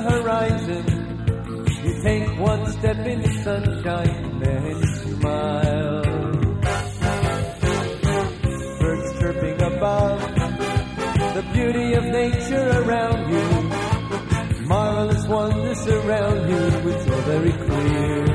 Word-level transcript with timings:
horizon. 0.00 0.84
You 1.84 2.02
take 2.02 2.40
one 2.40 2.66
step 2.72 2.98
in 3.06 3.22
the 3.22 3.32
sunshine, 3.44 4.40
then 4.40 4.66
you 4.66 4.86
smile. 4.96 6.02
Birds 8.80 9.18
chirping 9.18 9.62
above, 9.62 10.20
the 11.34 11.44
beauty 11.52 11.94
of 11.94 12.04
nature 12.04 12.68
around 12.82 13.30
you. 13.32 14.66
Marvelous 14.66 15.26
wonders 15.26 15.86
around 15.88 16.48
you, 16.50 16.70
which 16.86 17.08
are 17.08 17.22
very 17.22 17.52
clear. 17.52 18.27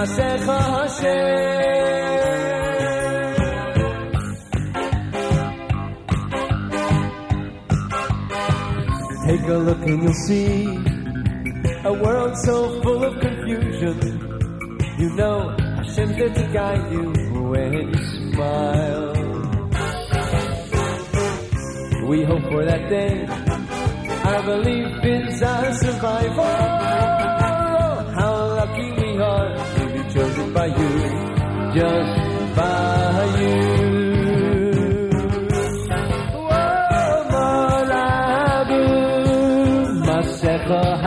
Masech 0.00 0.40
HaShem 0.48 1.90
Take 9.26 9.46
a 9.46 9.58
look 9.66 9.82
and 9.82 10.02
you'll 10.02 10.20
see 10.26 10.64
a 11.84 11.92
world 11.92 12.34
so 12.46 12.80
full 12.80 13.04
of 13.04 13.20
confusion. 13.20 13.98
You 15.00 15.08
know 15.16 15.54
Hashem's 15.76 16.16
there 16.16 16.32
to 16.32 16.44
guide 16.50 16.92
you 16.92 17.12
when 17.50 17.72
you 17.74 17.92
smile. 18.32 19.12
We 22.08 22.24
hope 22.24 22.44
for 22.50 22.64
that 22.64 22.88
day. 22.88 23.26
I 23.28 24.46
believe 24.46 25.04
in 25.04 25.44
our 25.44 25.74
survival. 25.74 26.69
by 30.54 30.66
you, 30.66 30.98
just 31.74 32.56
by 32.56 33.24
you. 33.40 33.90
Oh, 40.72 41.06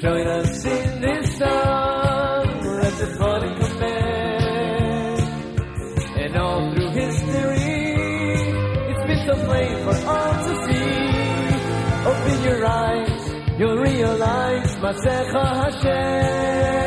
Join 0.00 0.26
us 0.26 0.64
in 0.66 1.00
this 1.00 1.38
song, 1.38 2.44
let 2.82 2.94
the 2.98 3.16
morning 3.20 3.54
commence. 3.58 5.22
And 6.18 6.36
all 6.36 6.74
through 6.74 6.90
history, 6.90 7.94
it's 8.90 9.04
been 9.06 9.22
so 9.26 9.34
plain 9.46 9.76
for 9.84 9.96
all 10.08 10.34
to 10.44 10.54
see. 10.66 10.98
Open 12.10 12.42
your 12.44 12.66
eyes, 12.66 13.22
you'll 13.58 13.78
realize 13.78 14.76
Masecha 14.76 15.44
Hashem. 15.62 16.83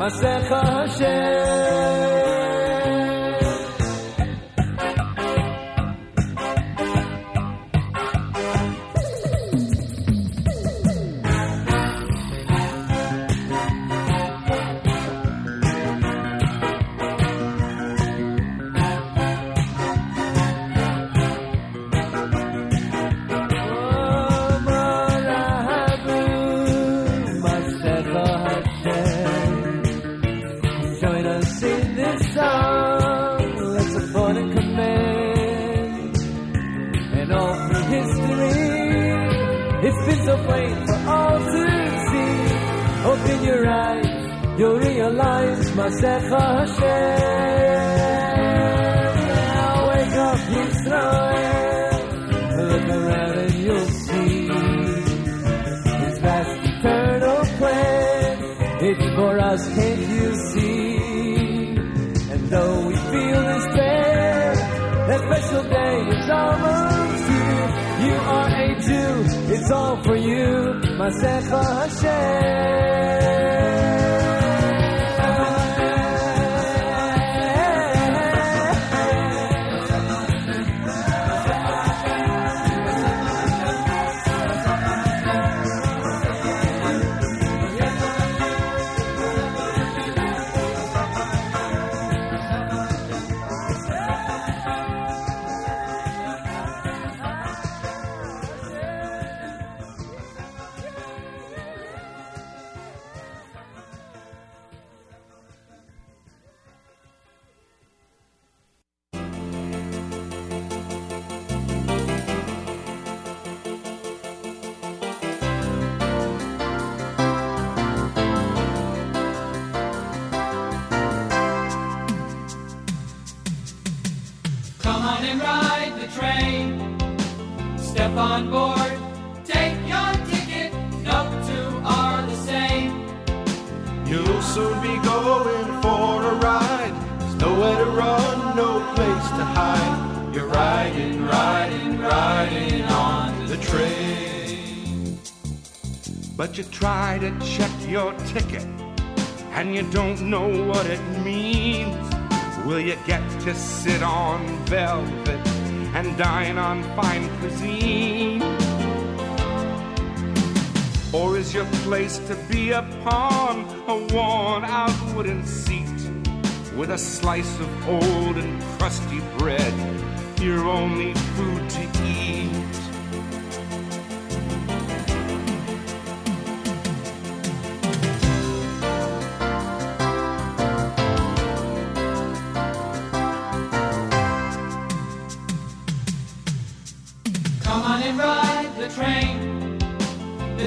מסך 0.00 0.52
השם 0.52 2.29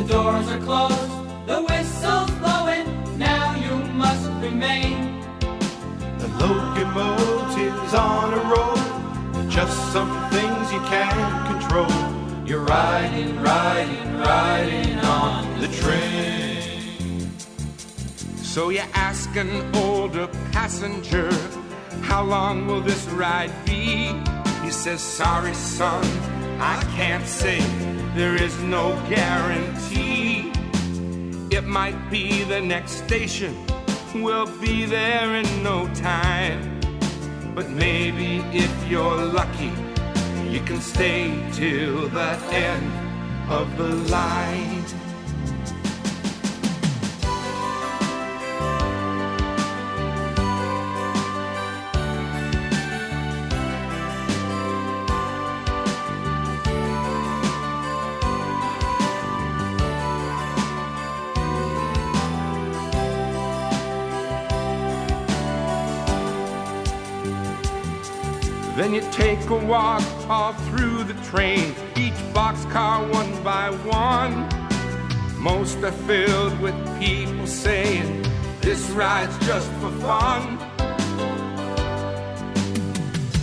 The 0.04 0.16
doors 0.16 0.50
are 0.50 0.60
closed, 0.60 1.48
the 1.48 1.62
whistle's 1.64 2.32
blowing. 2.32 3.18
Now 3.18 3.56
you 3.56 3.74
must 3.94 4.30
remain. 4.42 5.22
The 6.20 6.28
locomotive's 6.40 7.94
on 7.94 8.34
a 8.34 8.42
roll, 8.52 9.48
just 9.48 9.94
some 9.94 10.12
things 10.30 10.74
you 10.74 10.82
can't 10.82 11.48
control. 11.48 11.88
You're 12.46 12.66
riding, 12.66 13.42
riding, 13.42 14.18
riding 14.18 15.00
on 15.00 15.62
the 15.62 15.70
train. 15.70 17.30
So 18.36 18.72
you 18.72 18.84
ask 18.94 19.34
an 19.38 19.74
older 19.74 20.28
passenger, 20.52 21.32
how 22.02 22.24
long 22.26 22.68
will 22.68 22.82
this 22.82 23.08
ride 23.08 23.54
be? 23.66 24.12
He 24.66 24.70
says, 24.70 25.00
sorry 25.00 25.54
son, 25.54 26.04
I 26.60 26.84
can't 26.98 27.26
say, 27.26 27.62
there 28.16 28.36
is 28.36 28.58
no 28.62 28.94
guarantee. 29.10 30.52
It 31.50 31.64
might 31.64 31.98
be 32.12 32.44
the 32.44 32.62
next 32.62 33.04
station, 33.06 33.56
we'll 34.14 34.52
be 34.60 34.86
there 34.86 35.36
in 35.36 35.64
no 35.64 35.88
time. 35.96 36.80
But 37.56 37.70
maybe 37.70 38.38
if 38.52 38.72
you're 38.88 39.26
lucky, 39.26 39.72
you 40.48 40.60
can 40.62 40.80
stay 40.80 41.34
till 41.54 42.08
the 42.10 42.38
end 42.52 43.52
of 43.52 43.78
the 43.78 43.96
line. 44.12 45.03
All 70.34 70.54
through 70.54 71.04
the 71.04 71.14
train, 71.30 71.76
each 71.96 72.20
boxcar 72.34 72.98
one 73.14 73.44
by 73.44 73.70
one. 73.86 74.36
Most 75.38 75.78
are 75.84 75.92
filled 76.10 76.60
with 76.60 76.76
people 77.00 77.46
saying, 77.46 78.26
This 78.60 78.90
ride's 78.90 79.38
just 79.46 79.70
for 79.74 79.92
fun. 80.08 80.58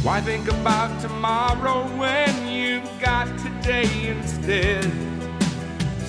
Why 0.02 0.20
think 0.20 0.48
about 0.48 0.90
tomorrow 1.00 1.84
when 1.96 2.48
you've 2.48 2.90
got 3.00 3.26
today 3.38 3.88
instead? 4.08 4.90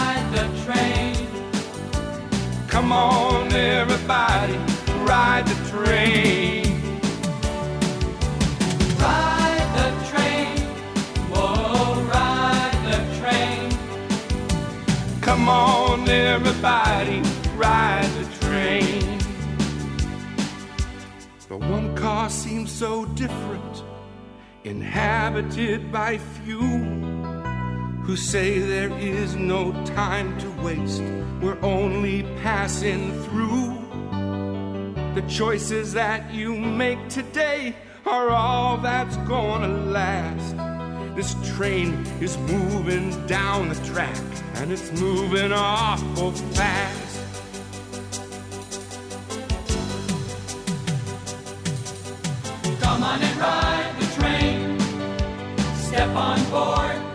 Come 2.84 2.92
on, 2.92 3.54
everybody, 3.54 4.58
ride 5.06 5.48
the 5.48 5.56
train. 5.70 6.82
Ride 9.00 9.68
the 9.80 9.90
train. 10.10 10.68
Ride 12.10 12.78
the 12.84 13.00
train. 13.20 13.72
Come 15.22 15.48
on, 15.48 16.10
everybody, 16.10 17.22
ride 17.56 18.10
the 18.20 18.46
train. 18.46 19.18
The 21.48 21.56
one 21.56 21.96
car 21.96 22.30
seems 22.30 22.70
so 22.70 23.06
different, 23.06 23.84
inhabited 24.66 25.90
by 25.90 26.18
few 26.18 26.60
who 28.04 28.18
say 28.18 28.60
there 28.60 28.92
is 29.00 29.36
no 29.36 29.72
time 29.86 30.38
to 30.40 30.52
waste. 30.62 31.02
We're 31.44 31.62
only 31.62 32.24
passing 32.42 33.12
through. 33.24 33.76
The 35.14 35.26
choices 35.28 35.92
that 35.92 36.34
you 36.34 36.56
make 36.56 37.10
today 37.10 37.76
are 38.06 38.30
all 38.30 38.78
that's 38.78 39.18
gonna 39.28 39.68
last. 39.68 40.56
This 41.18 41.36
train 41.58 42.06
is 42.22 42.38
moving 42.38 43.28
down 43.28 43.68
the 43.68 43.76
track 43.92 44.16
and 44.56 44.72
it's 44.72 44.90
moving 44.94 45.52
awful 45.52 46.32
fast. 46.32 47.20
Come 52.80 53.04
on 53.04 53.22
and 53.22 53.38
ride 53.38 53.94
the 54.00 54.22
train. 54.22 54.80
Step 55.76 56.16
on 56.16 56.42
board. 56.50 57.13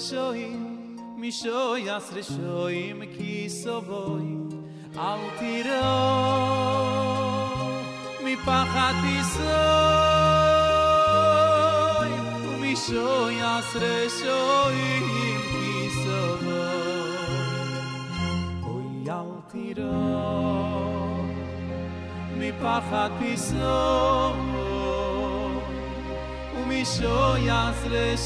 ומשויס 0.00 0.12
רשויים 0.12 0.96
משויס 1.16 2.12
רשויים 2.12 3.02
כיסובוי 3.16 4.24
אל 4.98 5.18
תיראו 5.38 6.66
מפחד 8.24 8.92
ביסוי 9.02 9.46
ומשוי 12.48 13.42
עשרה 13.42 14.08
שויים 14.18 15.40
כיסוי 15.52 16.48
אוי 18.62 19.10
אל 19.10 19.30
תיראו 19.52 21.22
מפחד 22.38 23.10
ביסוי 23.20 23.66
ומשוי 26.56 27.50
עשרה 27.50 28.16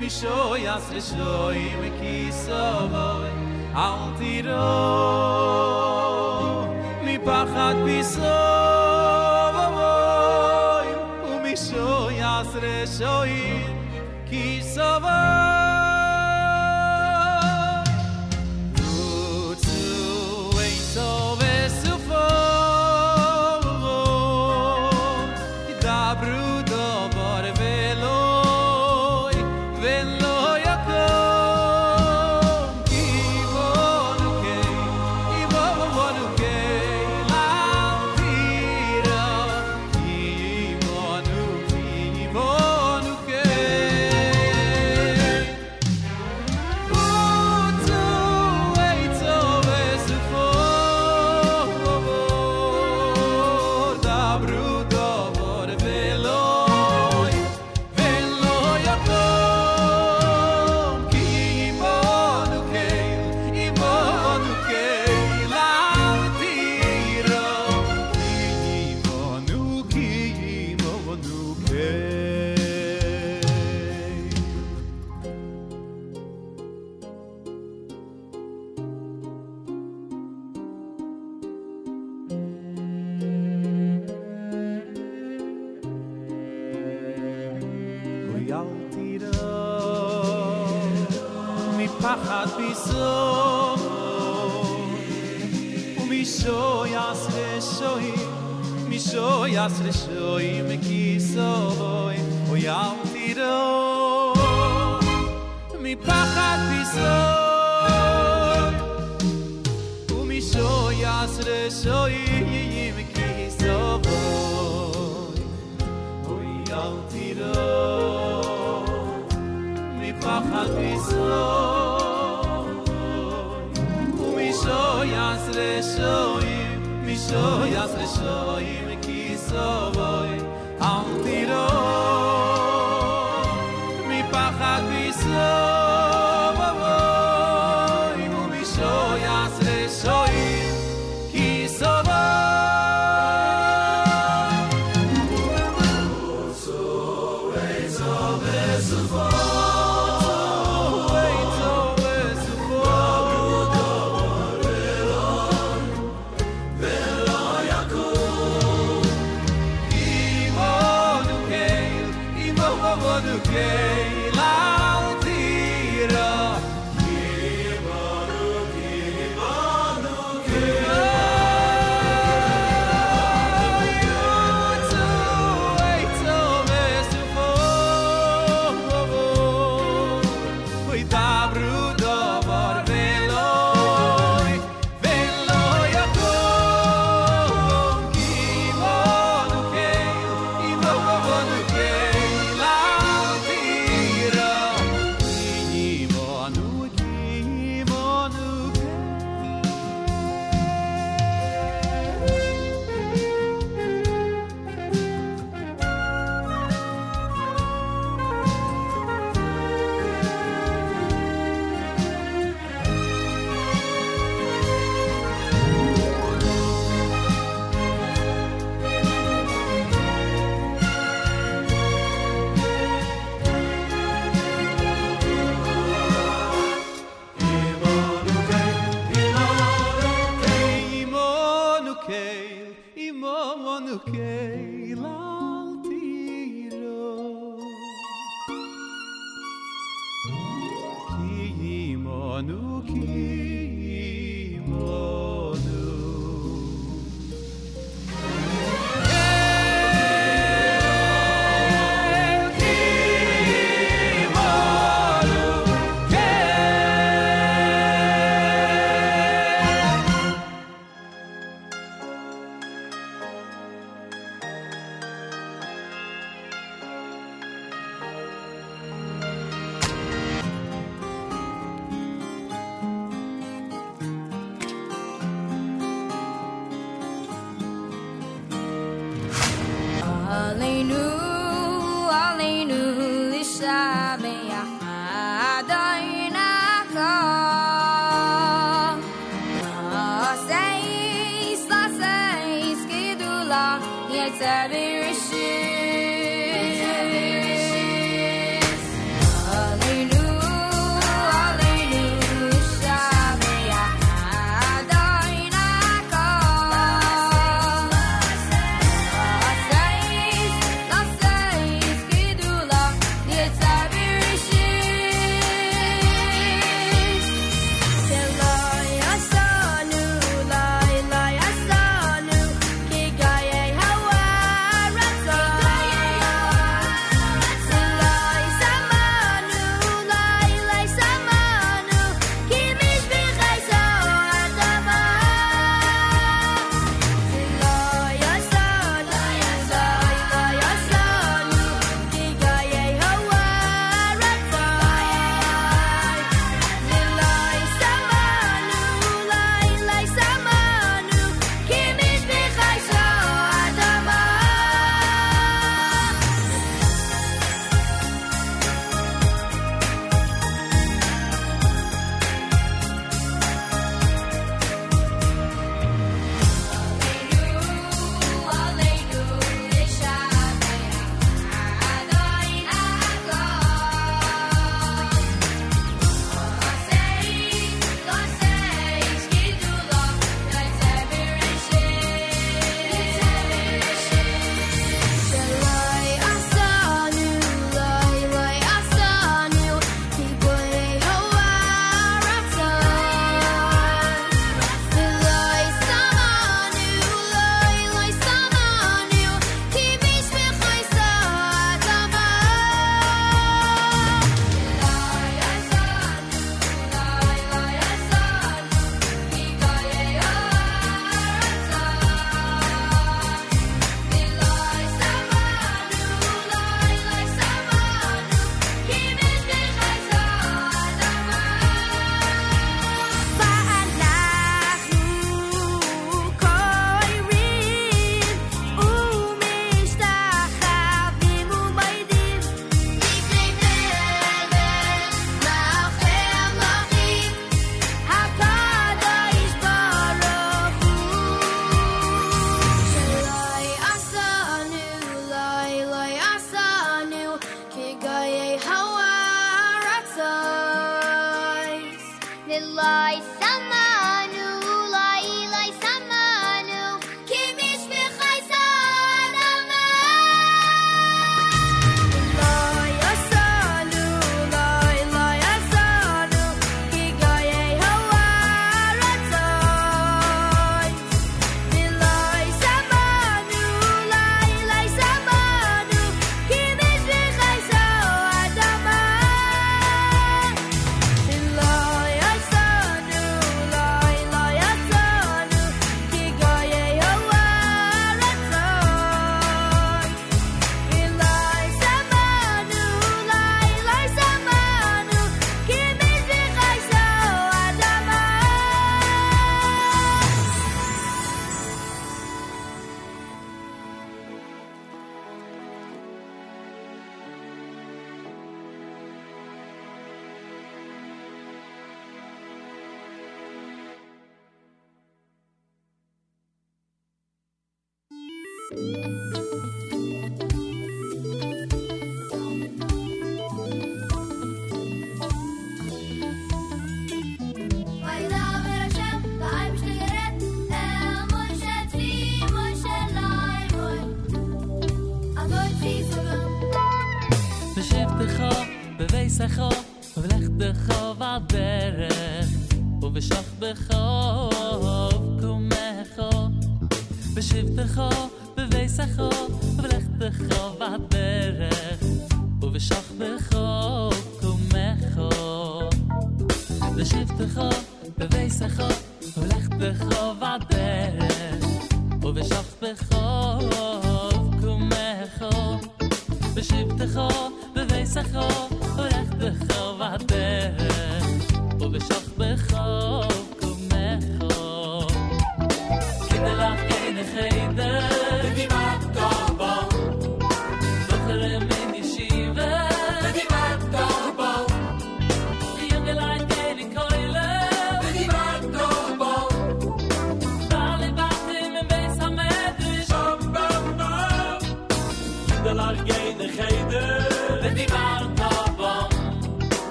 שויים 0.00 0.06
משוי 0.06 0.68
עשרה 0.68 1.00
שויים 1.00 1.92
כיסוי 2.00 3.30
אל 3.76 4.16
תיראו 4.18 4.56
מפחד 7.02 7.74
ביסוי 7.84 8.24
ומשוי 11.28 12.22
עשרה 12.22 12.86
שויים 12.98 13.88
כיסוי 14.30 14.66
רוצו 14.76 15.29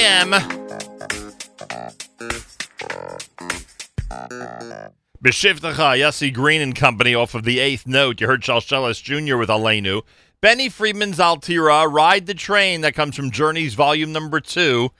AM. 0.00 0.30
B'shivtacha, 5.22 5.98
Yossi 5.98 6.32
Green 6.32 6.62
and 6.62 6.74
Company 6.74 7.14
off 7.14 7.34
of 7.34 7.44
the 7.44 7.58
eighth 7.58 7.86
note. 7.86 8.18
You 8.18 8.26
heard 8.26 8.40
Shalshelis 8.40 9.02
Jr. 9.02 9.36
with 9.36 9.50
Alenu. 9.50 10.00
Benny 10.40 10.70
Friedman's 10.70 11.18
Altira, 11.18 11.86
Ride 11.92 12.24
the 12.24 12.32
Train, 12.32 12.80
that 12.80 12.94
comes 12.94 13.14
from 13.14 13.30
Journeys 13.30 13.74
Volume 13.74 14.10
Number 14.10 14.40
Two. 14.40 14.90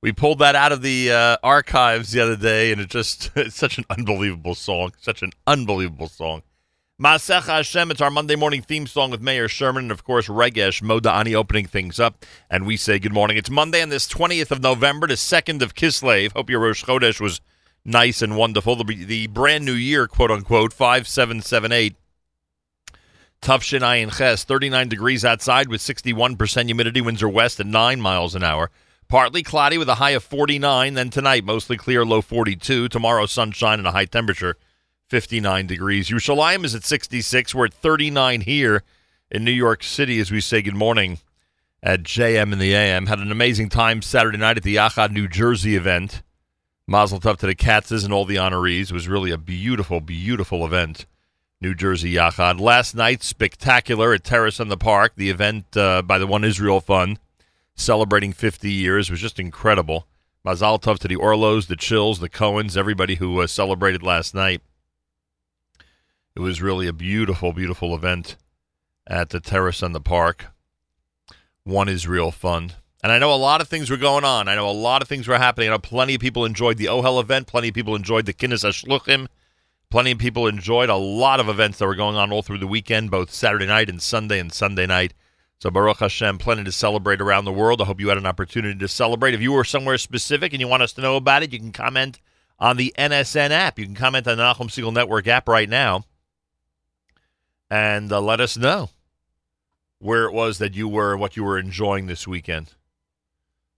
We 0.00 0.12
pulled 0.12 0.38
that 0.38 0.54
out 0.54 0.72
of 0.72 0.80
the 0.80 1.12
uh, 1.12 1.36
archives 1.42 2.12
the 2.12 2.22
other 2.22 2.36
day, 2.36 2.72
and 2.72 2.80
it 2.80 2.88
just, 2.88 3.30
it's 3.36 3.56
such 3.56 3.76
an 3.76 3.84
unbelievable 3.90 4.54
song. 4.54 4.92
Such 4.98 5.20
an 5.20 5.32
unbelievable 5.46 6.08
song. 6.08 6.40
Masech 6.98 7.44
Hashem, 7.44 7.90
it's 7.90 8.00
our 8.00 8.10
Monday 8.10 8.36
morning 8.36 8.62
theme 8.62 8.86
song 8.86 9.10
with 9.10 9.20
Mayor 9.20 9.48
Sherman 9.48 9.84
and, 9.84 9.92
of 9.92 10.02
course, 10.02 10.28
Regesh 10.28 10.82
Modani 10.82 11.34
opening 11.34 11.66
things 11.66 12.00
up. 12.00 12.24
And 12.48 12.64
we 12.64 12.78
say 12.78 12.98
good 12.98 13.12
morning. 13.12 13.36
It's 13.36 13.50
Monday 13.50 13.82
on 13.82 13.90
this 13.90 14.08
20th 14.08 14.50
of 14.50 14.62
November, 14.62 15.06
the 15.06 15.12
2nd 15.12 15.60
of 15.60 15.74
Kislev. 15.74 16.32
Hope 16.32 16.48
your 16.48 16.60
Rosh 16.60 16.84
Chodesh 16.84 17.20
was 17.20 17.42
nice 17.84 18.22
and 18.22 18.34
wonderful. 18.34 18.76
The, 18.76 19.04
the 19.04 19.26
brand 19.26 19.66
new 19.66 19.74
year, 19.74 20.06
quote 20.06 20.30
unquote, 20.30 20.72
5778. 20.72 21.96
Tufshin 23.42 23.80
Ayin 23.80 24.16
Ches, 24.16 24.44
39 24.44 24.88
degrees 24.88 25.22
outside 25.22 25.68
with 25.68 25.82
61% 25.82 26.64
humidity. 26.64 27.02
Winds 27.02 27.22
are 27.22 27.28
west 27.28 27.60
at 27.60 27.66
9 27.66 28.00
miles 28.00 28.34
an 28.34 28.42
hour. 28.42 28.70
Partly 29.06 29.42
cloudy 29.42 29.76
with 29.76 29.90
a 29.90 29.96
high 29.96 30.12
of 30.12 30.24
49. 30.24 30.94
Then 30.94 31.10
tonight, 31.10 31.44
mostly 31.44 31.76
clear, 31.76 32.06
low 32.06 32.22
42. 32.22 32.88
Tomorrow, 32.88 33.26
sunshine 33.26 33.80
and 33.80 33.86
a 33.86 33.92
high 33.92 34.06
temperature, 34.06 34.56
59 35.08 35.66
degrees. 35.66 36.08
Yerushalayim 36.08 36.64
is 36.64 36.74
at 36.74 36.84
66. 36.84 37.54
We're 37.54 37.66
at 37.66 37.74
39 37.74 38.40
here 38.40 38.82
in 39.30 39.44
New 39.44 39.52
York 39.52 39.82
City 39.84 40.18
as 40.18 40.32
we 40.32 40.40
say 40.40 40.62
good 40.62 40.74
morning 40.74 41.18
at 41.82 42.02
JM 42.02 42.52
in 42.52 42.58
the 42.58 42.74
AM. 42.74 43.06
Had 43.06 43.20
an 43.20 43.30
amazing 43.30 43.68
time 43.68 44.02
Saturday 44.02 44.38
night 44.38 44.56
at 44.56 44.64
the 44.64 44.76
Yachad 44.76 45.12
New 45.12 45.28
Jersey 45.28 45.76
event. 45.76 46.22
Mazel 46.88 47.20
tov 47.20 47.36
to 47.38 47.46
the 47.46 47.54
Katzes 47.54 48.04
and 48.04 48.12
all 48.12 48.24
the 48.24 48.36
honorees. 48.36 48.90
It 48.90 48.92
was 48.92 49.08
really 49.08 49.30
a 49.30 49.38
beautiful, 49.38 50.00
beautiful 50.00 50.64
event. 50.64 51.06
New 51.60 51.74
Jersey 51.74 52.14
Yachad. 52.14 52.60
Last 52.60 52.94
night, 52.94 53.22
spectacular 53.22 54.12
at 54.12 54.24
Terrace 54.24 54.60
in 54.60 54.68
the 54.68 54.76
Park. 54.76 55.12
The 55.16 55.30
event 55.30 55.76
uh, 55.76 56.02
by 56.02 56.18
the 56.18 56.26
One 56.26 56.44
Israel 56.44 56.80
Fund, 56.80 57.18
celebrating 57.74 58.32
50 58.32 58.70
years, 58.70 59.10
was 59.10 59.20
just 59.20 59.38
incredible. 59.38 60.06
Mazal 60.44 60.80
tov 60.80 60.98
to 60.98 61.08
the 61.08 61.16
Orlos, 61.16 61.66
the 61.66 61.76
Chills, 61.76 62.18
the 62.18 62.28
Cohens, 62.28 62.76
everybody 62.76 63.14
who 63.14 63.40
uh, 63.40 63.46
celebrated 63.46 64.02
last 64.02 64.34
night. 64.34 64.60
It 66.36 66.40
was 66.40 66.60
really 66.60 66.86
a 66.86 66.92
beautiful, 66.92 67.54
beautiful 67.54 67.94
event 67.94 68.36
at 69.06 69.30
the 69.30 69.40
Terrace 69.40 69.80
in 69.80 69.92
the 69.92 70.02
Park. 70.02 70.48
One 71.64 71.88
Israel 71.88 72.30
Fund. 72.30 72.74
And 73.02 73.10
I 73.10 73.18
know 73.18 73.32
a 73.32 73.36
lot 73.36 73.62
of 73.62 73.68
things 73.68 73.88
were 73.88 73.96
going 73.96 74.22
on. 74.22 74.46
I 74.46 74.54
know 74.54 74.68
a 74.68 74.70
lot 74.70 75.00
of 75.00 75.08
things 75.08 75.26
were 75.26 75.38
happening. 75.38 75.70
I 75.70 75.72
know 75.72 75.78
plenty 75.78 76.14
of 76.14 76.20
people 76.20 76.44
enjoyed 76.44 76.76
the 76.76 76.86
Ohel 76.86 77.22
event. 77.22 77.46
Plenty 77.46 77.68
of 77.68 77.74
people 77.74 77.96
enjoyed 77.96 78.26
the 78.26 78.34
Kinus 78.34 78.64
HaShluchim. 78.64 79.28
Plenty 79.88 80.10
of 80.10 80.18
people 80.18 80.46
enjoyed 80.46 80.90
a 80.90 80.96
lot 80.96 81.40
of 81.40 81.48
events 81.48 81.78
that 81.78 81.86
were 81.86 81.94
going 81.94 82.16
on 82.16 82.30
all 82.30 82.42
through 82.42 82.58
the 82.58 82.66
weekend, 82.66 83.10
both 83.10 83.32
Saturday 83.32 83.66
night 83.66 83.88
and 83.88 84.02
Sunday 84.02 84.38
and 84.38 84.52
Sunday 84.52 84.84
night. 84.84 85.14
So 85.58 85.70
Baruch 85.70 86.00
Hashem, 86.00 86.36
plenty 86.36 86.64
to 86.64 86.72
celebrate 86.72 87.22
around 87.22 87.46
the 87.46 87.52
world. 87.52 87.80
I 87.80 87.86
hope 87.86 87.98
you 87.98 88.10
had 88.10 88.18
an 88.18 88.26
opportunity 88.26 88.78
to 88.78 88.88
celebrate. 88.88 89.32
If 89.32 89.40
you 89.40 89.52
were 89.52 89.64
somewhere 89.64 89.96
specific 89.96 90.52
and 90.52 90.60
you 90.60 90.68
want 90.68 90.82
us 90.82 90.92
to 90.94 91.00
know 91.00 91.16
about 91.16 91.42
it, 91.42 91.54
you 91.54 91.58
can 91.58 91.72
comment 91.72 92.20
on 92.58 92.76
the 92.76 92.92
NSN 92.98 93.52
app. 93.52 93.78
You 93.78 93.86
can 93.86 93.94
comment 93.94 94.28
on 94.28 94.36
the 94.36 94.42
Nachum 94.42 94.68
Segal 94.68 94.92
Network 94.92 95.26
app 95.28 95.48
right 95.48 95.68
now 95.68 96.04
and 97.70 98.12
uh, 98.12 98.20
let 98.20 98.40
us 98.40 98.56
know 98.56 98.90
where 99.98 100.24
it 100.24 100.32
was 100.32 100.58
that 100.58 100.74
you 100.74 100.88
were 100.88 101.12
and 101.12 101.20
what 101.20 101.36
you 101.36 101.44
were 101.44 101.58
enjoying 101.58 102.06
this 102.06 102.26
weekend. 102.28 102.74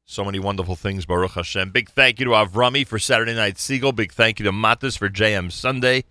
So 0.04 0.24
many 0.24 0.38
wonderful 0.38 0.74
things, 0.74 1.04
Baruch 1.06 1.32
Hashem. 1.32 1.70
Big 1.70 1.90
thank 1.90 2.18
you 2.18 2.24
to 2.26 2.32
Avrami 2.32 2.86
for 2.86 2.98
Saturday 2.98 3.34
Night 3.34 3.56
Segal. 3.56 3.94
Big 3.94 4.12
thank 4.12 4.38
you 4.38 4.44
to 4.44 4.52
Matas 4.52 4.96
for 4.98 5.08
JM 5.08 5.52
Sunday. 5.52 6.04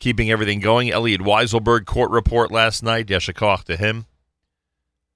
keeping 0.00 0.30
everything 0.30 0.60
going. 0.60 0.90
Elliot 0.90 1.20
Weiselberg 1.20 1.86
court 1.86 2.10
report 2.10 2.50
last 2.50 2.82
night. 2.82 3.06
Yeshikoch 3.06 3.64
to 3.64 3.76
him. 3.76 4.06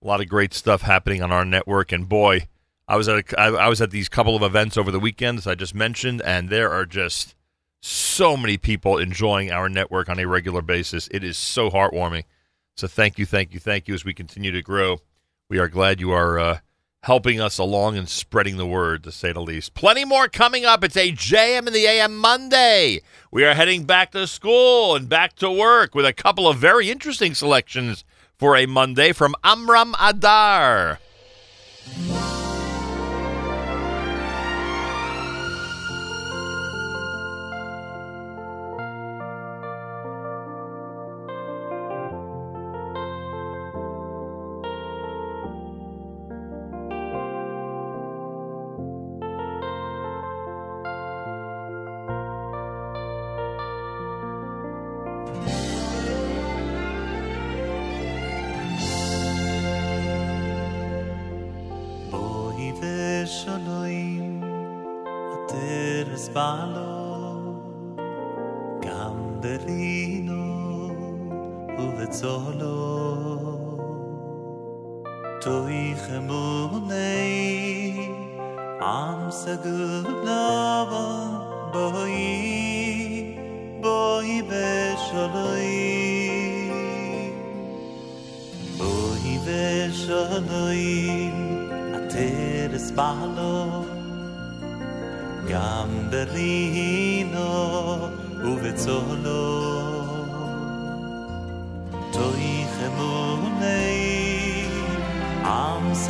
A 0.03 0.07
lot 0.07 0.21
of 0.21 0.29
great 0.29 0.55
stuff 0.55 0.83
happening 0.83 1.23
on 1.23 1.33
our 1.33 1.44
network, 1.44 1.90
and 1.90 2.09
boy, 2.09 2.47
I 2.87 2.97
was 2.97 3.09
at 3.09 3.33
a, 3.33 3.40
I, 3.40 3.49
I 3.49 3.68
was 3.68 3.81
at 3.83 3.90
these 3.90 4.09
couple 4.09 4.37
of 4.37 4.42
events 4.42 4.77
over 4.77 4.90
the 4.90 5.01
weekend, 5.01 5.38
as 5.38 5.47
I 5.47 5.55
just 5.55 5.75
mentioned, 5.75 6.23
and 6.23 6.49
there 6.49 6.71
are 6.71 6.87
just 6.87 7.35
so 7.81 8.37
many 8.37 8.57
people 8.57 8.99
enjoying 8.99 9.51
our 9.51 9.69
network 9.69 10.09
on 10.09 10.19
a 10.19 10.27
regular 10.27 10.62
basis. 10.62 11.09
It 11.12 11.23
is 11.23 11.37
so 11.37 11.71
heartwarming. 11.71 12.25
So 12.77 12.87
thank 12.87 13.19
you, 13.19 13.27
thank 13.27 13.53
you, 13.55 13.61
thank 13.61 13.88
you 13.88 13.95
as 13.95 14.05
we 14.05 14.14
continue 14.14 14.53
to 14.53 14.62
grow. 14.62 14.99
We 15.49 15.59
are 15.59 15.69
glad 15.69 16.01
you 16.01 16.12
are 16.12 16.38
uh, 16.38 16.59
helping 17.03 17.41
us 17.41 17.59
along 17.59 17.97
and 17.97 18.09
spreading 18.09 18.57
the 18.57 18.67
word, 18.67 19.03
to 19.05 19.12
say 19.12 19.33
the 19.33 19.41
least. 19.41 19.75
Plenty 19.75 20.05
more 20.05 20.29
coming 20.29 20.64
up. 20.64 20.85
It's 20.85 20.97
a 20.97 21.12
JM 21.12 21.67
in 21.67 21.73
the 21.73 21.87
AM 21.87 22.17
Monday. 22.17 23.01
We 23.31 23.45
are 23.45 23.55
heading 23.55 23.85
back 23.85 24.12
to 24.12 24.27
school 24.27 24.95
and 24.95 25.09
back 25.09 25.35
to 25.37 25.51
work 25.51 25.95
with 25.95 26.05
a 26.05 26.12
couple 26.12 26.47
of 26.47 26.59
very 26.59 26.91
interesting 26.91 27.35
selections 27.35 28.05
for 28.37 28.57
a 28.57 28.67
Monday 28.67 29.12
from 29.12 29.35
Amram 29.43 29.95
Adar. 30.01 31.01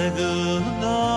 Am 0.01 1.08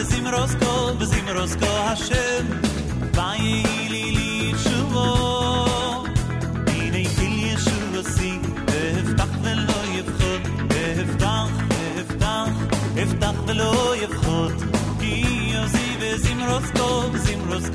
וזמרוס 0.00 0.50
כל, 0.54 0.92
Hashem, 0.98 1.54
כל 1.54 1.66
השם, 1.66 2.46
ויהי 3.14 3.88
לי 3.88 4.12
לי 4.12 4.52
תשובו. 4.54 5.14
הנה 6.66 6.98
גיל 7.18 7.52
ישוע 7.52 8.12
שיא, 8.16 8.38
הבטח 8.98 9.28
ולא 9.42 9.98
יפחות, 9.98 10.40
הבטח, 10.98 11.48
הבטח, 11.98 12.48
הבטח 12.96 13.34
ולא 13.46 13.94
יפחות. 13.96 14.52
כי 15.00 15.24
יוזי 15.54 15.96
וזמרוס 16.00 16.70
כל, 16.76 17.06
וזמרוס 17.12 17.68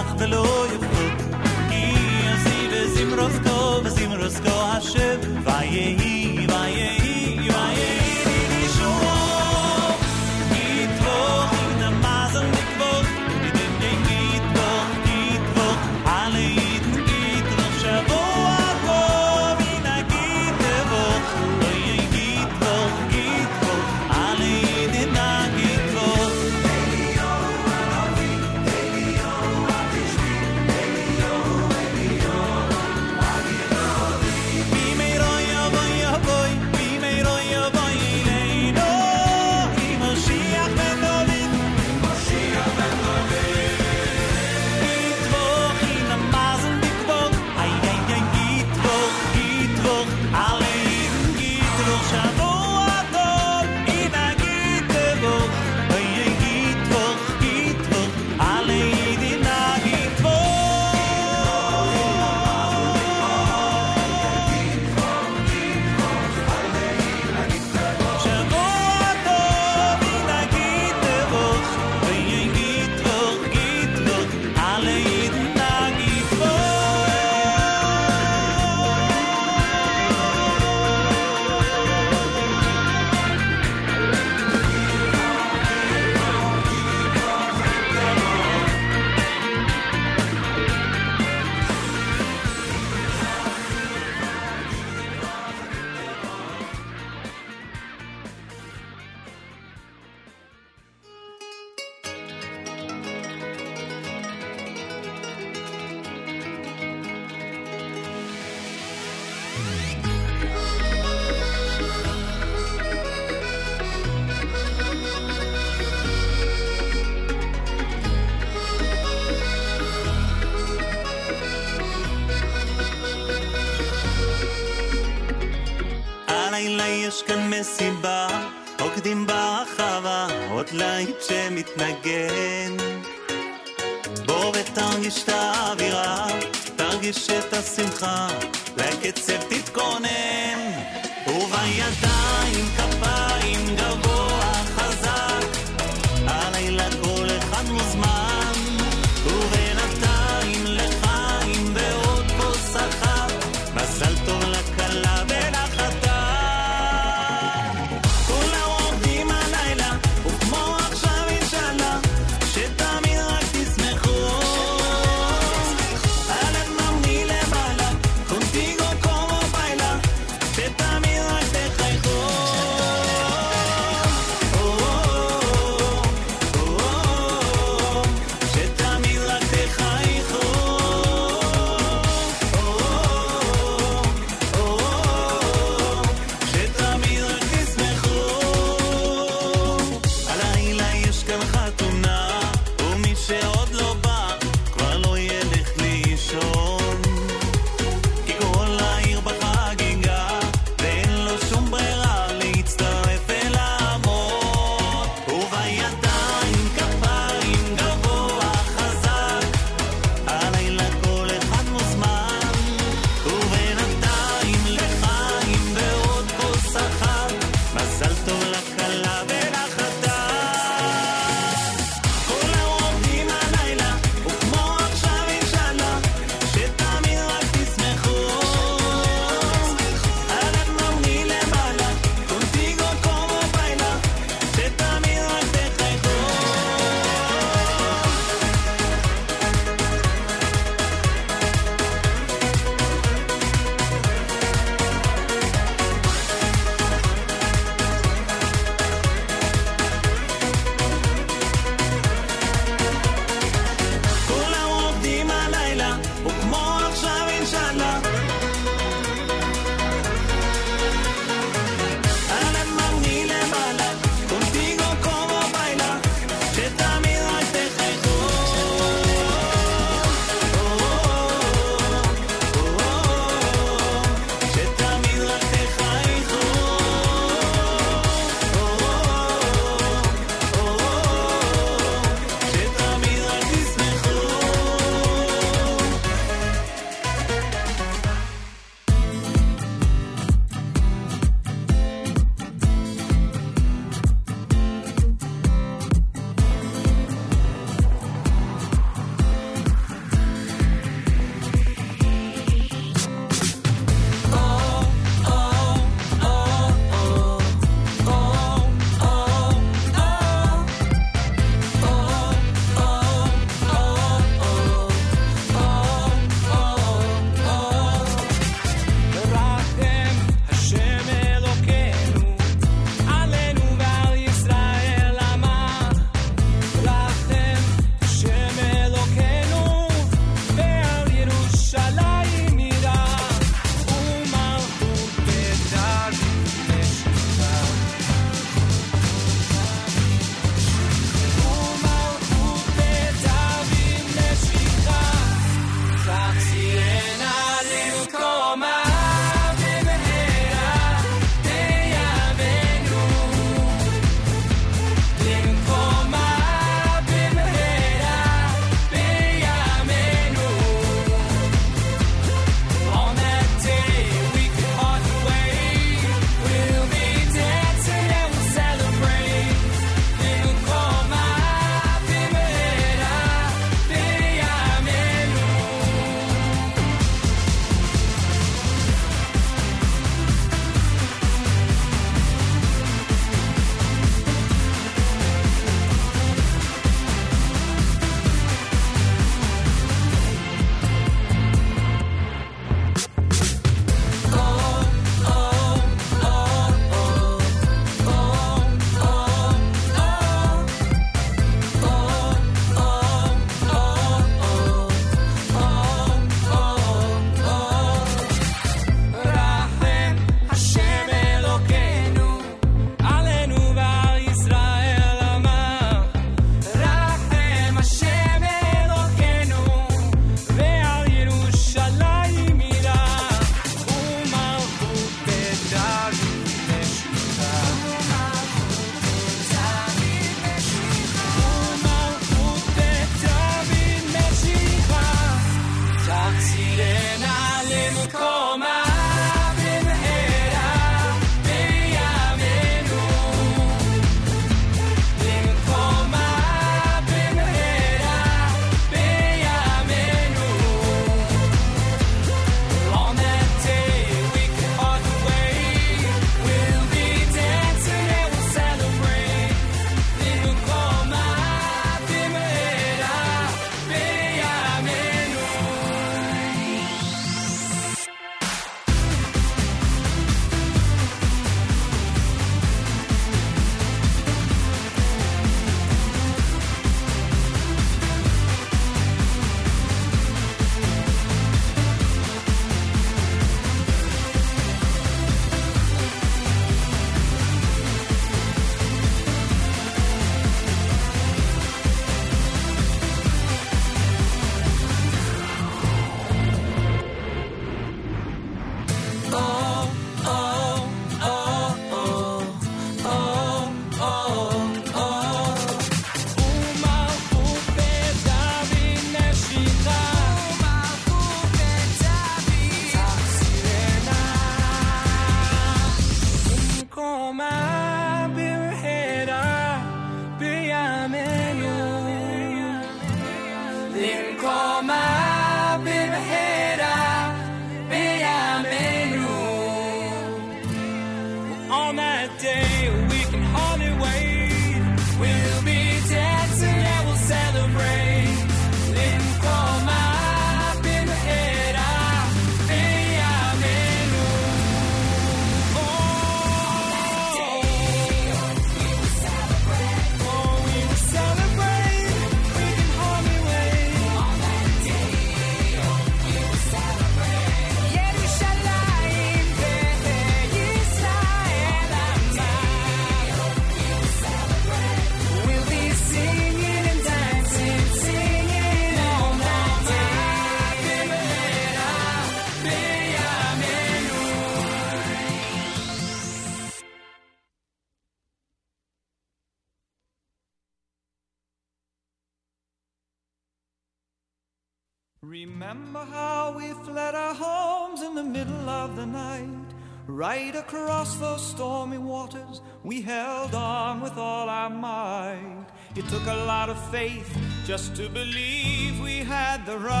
our 594.50 594.68
might. 594.68 595.66
It 595.94 596.06
took 596.08 596.26
a 596.26 596.44
lot 596.52 596.68
of 596.68 596.78
faith 596.90 597.30
just 597.64 597.94
to 597.96 598.08
believe 598.08 599.00
we 599.00 599.18
had 599.18 599.64
the 599.64 599.78
right. 599.78 600.00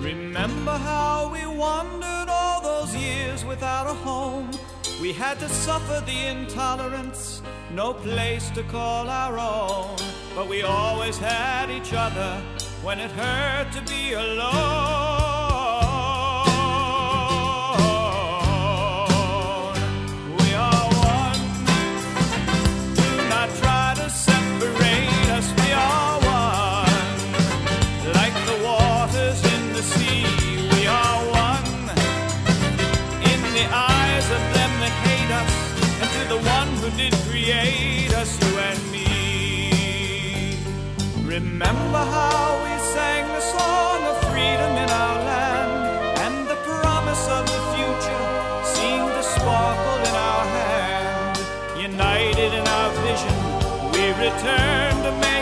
Remember 0.00 0.76
how 0.90 1.30
we 1.32 1.46
wandered 1.46 2.28
all 2.28 2.60
those 2.62 2.94
years 2.94 3.44
without 3.44 3.86
a 3.86 3.94
home? 3.94 4.50
We 5.00 5.12
had 5.12 5.38
to 5.40 5.48
suffer 5.48 6.02
the 6.04 6.26
intolerance, 6.26 7.42
no 7.72 7.94
place 7.94 8.50
to 8.50 8.62
call 8.64 9.08
our 9.08 9.38
own. 9.38 9.96
But 10.36 10.48
we 10.48 10.62
always 10.62 11.16
had 11.16 11.70
each 11.70 11.92
other 11.94 12.42
when 12.82 13.00
it 13.00 13.10
hurt 13.10 13.72
to 13.72 13.80
be 13.90 14.12
alone. 14.12 15.23
Remember 41.34 41.98
how 41.98 42.62
we 42.62 42.70
sang 42.94 43.26
the 43.26 43.40
song 43.40 44.02
of 44.04 44.16
freedom 44.30 44.72
in 44.84 44.88
our 44.88 45.18
land, 45.24 45.74
and 46.24 46.46
the 46.46 46.54
promise 46.62 47.26
of 47.26 47.44
the 47.44 47.60
future 47.74 48.24
seemed 48.62 49.10
to 49.18 49.22
sparkle 49.34 49.98
in 50.10 50.14
our 50.14 50.44
hand. 50.58 51.38
United 51.76 52.50
in 52.54 52.64
our 52.78 52.90
vision, 53.02 53.34
we 53.90 54.04
returned 54.24 55.02
to 55.02 55.12
make 55.26 55.33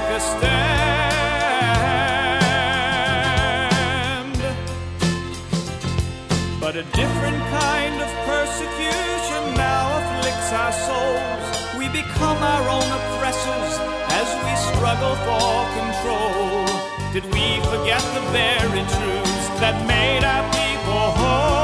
struggle 14.93 15.17
for 15.25 15.65
control. 15.79 16.67
Did 17.13 17.25
we 17.33 17.61
forget 17.71 18.03
the 18.15 18.21
very 18.31 18.83
truths 18.95 19.49
that 19.61 19.87
made 19.87 20.23
our 20.23 20.45
people 20.53 21.11
whole? 21.17 21.62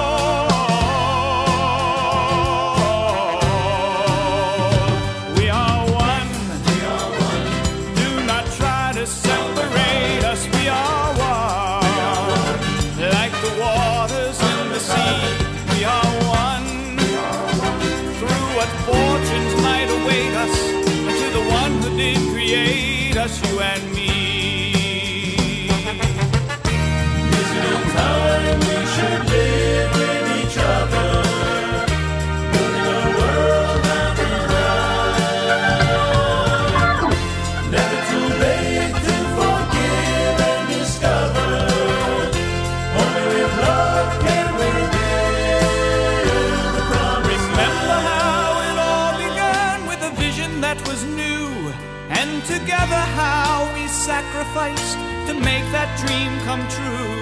Together 52.48 53.02
how 53.20 53.68
we 53.74 53.86
sacrificed 53.88 54.96
to 55.28 55.34
make 55.34 55.66
that 55.76 55.90
dream 56.00 56.32
come 56.48 56.64
true. 56.72 57.12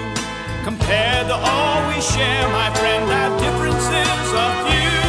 Compared 0.63 1.27
to 1.27 1.35
all 1.35 1.79
we 1.91 1.99
share, 1.99 2.47
my 2.47 2.69
friend, 2.79 3.03
our 3.11 3.31
differences 3.37 4.33
are 4.33 4.71
few. 4.71 5.06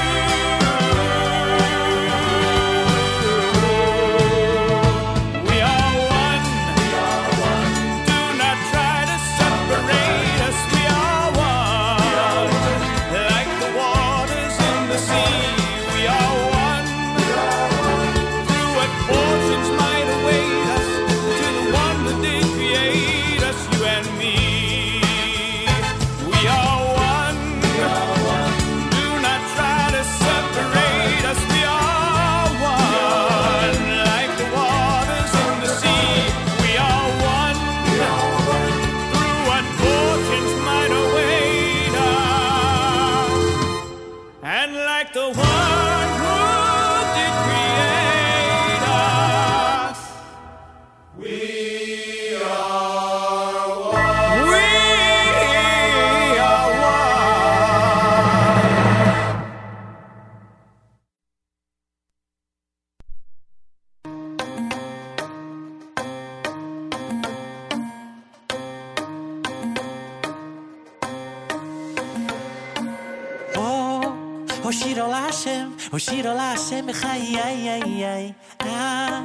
שיר 76.09 76.29
עולה 76.29 76.53
השם 76.53 76.87
בחיי, 76.87 77.43
איי, 77.43 77.69
איי, 77.71 78.07
איי. 78.07 78.33
אה, 78.63 79.21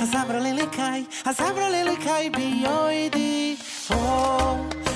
אז 0.00 0.14
אמרו 0.14 0.38
לליקאי, 0.38 1.04
אז 1.24 1.40
אמרו 1.40 1.68
לליקאי 1.70 2.30
ביועידי. 2.30 3.56
או, 3.90 3.96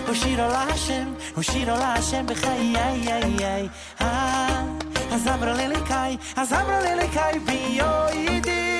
הוא 0.06 0.14
שיר 0.14 0.42
עולה 0.44 0.62
השם, 0.62 1.14
הוא 1.34 1.42
שיר 1.42 1.70
עולה 1.70 1.94
השם 1.94 2.26
בחיי, 2.26 2.76
איי, 2.76 3.12
איי, 3.12 3.46
איי. 3.46 3.68
אה, 4.00 4.62
אז 5.12 5.28
אמרו 5.28 5.50
לליקאי, 5.50 6.16
אז 6.36 6.52
אמרו 6.52 6.78
לליקאי 6.84 7.38
ביועידי. 7.38 8.77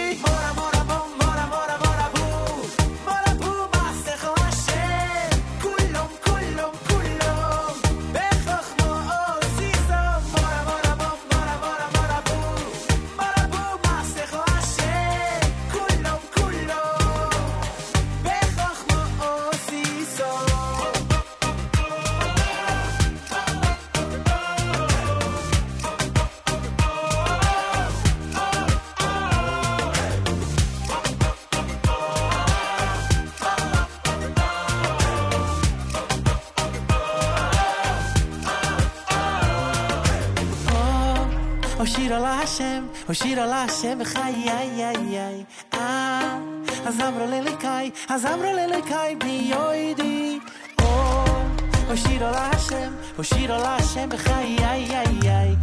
Hashem, 43.09 43.27
oh 43.27 43.27
Shira 43.27 43.47
la 43.47 43.67
Hashem, 43.67 44.05
chai, 44.05 44.35
ay, 44.49 44.83
ay, 44.83 45.17
ay, 45.17 45.47
ah, 45.73 46.41
Azamro 46.85 47.27
lelikai, 47.27 47.93
Azamro 48.07 48.53
lelikai, 48.53 49.17
biyoidi, 49.17 50.41
oh, 50.79 51.51
oh 51.91 51.95
Shira 51.97 52.31
la 52.31 52.51
Hashem, 52.51 52.97
oh 53.19 53.23
Shira 53.23 53.59
la 53.59 53.79
Hashem, 53.79 54.11
chai, 54.11 54.57
ay, 54.61 54.91
ay, 54.93 55.29
ay, 55.29 55.59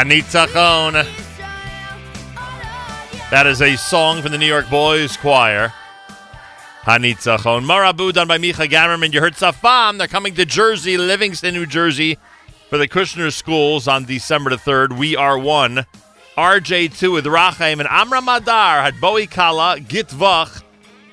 Anitzachon. 0.00 0.92
That 3.30 3.46
is 3.46 3.60
a 3.60 3.76
song 3.76 4.22
from 4.22 4.32
the 4.32 4.38
New 4.38 4.46
York 4.46 4.70
Boys 4.70 5.18
Choir. 5.18 5.74
Hanitzachon. 6.84 7.66
Marabu 7.66 8.10
done 8.10 8.26
by 8.26 8.38
Micha 8.38 8.66
Gamerman. 8.66 9.12
You 9.12 9.20
heard 9.20 9.34
Safam. 9.34 9.98
They're 9.98 10.08
coming 10.08 10.34
to 10.36 10.46
Jersey, 10.46 10.96
Livingston, 10.96 11.52
New 11.52 11.66
Jersey 11.66 12.16
for 12.70 12.78
the 12.78 12.88
Kushner 12.88 13.30
Schools 13.30 13.86
on 13.86 14.06
December 14.06 14.48
the 14.48 14.56
3rd. 14.56 14.96
We 14.96 15.16
are 15.16 15.38
one. 15.38 15.84
RJ2 16.34 17.12
with 17.12 17.26
Rachaim 17.26 17.78
and 17.80 17.88
Amra 17.88 18.22
Madar 18.22 18.80
had 18.80 19.02
Bowie 19.02 19.26
Kala, 19.26 19.80
Gitvach, 19.80 20.62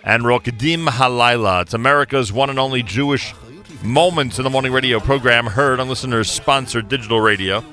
and 0.06 0.24
Rokedim 0.24 0.88
Halayla. 0.88 1.64
It's 1.64 1.74
America's 1.74 2.32
one 2.32 2.50
and 2.50 2.58
only 2.58 2.84
Jewish 2.84 3.34
Moments 3.84 4.38
in 4.38 4.46
the 4.46 4.50
Morning 4.50 4.72
radio 4.72 5.02
program 5.02 5.46
heard 5.46 5.82
on 5.82 5.90
listeners 5.90 6.32
sponsored 6.32 6.88
digital 6.88 7.20
radio. 7.20 7.66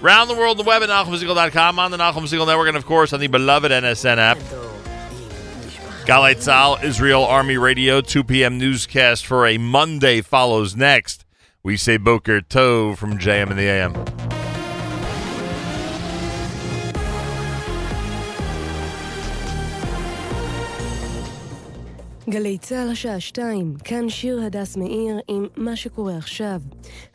Round 0.00 0.30
the 0.30 0.34
world, 0.34 0.58
the 0.58 0.62
web 0.62 0.82
at 0.82 0.88
NachumSegal.com, 0.88 1.78
on 1.78 1.90
the 1.90 1.96
Nachum 1.96 2.22
Segal 2.22 2.46
Network, 2.46 2.68
and 2.68 2.76
of 2.76 2.86
course 2.86 3.12
on 3.12 3.20
the 3.20 3.26
beloved 3.26 3.72
NSN 3.72 4.18
app. 4.18 4.38
Galei 6.06 6.34
Tzahal, 6.34 6.82
Israel 6.82 7.24
Army 7.24 7.56
Radio, 7.56 8.00
2 8.00 8.24
p.m. 8.24 8.58
newscast 8.58 9.26
for 9.26 9.46
a 9.46 9.58
Monday 9.58 10.20
follows 10.20 10.76
next. 10.76 11.24
We 11.62 11.76
say 11.76 11.96
Boker 11.96 12.40
Tov 12.40 12.96
from 12.96 13.18
JM 13.18 13.50
in 13.50 13.56
the 13.56 13.64
AM. 13.64 14.27
גלי 22.30 22.58
צה"ל 22.58 22.90
השעה 22.90 23.20
שתיים, 23.20 23.74
כאן 23.84 24.08
שיר 24.08 24.40
הדס 24.42 24.76
מאיר 24.76 25.18
עם 25.28 25.46
מה 25.56 25.76
שקורה 25.76 26.16
עכשיו. 26.16 26.60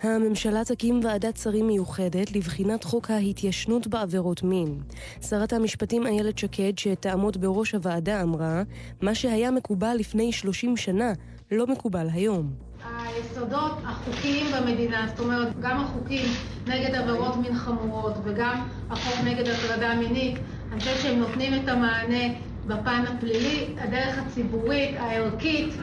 הממשלה 0.02 0.64
תקים 0.66 1.00
ועדת 1.04 1.38
שרים 1.38 1.68
מיוחדת 1.68 2.32
לבחינת 2.32 2.84
חוק 2.84 3.12
ההתיישנות 3.12 3.88
בעבירות 3.88 4.44
מין. 4.44 4.80
שרת 5.22 5.54
המשפטים 5.54 6.08
איילת 6.08 6.38
שקד, 6.38 6.78
שתעמוד 6.78 7.42
בראש 7.42 7.76
הוועדה, 7.76 8.22
אמרה, 8.22 8.64
מה 9.02 9.16
שהיה 9.16 9.52
מקובל 9.52 9.96
לפני 10.00 10.32
30 10.32 10.78
שנה, 10.78 11.14
לא 11.52 11.68
מקובל 11.68 12.08
היום. 12.14 12.54
היסודות 12.98 13.78
החוקיים 13.86 14.46
במדינה, 14.56 15.08
זאת 15.10 15.20
אומרת, 15.20 15.60
גם 15.60 15.80
החוקים 15.80 16.26
נגד 16.68 16.96
עבירות 16.96 17.36
מין 17.36 17.56
חמורות 17.56 18.14
וגם 18.24 18.68
החוק 18.90 19.26
נגד 19.26 19.48
הטרדה 19.48 19.96
מינית, 19.96 20.38
אני 20.72 20.80
חושבת 20.80 21.02
שהם 21.02 21.20
נותנים 21.20 21.64
את 21.64 21.70
המענה 21.70 22.34
בפן 22.66 23.04
הפלילי, 23.08 23.76
הדרך 23.78 24.18
הציבורית, 24.18 24.96
הערכית. 25.00 25.74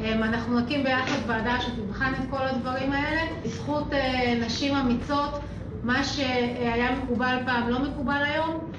אמ, 0.00 0.22
אנחנו 0.22 0.60
נקים 0.60 0.84
ביחד 0.84 1.18
ועדה 1.26 1.60
שתבחן 1.60 2.12
את 2.14 2.30
כל 2.30 2.42
הדברים 2.42 2.92
האלה. 2.92 3.20
בזכות 3.44 3.92
אה, 3.92 4.34
נשים 4.46 4.76
אמיצות, 4.76 5.40
מה 5.82 6.04
שהיה 6.04 6.96
מקובל 7.02 7.36
פעם 7.46 7.68
לא 7.68 7.78
מקובל 7.78 8.22
היום. 8.24 8.72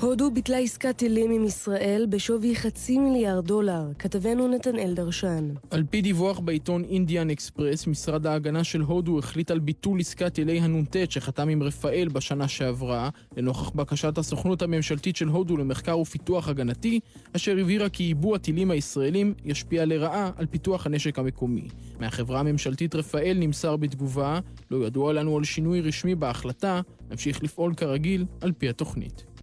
הודו 0.00 0.30
ביטלה 0.30 0.58
עסקת 0.58 0.96
טילים 0.96 1.30
עם 1.30 1.44
ישראל 1.44 2.06
בשווי 2.10 2.56
חצי 2.56 2.98
מיליארד 2.98 3.46
דולר. 3.46 3.82
כתבנו 3.98 4.48
נתנאל 4.48 4.94
דרשן. 4.94 5.48
על 5.70 5.84
פי 5.90 6.02
דיווח 6.02 6.38
בעיתון 6.38 6.84
אינדיאן 6.84 7.30
אקספרס, 7.30 7.86
משרד 7.86 8.26
ההגנה 8.26 8.64
של 8.64 8.80
הודו 8.80 9.18
החליט 9.18 9.50
על 9.50 9.58
ביטול 9.58 10.00
עסקת 10.00 10.34
טילי 10.34 10.60
הנ"ט 10.60 10.96
שחתם 11.08 11.48
עם 11.48 11.62
רפאל 11.62 12.08
בשנה 12.12 12.48
שעברה, 12.48 13.10
לנוכח 13.36 13.70
בקשת 13.70 14.18
הסוכנות 14.18 14.62
הממשלתית 14.62 15.16
של 15.16 15.28
הודו 15.28 15.56
למחקר 15.56 15.98
ופיתוח 15.98 16.48
הגנתי, 16.48 17.00
אשר 17.36 17.56
הבהירה 17.60 17.88
כי 17.88 18.02
ייבוא 18.02 18.36
הטילים 18.36 18.70
הישראלים 18.70 19.34
ישפיע 19.44 19.84
לרעה 19.84 20.30
על 20.36 20.46
פיתוח 20.46 20.86
הנשק 20.86 21.18
המקומי. 21.18 21.68
מהחברה 22.00 22.40
הממשלתית 22.40 22.94
רפאל 22.94 23.36
נמסר 23.40 23.76
בתגובה, 23.76 24.40
לא 24.70 24.86
ידוע 24.86 25.12
לנו 25.12 25.36
על 25.36 25.44
שינוי 25.44 25.80
רשמי 25.80 26.14
בהחלטה, 26.14 26.80
נמשיך 27.10 27.42
לפעול 27.42 27.74
כרגיל 27.74 28.24
על 28.40 28.52
פי 28.52 28.68
התוכנית. 28.68 29.35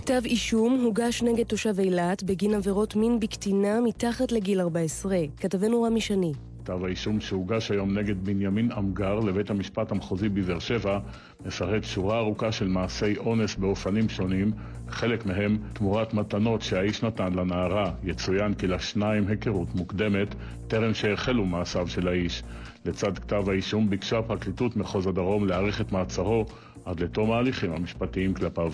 כתב 0.00 0.22
אישום 0.24 0.80
הוגש 0.84 1.22
נגד 1.22 1.44
תושב 1.44 1.80
אילת 1.80 2.22
בגין 2.22 2.54
עבירות 2.54 2.96
מין 2.96 3.20
בקטינה 3.20 3.80
מתחת 3.80 4.32
לגיל 4.32 4.60
14. 4.60 5.16
כתבנו 5.36 5.82
רמי 5.82 6.00
שני. 6.00 6.32
כתב 6.64 6.84
האישום 6.84 7.20
שהוגש 7.20 7.70
היום 7.70 7.98
נגד 7.98 8.24
בנימין 8.24 8.72
אמגר 8.72 9.18
לבית 9.18 9.50
המשפט 9.50 9.92
המחוזי 9.92 10.28
בבאר 10.28 10.58
שבע 10.58 10.98
מפרט 11.46 11.84
שורה 11.84 12.18
ארוכה 12.18 12.52
של 12.52 12.68
מעשי 12.68 13.16
אונס 13.16 13.56
באופנים 13.56 14.08
שונים, 14.08 14.52
חלק 14.88 15.26
מהם 15.26 15.58
תמורת 15.72 16.14
מתנות 16.14 16.62
שהאיש 16.62 17.02
נתן 17.02 17.32
לנערה. 17.32 17.92
יצוין 18.04 18.54
כי 18.54 18.66
לשניים 18.66 19.28
היכרות 19.28 19.74
מוקדמת, 19.74 20.34
טרם 20.68 20.94
שהחלו 20.94 21.44
מעשיו 21.44 21.88
של 21.88 22.08
האיש. 22.08 22.42
לצד 22.84 23.18
כתב 23.18 23.48
האישום 23.48 23.90
ביקשה 23.90 24.22
פרקליטות 24.22 24.76
מחוז 24.76 25.06
הדרום 25.06 25.46
להאריך 25.46 25.80
את 25.80 25.92
מעצרו 25.92 26.46
עד 26.84 27.00
לתום 27.00 27.32
ההליכים 27.32 27.72
המשפטיים 27.72 28.34
כלפיו. 28.34 28.72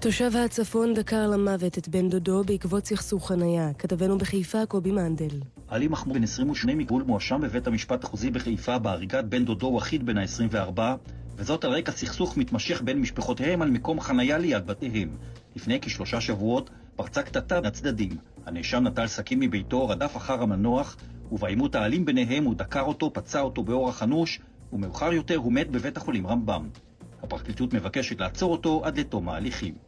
תושב 0.00 0.30
הצפון 0.36 0.94
דקר 0.94 1.26
למוות 1.26 1.78
את 1.78 1.88
בן 1.88 2.08
דודו 2.08 2.44
בעקבות 2.44 2.86
סכסוך 2.86 3.28
חניה. 3.28 3.72
כתבנו 3.78 4.18
בחיפה 4.18 4.66
קובי 4.66 4.92
מנדל. 4.92 5.40
עלי 5.68 5.88
מחמוד, 5.88 6.16
בן 6.16 6.22
28 6.22 6.74
מגבול, 6.74 7.02
מואשם 7.02 7.40
בבית 7.40 7.66
המשפט 7.66 8.04
החוזי 8.04 8.30
בחיפה 8.30 8.78
בהריגת 8.78 9.24
בן 9.24 9.44
דודו 9.44 9.66
וחיד 9.66 10.06
בן 10.06 10.18
ה-24, 10.18 10.80
וזאת 11.36 11.64
על 11.64 11.70
רקע 11.70 11.92
סכסוך 11.92 12.36
מתמשך 12.36 12.82
בין 12.82 13.00
משפחותיהם 13.00 13.62
על 13.62 13.70
מקום 13.70 14.00
חניה 14.00 14.38
ליד 14.38 14.66
בתיהם. 14.66 15.16
לפני 15.56 15.80
כשלושה 15.80 16.20
שבועות 16.20 16.70
פרצה 16.96 17.22
קטטה 17.22 17.60
מהצדדים. 17.60 18.16
הנאשם 18.46 18.84
נטל 18.84 19.06
סכין 19.06 19.40
מביתו, 19.40 19.88
רדף 19.88 20.16
אחר 20.16 20.42
המנוח, 20.42 20.96
ובעימות 21.32 21.74
האלים 21.74 22.04
ביניהם 22.04 22.44
הוא 22.44 22.54
דקר 22.54 22.82
אותו, 22.82 23.12
פצע 23.12 23.40
אותו 23.40 23.62
באורח 23.62 24.02
אנוש, 24.02 24.40
ומאוחר 24.72 25.12
יותר 25.12 25.36
הוא 25.36 25.52
מת 25.52 25.70
בבית 25.70 25.96
החולים 25.96 26.26
רמב"ם. 26.26 26.68
הפרקליטות 27.22 27.74
מבקשת 27.74 28.20
לעצור 28.20 28.52
אותו 28.52 28.82
עד 28.84 28.98
לתום 28.98 29.28
ההליכים. 29.28 29.87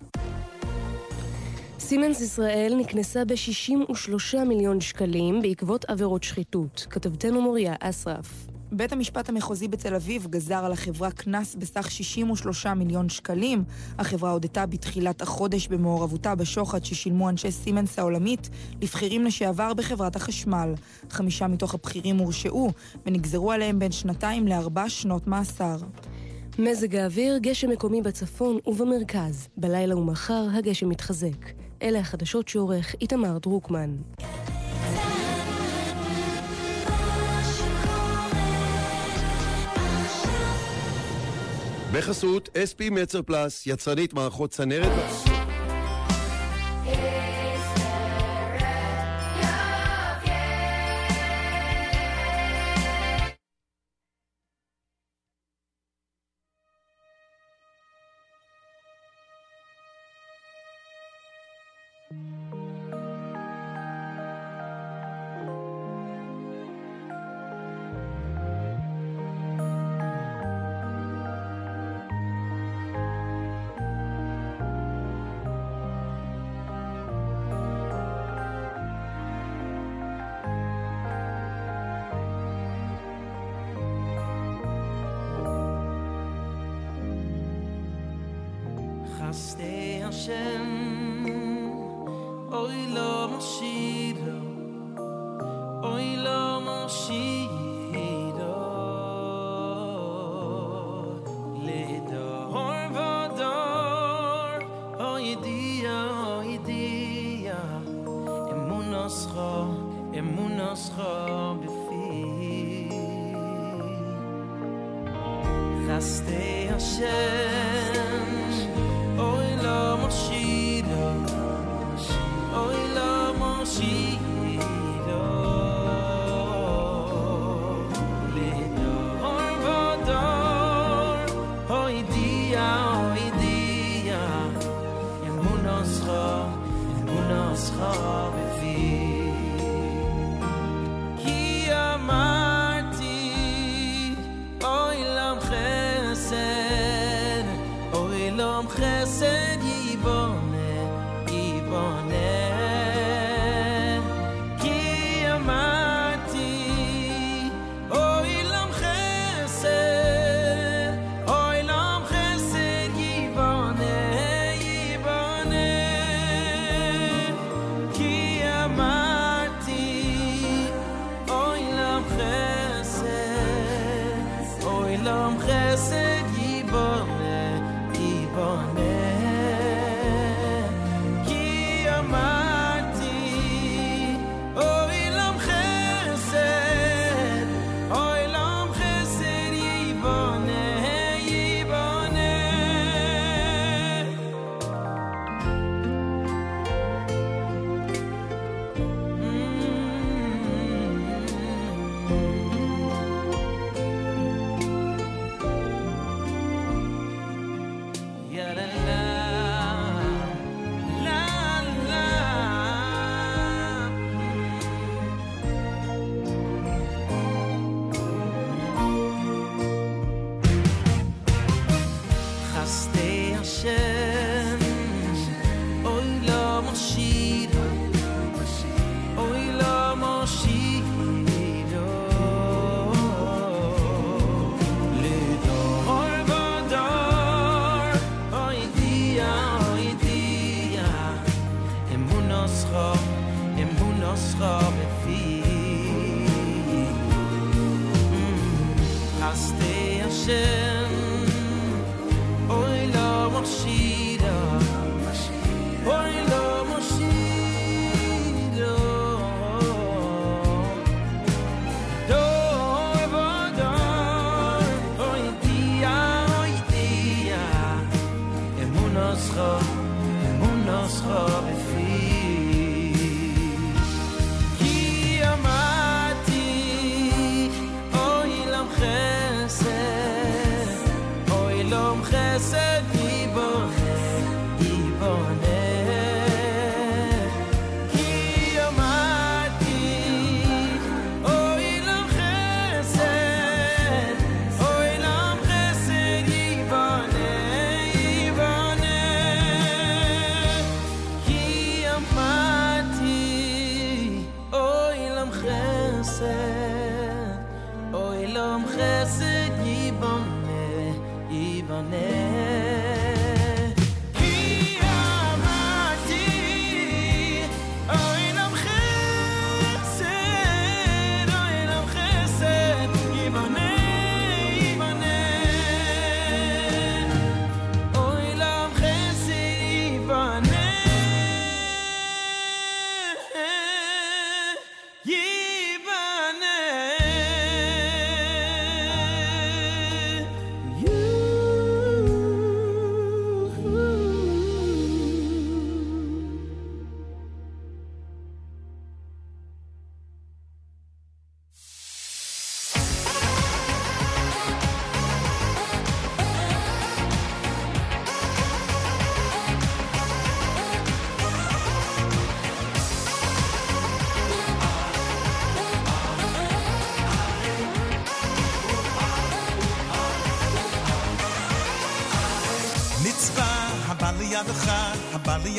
סימנס 1.91 2.21
ישראל 2.21 2.75
נקנסה 2.79 3.25
ב-63 3.25 4.45
מיליון 4.47 4.81
שקלים 4.81 5.43
בעקבות 5.43 5.85
עבירות 5.85 6.23
שחיתות. 6.23 6.87
כתבתנו 6.91 7.43
מוריה 7.43 7.75
אסרף. 7.81 8.47
בית 8.73 8.93
המשפט 8.93 9.29
המחוזי 9.29 9.69
בתל 9.69 9.95
אביב 9.95 10.27
גזר 10.27 10.65
על 10.65 10.73
החברה 10.73 11.11
קנס 11.11 11.55
בסך 11.55 11.91
63 11.91 12.67
מיליון 12.67 13.09
שקלים. 13.09 13.65
החברה 13.99 14.31
הודתה 14.31 14.67
בתחילת 14.67 15.23
החודש 15.23 15.69
במעורבותה 15.69 16.35
בשוחד 16.35 16.85
ששילמו 16.85 17.29
אנשי 17.29 17.51
סימנס 17.51 17.99
העולמית 17.99 18.51
לבכירים 18.83 19.25
לשעבר 19.25 19.75
בחברת 19.75 20.17
החשמל. 20.17 20.75
חמישה 21.11 21.47
מתוך 21.47 21.75
הבכירים 21.75 22.19
הורשעו 22.19 22.73
ונגזרו 23.07 23.53
עליהם 23.53 23.79
בין 23.79 23.93
שנתיים 23.93 24.49
לארבע 24.49 24.89
שנות 24.89 25.27
מאסר. 25.27 25.77
מזג 26.59 26.97
האוויר, 26.97 27.39
גשם 27.39 27.71
מקומי 27.71 28.03
בצפון 28.03 28.59
ובמרכז. 28.67 29.49
בלילה 29.57 29.97
ומחר 29.97 30.47
הגשם 30.53 30.89
מתחזק. 30.89 31.51
אלה 31.83 31.99
החדשות 31.99 32.49
שעורך 32.49 32.95
איתמר 33.01 33.39
דרוקמן. 33.39 33.97
בחסות 41.93 42.49
SP 42.55 42.91
מצר 42.91 43.23
פלס, 43.23 43.67
יצרנית 43.67 44.15
מערכות 44.15 44.51
צנרת. 44.51 44.93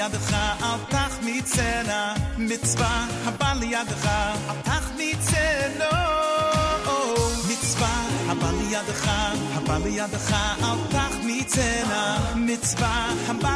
לידך, 0.01 0.33
אל 0.63 0.77
תחמיצנה, 0.89 2.13
מצווה 2.37 3.05
הבא 3.25 3.53
לידך, 3.59 4.05
אל 4.49 4.55
תחמיצנו. 4.63 5.85
מצווה 7.49 8.03
הבא 8.29 8.51
לידך, 8.51 9.11
הבא 9.55 9.77
לידך, 9.77 10.35
אל 10.63 10.77
תחמיצנה, 10.89 12.17
מצווה 12.35 13.13
הבא 13.27 13.50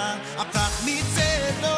ran 0.00 0.18
a 0.42 0.44
prach 0.52 0.76
mit 0.86 1.06
zelo 1.16 1.76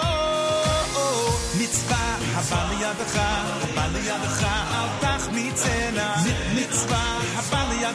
mit 1.59 1.73
zwa 1.81 2.03
habal 2.35 2.69
ya 2.83 2.91
dacha 3.01 3.29
habal 3.63 3.95
ya 4.09 4.17
dacha 4.25 4.55
prach 5.01 5.27
mit 5.37 5.55
zena 5.63 6.07
mit 6.25 6.41
mit 6.57 6.71
zwa 6.83 7.03
habal 7.37 7.71
ya 7.83 7.91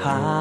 high. 0.00 0.39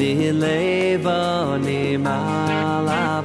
Vilevane 0.00 1.98
malavoison 1.98 3.20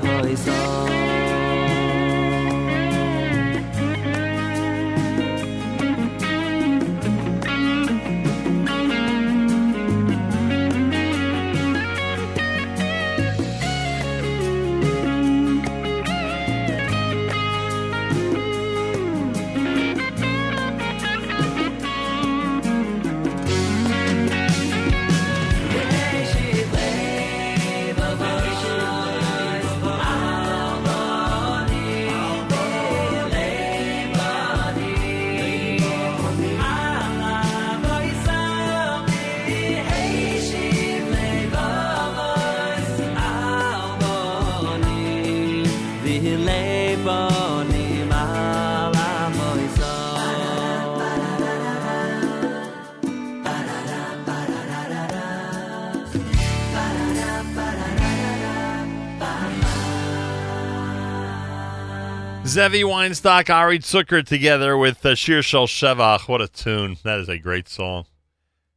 Zevi 62.56 62.84
Weinstock, 62.84 63.54
Ari 63.54 63.80
Zucker 63.80 64.26
together 64.26 64.78
with 64.78 65.06
uh, 65.06 65.14
Shir 65.14 65.42
Shel 65.42 65.68
Shevach. 65.68 66.30
What 66.30 66.42
a 66.42 66.48
tune. 66.48 66.96
That 67.04 67.20
is 67.20 67.28
a 67.28 67.38
great 67.38 67.68
song. 67.68 68.06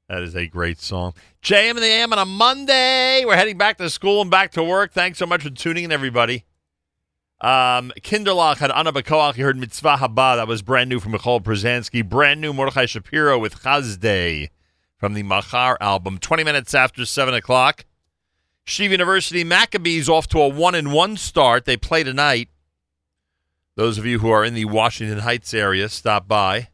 That 0.09 0.25
is 0.25 0.35
a 0.35 0.49
great 0.49 0.81
song. 0.81 1.15
JM 1.45 1.71
and 1.71 1.79
the 1.79 1.87
AM 1.87 2.13
on 2.13 2.19
a 2.19 2.25
Monday. 2.25 3.23
We're 3.25 3.37
heading 3.37 3.57
back 3.57 3.79
to 3.79 3.89
school 3.89 4.21
and 4.21 4.33
back 4.33 4.51
to 4.55 4.65
work. 4.65 4.91
Thanks 4.91 5.21
so 5.21 5.27
much 5.27 5.45
for 5.45 5.51
tuning 5.51 5.85
in, 5.85 5.93
everybody. 5.93 6.45
Um, 7.41 7.93
Kinderlach 8.01 8.57
had 8.57 8.73
Anna 8.73 8.93
Bakoach. 8.93 9.37
You 9.37 9.45
heard 9.45 9.57
Mitzvah 9.57 9.99
Haba. 9.99 10.35
That 10.35 10.49
was 10.49 10.61
brand 10.61 10.91
new 10.91 10.99
from 10.99 11.13
Michal 11.13 11.41
Brzezinski. 11.41 12.05
Brand 12.05 12.41
new 12.41 12.53
Mordechai 12.53 12.87
Shapiro 12.87 13.39
with 13.39 13.63
Chazdei 13.63 14.49
from 14.97 15.15
the 15.15 15.23
Machar 15.23 15.79
album. 15.81 16.19
20 16.19 16.43
minutes 16.43 16.75
after 16.75 17.07
7 17.07 17.33
o'clock. 17.33 17.85
Yeshiva 18.67 18.91
University 18.91 19.45
Maccabees 19.45 20.09
off 20.09 20.27
to 20.31 20.41
a 20.41 20.49
1 20.49 20.75
and 20.75 20.93
1 20.93 21.17
start. 21.17 21.65
They 21.65 21.77
play 21.77 22.03
tonight. 22.03 22.49
Those 23.79 23.97
of 23.97 24.05
you 24.05 24.19
who 24.19 24.31
are 24.31 24.45
in 24.45 24.55
the 24.55 24.65
Washington 24.65 25.21
Heights 25.21 25.55
area, 25.55 25.89
stop 25.89 26.27
by. 26.27 26.67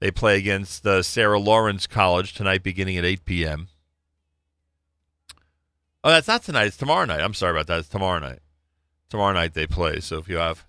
They 0.00 0.10
play 0.10 0.36
against 0.36 0.84
uh, 0.84 1.04
Sarah 1.04 1.38
Lawrence 1.38 1.86
College 1.86 2.34
tonight, 2.34 2.64
beginning 2.64 2.96
at 2.96 3.04
8 3.04 3.24
p.m. 3.24 3.68
Oh, 6.02 6.10
that's 6.10 6.26
not 6.26 6.42
tonight. 6.42 6.66
It's 6.66 6.76
tomorrow 6.76 7.04
night. 7.04 7.20
I'm 7.20 7.32
sorry 7.32 7.52
about 7.52 7.68
that. 7.68 7.78
It's 7.78 7.88
tomorrow 7.88 8.18
night. 8.18 8.40
Tomorrow 9.08 9.34
night 9.34 9.54
they 9.54 9.68
play. 9.68 10.00
So 10.00 10.18
if 10.18 10.28
you 10.28 10.38
have 10.38 10.64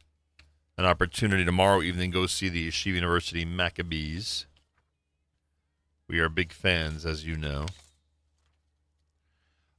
an 0.78 0.86
opportunity 0.86 1.44
tomorrow 1.44 1.82
evening, 1.82 2.12
go 2.12 2.28
see 2.28 2.50
the 2.50 2.68
Yeshiva 2.68 2.94
University 2.94 3.44
Maccabees. 3.44 4.46
We 6.08 6.20
are 6.20 6.30
big 6.30 6.52
fans, 6.52 7.04
as 7.04 7.26
you 7.26 7.36
know. 7.36 7.66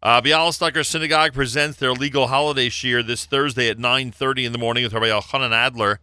Uh, 0.05 0.21
Bialystoker 0.21 0.85
Synagogue 0.85 1.33
presents 1.33 1.79
their 1.79 1.95
legal 1.95 2.27
holiday 2.27 2.69
shiur 2.69 3.05
this 3.05 3.25
Thursday 3.25 3.71
at 3.71 3.79
9.30 3.79 4.45
in 4.45 4.53
the 4.53 4.59
morning 4.59 4.85
with 4.85 4.93
Rabbi 4.93 5.09
Elchanan 5.09 5.53
Adler. 5.53 5.99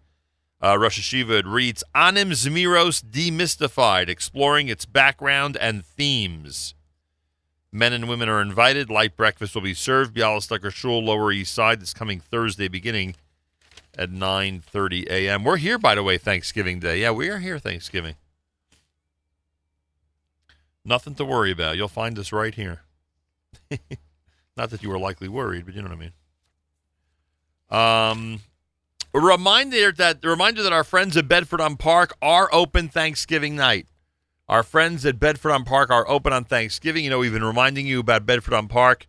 Uh, 0.59 0.75
Rosh 0.75 0.99
Hashiva 0.99 1.43
reads, 1.45 1.83
Anim 1.93 2.31
Zmiros 2.31 3.03
Demystified, 3.03 4.09
exploring 4.09 4.69
its 4.69 4.87
background 4.87 5.55
and 5.55 5.85
themes. 5.85 6.73
Men 7.71 7.93
and 7.93 8.09
women 8.09 8.27
are 8.27 8.41
invited. 8.41 8.89
Light 8.89 9.15
breakfast 9.15 9.53
will 9.53 9.61
be 9.61 9.75
served. 9.75 10.15
Bialystoker 10.15 10.73
Shul, 10.73 11.03
Lower 11.03 11.31
East 11.31 11.53
Side, 11.53 11.79
this 11.79 11.93
coming 11.93 12.19
Thursday 12.19 12.67
beginning 12.67 13.13
at 13.95 14.09
9:30 14.09 15.07
a.m. 15.11 15.43
We're 15.43 15.57
here, 15.57 15.77
by 15.77 15.93
the 15.93 16.01
way, 16.01 16.17
Thanksgiving 16.17 16.79
Day. 16.79 17.01
Yeah, 17.01 17.11
we 17.11 17.29
are 17.29 17.37
here 17.37 17.59
Thanksgiving. 17.59 18.15
Nothing 20.83 21.13
to 21.15 21.23
worry 21.23 21.51
about. 21.51 21.77
You'll 21.77 21.87
find 21.87 22.17
us 22.17 22.31
right 22.31 22.55
here. 22.55 22.81
Not 24.57 24.69
that 24.69 24.83
you 24.83 24.89
were 24.89 24.99
likely 24.99 25.27
worried, 25.27 25.65
but 25.65 25.75
you 25.75 25.81
know 25.81 25.89
what 25.89 25.97
I 25.97 25.99
mean. 25.99 26.11
Um, 27.69 28.41
a 29.13 29.19
reminder 29.19 29.91
that 29.93 30.23
a 30.23 30.29
reminder 30.29 30.61
that 30.63 30.73
our 30.73 30.83
friends 30.83 31.15
at 31.17 31.27
Bedford 31.27 31.61
on 31.61 31.77
Park 31.77 32.13
are 32.21 32.49
open 32.51 32.89
Thanksgiving 32.89 33.55
night. 33.55 33.87
Our 34.49 34.63
friends 34.63 35.05
at 35.05 35.19
Bedford 35.19 35.51
on 35.51 35.63
Park 35.63 35.89
are 35.89 36.07
open 36.09 36.33
on 36.33 36.43
Thanksgiving. 36.43 37.05
You 37.05 37.09
know, 37.09 37.19
we've 37.19 37.31
been 37.31 37.43
reminding 37.43 37.87
you 37.87 38.01
about 38.01 38.25
Bedford 38.25 38.53
on 38.53 38.67
Park 38.67 39.07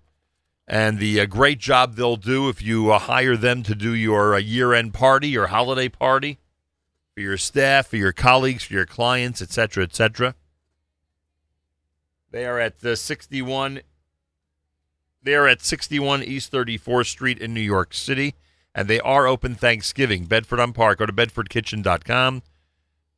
and 0.69 0.99
the 0.99 1.21
uh, 1.21 1.27
great 1.27 1.59
job 1.59 1.97
they'll 1.97 2.17
do 2.17 2.49
if 2.49 2.63
you 2.63 2.93
uh, 2.93 2.99
hire 2.99 3.37
them 3.37 3.63
to 3.65 3.75
do 3.75 3.95
your 3.95 4.35
uh, 4.35 4.39
year-end 4.39 4.95
party, 4.95 5.29
your 5.29 5.49
holiday 5.49 5.89
party 5.89 6.39
for 7.15 7.21
your 7.21 7.37
staff, 7.37 7.89
for 7.89 7.97
your 7.97 8.13
colleagues, 8.13 8.65
for 8.65 8.75
your 8.75 8.87
clients, 8.87 9.43
etc., 9.43 9.85
etc. 9.85 10.35
They 12.31 12.47
are 12.47 12.59
at 12.59 12.81
the 12.81 12.97
61 12.97 13.83
they 15.23 15.35
are 15.35 15.47
at 15.47 15.63
61 15.63 16.23
East 16.23 16.53
34th 16.53 17.07
Street 17.07 17.39
in 17.39 17.55
New 17.55 17.61
York 17.61 17.95
City, 17.95 18.35
and 18.75 18.89
they 18.89 19.01
are 19.01 19.27
open 19.27 19.55
Thanksgiving. 19.55 20.25
Bedford 20.25 20.61
on 20.61 20.73
Park. 20.73 20.99
Go 20.99 21.07
to 21.07 21.13
bedfordkitchen.com. 21.13 22.43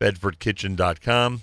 Bedfordkitchen.com. 0.01 1.43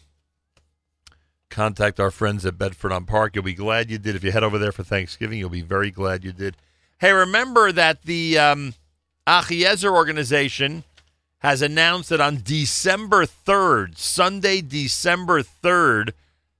Contact 1.49 1.99
our 1.99 2.11
friends 2.11 2.45
at 2.45 2.57
Bedford 2.57 2.91
on 2.91 3.05
Park. 3.05 3.35
You'll 3.35 3.43
be 3.43 3.53
glad 3.53 3.89
you 3.89 3.97
did. 3.97 4.15
If 4.15 4.23
you 4.23 4.31
head 4.31 4.43
over 4.43 4.57
there 4.57 4.71
for 4.71 4.83
Thanksgiving, 4.83 5.39
you'll 5.39 5.49
be 5.49 5.61
very 5.61 5.91
glad 5.91 6.23
you 6.23 6.31
did. 6.31 6.55
Hey, 6.99 7.11
remember 7.11 7.71
that 7.71 8.03
the 8.03 8.37
um, 8.37 8.73
Achiezer 9.27 9.91
organization 9.91 10.83
has 11.39 11.61
announced 11.61 12.09
that 12.09 12.21
on 12.21 12.41
December 12.43 13.25
3rd, 13.25 13.97
Sunday, 13.97 14.61
December 14.61 15.41
3rd, 15.41 16.11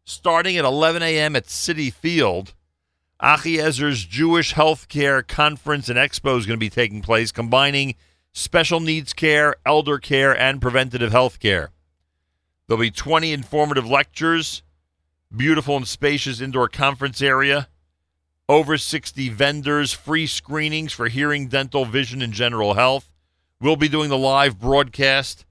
starting 0.03 0.57
at 0.57 0.65
11 0.65 1.03
a.m. 1.03 1.35
at 1.35 1.45
Citi 1.45 1.93
Field, 1.93 2.53
Achiezer's 3.21 4.03
Jewish 4.03 4.55
Healthcare 4.55 5.27
Conference 5.27 5.89
and 5.89 5.97
Expo 5.97 6.39
is 6.39 6.47
going 6.47 6.57
to 6.57 6.63
be 6.63 6.71
taking 6.71 7.03
place, 7.03 7.31
combining 7.31 7.93
special 8.33 8.79
needs 8.79 9.13
care, 9.13 9.55
elder 9.63 9.99
care, 9.99 10.35
and 10.35 10.59
preventative 10.59 11.11
health 11.11 11.39
care. 11.39 11.69
There'll 12.67 12.81
be 12.81 12.89
20 12.89 13.31
informative 13.31 13.85
lectures, 13.87 14.63
beautiful 15.35 15.77
and 15.77 15.87
spacious 15.87 16.41
indoor 16.41 16.67
conference 16.67 17.21
area, 17.21 17.67
over 18.49 18.77
60 18.77 19.29
vendors, 19.29 19.93
free 19.93 20.25
screenings 20.25 20.91
for 20.91 21.07
hearing, 21.07 21.47
dental, 21.47 21.85
vision, 21.85 22.23
and 22.23 22.33
general 22.33 22.73
health. 22.73 23.11
We'll 23.59 23.75
be 23.75 23.87
doing 23.87 24.09
the 24.09 24.17
live 24.17 24.59
broadcast. 24.59 25.45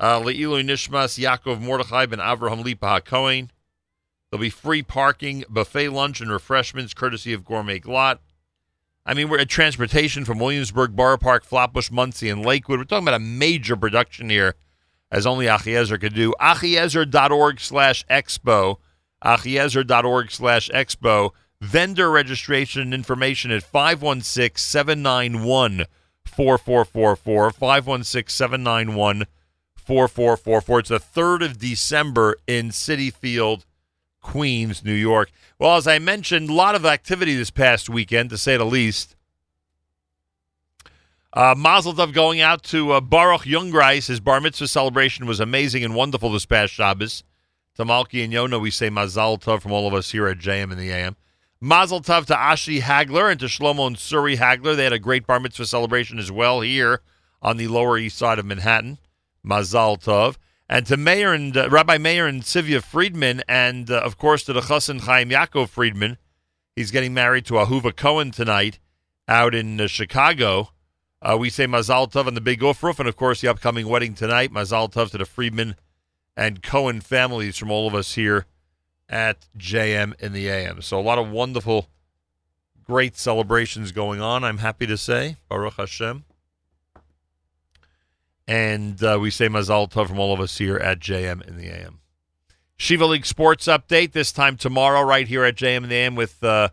Uh, 0.00 0.20
Le'ilu 0.20 0.64
Nishmas 0.64 1.18
Yaakov 1.22 1.60
Mordechai 1.60 2.06
ben 2.06 2.20
Avraham 2.20 2.64
Lipa 2.64 3.00
HaKohen. 3.02 3.50
There'll 4.30 4.40
be 4.40 4.50
free 4.50 4.82
parking, 4.82 5.44
buffet 5.48 5.90
lunch, 5.90 6.20
and 6.20 6.30
refreshments 6.30 6.94
courtesy 6.94 7.32
of 7.32 7.44
Gourmet 7.44 7.78
Glatt. 7.78 8.18
I 9.04 9.14
mean, 9.14 9.28
we're 9.28 9.38
at 9.38 9.48
transportation 9.48 10.24
from 10.24 10.40
Williamsburg, 10.40 10.96
Borough 10.96 11.16
Park, 11.16 11.44
Flatbush, 11.44 11.92
Monsey, 11.92 12.28
and 12.28 12.44
Lakewood. 12.44 12.80
We're 12.80 12.84
talking 12.84 13.04
about 13.06 13.20
a 13.20 13.24
major 13.24 13.76
production 13.76 14.28
here, 14.28 14.56
as 15.12 15.26
only 15.26 15.46
Achiezer 15.46 16.00
could 16.00 16.14
do. 16.14 16.34
Achiezer.org 16.40 17.60
slash 17.60 18.04
expo. 18.06 18.78
Achiezer.org 19.24 20.32
slash 20.32 20.68
expo. 20.70 21.30
Vendor 21.60 22.10
registration 22.10 22.82
and 22.82 22.94
information 22.94 23.52
at 23.52 23.62
516 23.62 24.56
791 24.56 25.84
4444. 26.24 27.50
516 27.52 28.28
791 28.28 29.26
4444. 29.76 30.78
It's 30.80 30.88
the 30.88 30.98
3rd 30.98 31.44
of 31.44 31.58
December 31.58 32.36
in 32.48 32.70
Citi 32.70 33.12
Field. 33.12 33.65
Queens, 34.26 34.84
New 34.84 34.92
York. 34.92 35.30
Well, 35.56 35.76
as 35.76 35.86
I 35.86 36.00
mentioned, 36.00 36.50
a 36.50 36.52
lot 36.52 36.74
of 36.74 36.84
activity 36.84 37.36
this 37.36 37.52
past 37.52 37.88
weekend, 37.88 38.28
to 38.30 38.36
say 38.36 38.56
the 38.56 38.64
least. 38.64 39.14
Uh, 41.32 41.54
Mazel 41.56 41.94
Tov 41.94 42.12
going 42.12 42.40
out 42.40 42.64
to 42.64 42.90
uh, 42.90 43.00
Baruch 43.00 43.42
Jungreis. 43.42 44.08
His 44.08 44.18
bar 44.18 44.40
mitzvah 44.40 44.66
celebration 44.66 45.26
was 45.26 45.38
amazing 45.38 45.84
and 45.84 45.94
wonderful 45.94 46.32
this 46.32 46.44
past 46.44 46.72
Shabbos. 46.72 47.22
To 47.76 47.84
Malki 47.84 48.24
and 48.24 48.32
Yona, 48.32 48.60
we 48.60 48.72
say 48.72 48.90
Mazel 48.90 49.38
Tov 49.38 49.62
from 49.62 49.70
all 49.70 49.86
of 49.86 49.94
us 49.94 50.10
here 50.10 50.26
at 50.26 50.38
JM 50.38 50.72
in 50.72 50.78
the 50.78 50.90
AM. 50.90 51.14
Mazel 51.60 52.00
Tov 52.00 52.26
to 52.26 52.34
Ashi 52.34 52.80
Hagler 52.80 53.30
and 53.30 53.38
to 53.38 53.46
Shlomo 53.46 53.86
and 53.86 53.96
Suri 53.96 54.36
Hagler. 54.36 54.74
They 54.74 54.84
had 54.84 54.92
a 54.92 54.98
great 54.98 55.24
bar 55.24 55.38
mitzvah 55.38 55.66
celebration 55.66 56.18
as 56.18 56.32
well 56.32 56.62
here 56.62 57.00
on 57.40 57.58
the 57.58 57.68
Lower 57.68 57.96
East 57.96 58.18
Side 58.18 58.40
of 58.40 58.44
Manhattan. 58.44 58.98
Mazel 59.44 59.96
Tov 59.98 60.36
and 60.68 60.86
to 60.86 60.96
Meir 60.96 61.32
and 61.32 61.56
uh, 61.56 61.68
Rabbi 61.70 61.98
Meir 61.98 62.26
and 62.26 62.42
Sivya 62.42 62.82
Friedman, 62.82 63.42
and 63.48 63.90
uh, 63.90 64.00
of 64.00 64.18
course 64.18 64.42
to 64.44 64.52
the 64.52 64.62
Chassan 64.62 65.02
Chaim 65.02 65.30
Yaakov 65.30 65.68
Friedman. 65.68 66.18
He's 66.74 66.90
getting 66.90 67.14
married 67.14 67.46
to 67.46 67.54
Ahuva 67.54 67.94
Cohen 67.94 68.30
tonight 68.30 68.78
out 69.28 69.54
in 69.54 69.80
uh, 69.80 69.86
Chicago. 69.86 70.70
Uh, 71.22 71.36
we 71.38 71.48
say 71.50 71.66
Mazal 71.66 72.10
Tov 72.10 72.26
on 72.26 72.34
the 72.34 72.40
Big 72.40 72.60
Ufruf, 72.60 72.98
and 72.98 73.08
of 73.08 73.16
course 73.16 73.40
the 73.40 73.48
upcoming 73.48 73.88
wedding 73.88 74.14
tonight. 74.14 74.52
Mazal 74.52 74.92
Tov 74.92 75.10
to 75.12 75.18
the 75.18 75.24
Friedman 75.24 75.76
and 76.36 76.62
Cohen 76.62 77.00
families 77.00 77.56
from 77.56 77.70
all 77.70 77.86
of 77.86 77.94
us 77.94 78.14
here 78.14 78.46
at 79.08 79.46
JM 79.56 80.20
in 80.20 80.32
the 80.32 80.48
AM. 80.48 80.82
So 80.82 80.98
a 80.98 81.00
lot 81.00 81.18
of 81.18 81.30
wonderful, 81.30 81.88
great 82.84 83.16
celebrations 83.16 83.92
going 83.92 84.20
on. 84.20 84.44
I'm 84.44 84.58
happy 84.58 84.86
to 84.86 84.98
say 84.98 85.36
Baruch 85.48 85.74
Hashem. 85.74 86.24
And 88.46 89.02
uh, 89.02 89.18
we 89.20 89.30
say 89.30 89.48
Mazal 89.48 89.90
Tov 89.90 90.08
from 90.08 90.18
all 90.18 90.32
of 90.32 90.40
us 90.40 90.58
here 90.58 90.76
at 90.76 91.00
JM 91.00 91.46
in 91.46 91.56
the 91.56 91.68
AM. 91.68 92.00
Yeshiva 92.78 93.08
League 93.08 93.26
Sports 93.26 93.66
Update 93.66 94.12
this 94.12 94.30
time 94.32 94.56
tomorrow, 94.56 95.02
right 95.02 95.26
here 95.26 95.44
at 95.44 95.56
JM 95.56 95.84
in 95.84 95.88
the 95.88 95.94
AM 95.96 96.14
with 96.14 96.44
uh, 96.44 96.68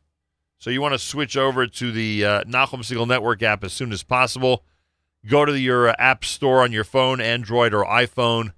So 0.60 0.70
you 0.70 0.82
want 0.82 0.94
to 0.94 1.00
switch 1.00 1.38
over 1.38 1.68
to 1.68 1.92
the 1.92 2.26
uh, 2.26 2.44
Nachum 2.44 2.82
Segal 2.82 3.08
Network 3.08 3.42
app 3.42 3.64
as 3.64 3.72
soon 3.72 3.94
as 3.94 4.04
possible. 4.04 4.64
Go 5.26 5.46
to 5.46 5.58
your 5.58 5.90
uh, 5.90 5.96
app 5.98 6.26
store 6.26 6.64
on 6.64 6.74
your 6.74 6.84
phone, 6.84 7.22
Android 7.22 7.74
or 7.74 7.86
iPhone. 7.86 8.52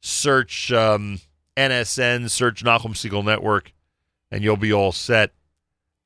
Search 0.00 0.72
um, 0.72 1.20
NSN, 1.56 2.30
search 2.30 2.64
Nachum 2.64 2.94
Segal 2.94 3.22
Network, 3.22 3.72
and 4.30 4.42
you'll 4.42 4.56
be 4.56 4.72
all 4.72 4.92
set 4.92 5.32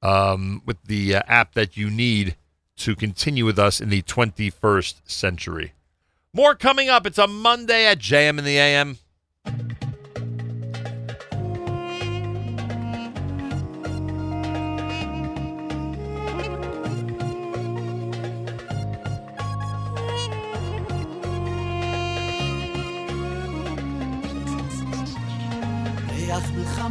um, 0.02 0.62
with 0.66 0.82
the 0.82 1.14
uh, 1.14 1.22
app 1.28 1.54
that 1.54 1.76
you 1.76 1.90
need 1.90 2.36
to 2.78 2.96
continue 2.96 3.44
with 3.44 3.58
us 3.58 3.80
in 3.80 3.88
the 3.88 4.02
21st 4.02 4.96
century. 5.04 5.72
More 6.32 6.56
coming 6.56 6.88
up. 6.88 7.06
It's 7.06 7.18
a 7.18 7.28
Monday 7.28 7.86
at 7.86 8.00
JM 8.00 8.38
in 8.38 8.44
the 8.44 8.58
AM. 8.58 8.98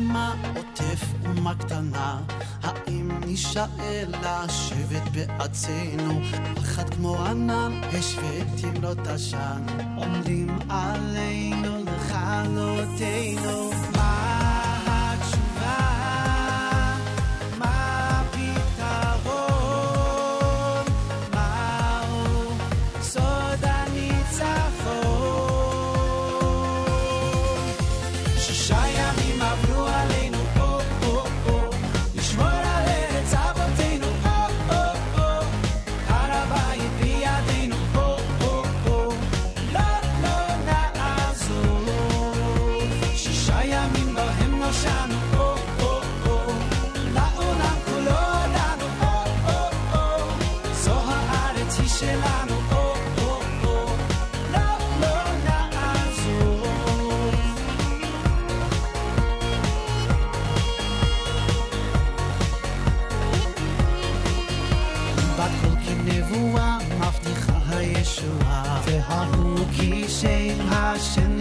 מלחמה 0.05 0.33
עוטף 0.55 1.01
אומה 1.25 1.55
קטנה, 1.55 2.19
האם 2.63 3.11
נישאל 3.25 4.13
לשבת 4.23 5.01
בארצנו? 5.11 6.21
פחד 6.55 6.89
כמו 6.89 7.25
ענן, 7.25 7.81
אש 7.99 8.17
ותמלות 8.17 9.07
עשן, 9.07 9.61
עומדים 9.97 10.57
עלינו 10.69 11.83
לכלותנו. 11.83 13.94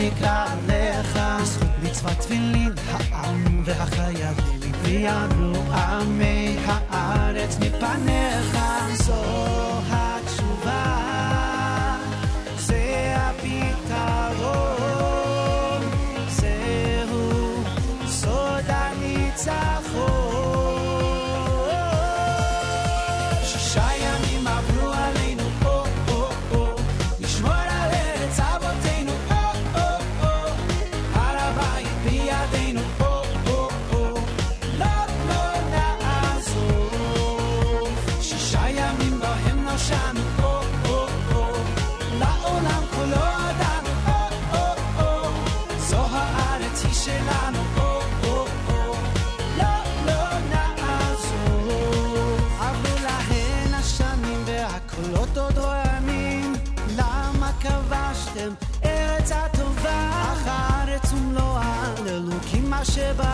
נקרא 0.07 0.47
עליך 0.53 1.19
בזכות 1.41 1.69
מצוות 1.83 2.13
תפילין 2.19 2.73
העם 2.91 3.63
והחיילים 3.65 4.73
ויענו 4.83 5.53
עמי 5.73 6.57
הארץ 6.67 7.59
מפניך. 7.61 8.59
זו 8.93 9.64
goodbye. 63.05 63.34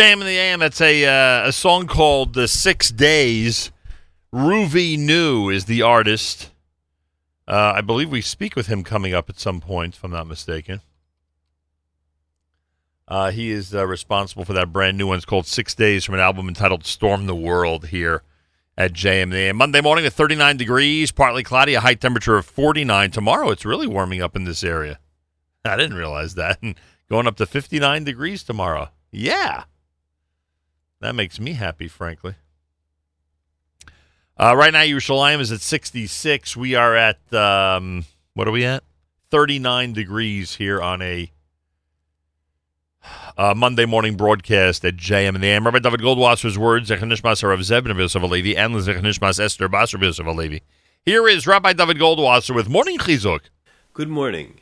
JM 0.00 0.14
in 0.14 0.20
the 0.20 0.38
AM. 0.38 0.60
That's 0.60 0.80
a 0.80 1.04
uh, 1.04 1.48
a 1.48 1.52
song 1.52 1.86
called 1.86 2.32
"The 2.32 2.48
Six 2.48 2.88
Days." 2.88 3.70
Ruvi 4.32 4.98
New 4.98 5.50
is 5.50 5.66
the 5.66 5.82
artist. 5.82 6.48
Uh, 7.46 7.74
I 7.76 7.82
believe 7.82 8.08
we 8.08 8.22
speak 8.22 8.56
with 8.56 8.66
him 8.66 8.82
coming 8.82 9.12
up 9.12 9.28
at 9.28 9.38
some 9.38 9.60
point, 9.60 9.96
if 9.96 10.02
I'm 10.02 10.12
not 10.12 10.26
mistaken. 10.26 10.80
Uh, 13.06 13.30
he 13.30 13.50
is 13.50 13.74
uh, 13.74 13.86
responsible 13.86 14.46
for 14.46 14.54
that 14.54 14.72
brand 14.72 14.96
new 14.96 15.08
one. 15.08 15.18
It's 15.18 15.26
called 15.26 15.46
Six 15.46 15.74
Days 15.74 16.06
from 16.06 16.14
an 16.14 16.22
album 16.22 16.48
entitled 16.48 16.86
Storm 16.86 17.26
the 17.26 17.36
World 17.36 17.88
here 17.88 18.22
at 18.78 18.94
JM. 18.94 19.30
The 19.32 19.36
AM. 19.36 19.56
Monday 19.56 19.82
morning 19.82 20.06
at 20.06 20.14
39 20.14 20.56
degrees, 20.56 21.12
partly 21.12 21.42
cloudy, 21.42 21.74
a 21.74 21.80
high 21.80 21.92
temperature 21.92 22.38
of 22.38 22.46
49. 22.46 23.10
Tomorrow 23.10 23.50
it's 23.50 23.66
really 23.66 23.86
warming 23.86 24.22
up 24.22 24.34
in 24.34 24.44
this 24.44 24.64
area. 24.64 24.98
I 25.66 25.76
didn't 25.76 25.98
realize 25.98 26.36
that. 26.36 26.58
Going 27.10 27.26
up 27.26 27.36
to 27.36 27.44
59 27.44 28.04
degrees 28.04 28.42
tomorrow. 28.42 28.88
Yeah. 29.10 29.64
That 31.00 31.14
makes 31.14 31.40
me 31.40 31.52
happy, 31.52 31.88
frankly. 31.88 32.34
Uh, 34.36 34.54
right 34.56 34.72
now, 34.72 34.80
Yerushalayim 34.80 35.40
is 35.40 35.52
at 35.52 35.60
66. 35.60 36.56
We 36.56 36.74
are 36.74 36.96
at, 36.96 37.18
um, 37.32 38.04
what 38.34 38.48
are 38.48 38.52
we 38.52 38.64
at? 38.64 38.82
39 39.30 39.92
degrees 39.92 40.56
here 40.56 40.80
on 40.80 41.02
a 41.02 41.30
uh, 43.36 43.54
Monday 43.54 43.86
morning 43.86 44.16
broadcast 44.16 44.84
at 44.84 44.96
JM 44.96 45.34
and 45.34 45.42
the 45.42 45.48
AM. 45.48 45.64
Rabbi 45.64 45.78
Dovid 45.78 46.00
Goldwasser's 46.00 46.58
words, 46.58 46.90
Zechanishmas 46.90 47.42
Rav 47.42 47.86
and 47.86 47.98
Yosef 47.98 48.22
Alevi, 48.22 48.56
and 48.56 48.74
Zechanishmas 48.74 49.40
Esther 49.40 49.68
Basar 49.68 50.00
Yosef 50.02 50.26
Alevi. 50.26 50.60
Here 51.04 51.26
is 51.28 51.46
Rabbi 51.46 51.72
Dovid 51.72 51.98
Goldwasser 51.98 52.54
with 52.54 52.68
Morning 52.68 52.98
Chizuk. 52.98 53.42
Good 53.94 54.08
morning. 54.08 54.60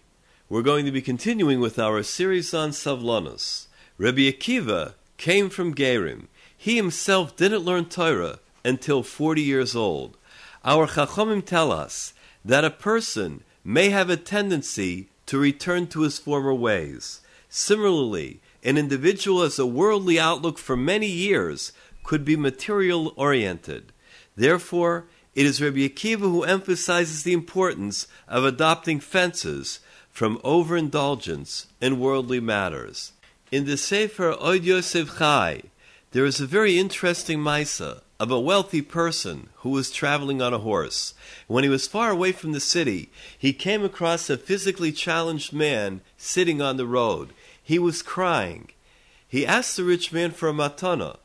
We're 0.48 0.62
going 0.62 0.84
to 0.84 0.92
be 0.92 1.02
continuing 1.02 1.60
with 1.60 1.78
our 1.78 2.02
series 2.02 2.54
on 2.54 2.70
Savlanus. 2.70 3.66
Rabbi 3.96 4.30
Akiva 4.30 4.94
came 5.18 5.50
from 5.50 5.74
Gerim. 5.74 6.28
He 6.56 6.76
himself 6.76 7.36
didn't 7.36 7.64
learn 7.64 7.84
Torah 7.84 8.38
until 8.64 9.02
40 9.02 9.42
years 9.42 9.76
old. 9.76 10.16
Our 10.64 10.86
Chachamim 10.86 11.44
tell 11.44 11.70
us 11.70 12.14
that 12.44 12.64
a 12.64 12.70
person 12.70 13.42
may 13.62 13.90
have 13.90 14.08
a 14.08 14.16
tendency 14.16 15.08
to 15.26 15.38
return 15.38 15.86
to 15.88 16.00
his 16.02 16.18
former 16.18 16.54
ways. 16.54 17.20
Similarly, 17.50 18.40
an 18.64 18.78
individual 18.78 19.42
has 19.42 19.58
a 19.58 19.66
worldly 19.66 20.18
outlook 20.18 20.58
for 20.58 20.76
many 20.76 21.06
years 21.06 21.72
could 22.02 22.24
be 22.24 22.36
material 22.36 23.12
oriented. 23.16 23.92
Therefore, 24.34 25.06
it 25.34 25.46
is 25.46 25.60
Rabbi 25.60 25.86
Akiva 25.86 26.20
who 26.20 26.42
emphasizes 26.42 27.22
the 27.22 27.32
importance 27.32 28.06
of 28.26 28.44
adopting 28.44 28.98
fences 28.98 29.80
from 30.10 30.40
overindulgence 30.42 31.66
in 31.80 32.00
worldly 32.00 32.40
matters. 32.40 33.12
In 33.50 33.64
the 33.64 33.78
Sefer 33.78 34.32
Od 34.32 34.62
Yosef 34.62 35.16
Chai, 35.16 35.62
there 36.10 36.26
is 36.26 36.38
a 36.38 36.46
very 36.46 36.78
interesting 36.78 37.38
Maisa 37.38 38.02
of 38.20 38.30
a 38.30 38.38
wealthy 38.38 38.82
person 38.82 39.48
who 39.60 39.70
was 39.70 39.90
traveling 39.90 40.42
on 40.42 40.52
a 40.52 40.58
horse. 40.58 41.14
When 41.46 41.64
he 41.64 41.70
was 41.70 41.86
far 41.86 42.10
away 42.10 42.32
from 42.32 42.52
the 42.52 42.60
city, 42.60 43.08
he 43.38 43.54
came 43.54 43.82
across 43.82 44.28
a 44.28 44.36
physically 44.36 44.92
challenged 44.92 45.54
man 45.54 46.02
sitting 46.18 46.60
on 46.60 46.76
the 46.76 46.86
road. 46.86 47.30
He 47.62 47.78
was 47.78 48.02
crying. 48.02 48.68
He 49.26 49.46
asked 49.46 49.78
the 49.78 49.84
rich 49.84 50.12
man 50.12 50.32
for 50.32 50.50
a 50.50 50.52
matana. 50.52 51.16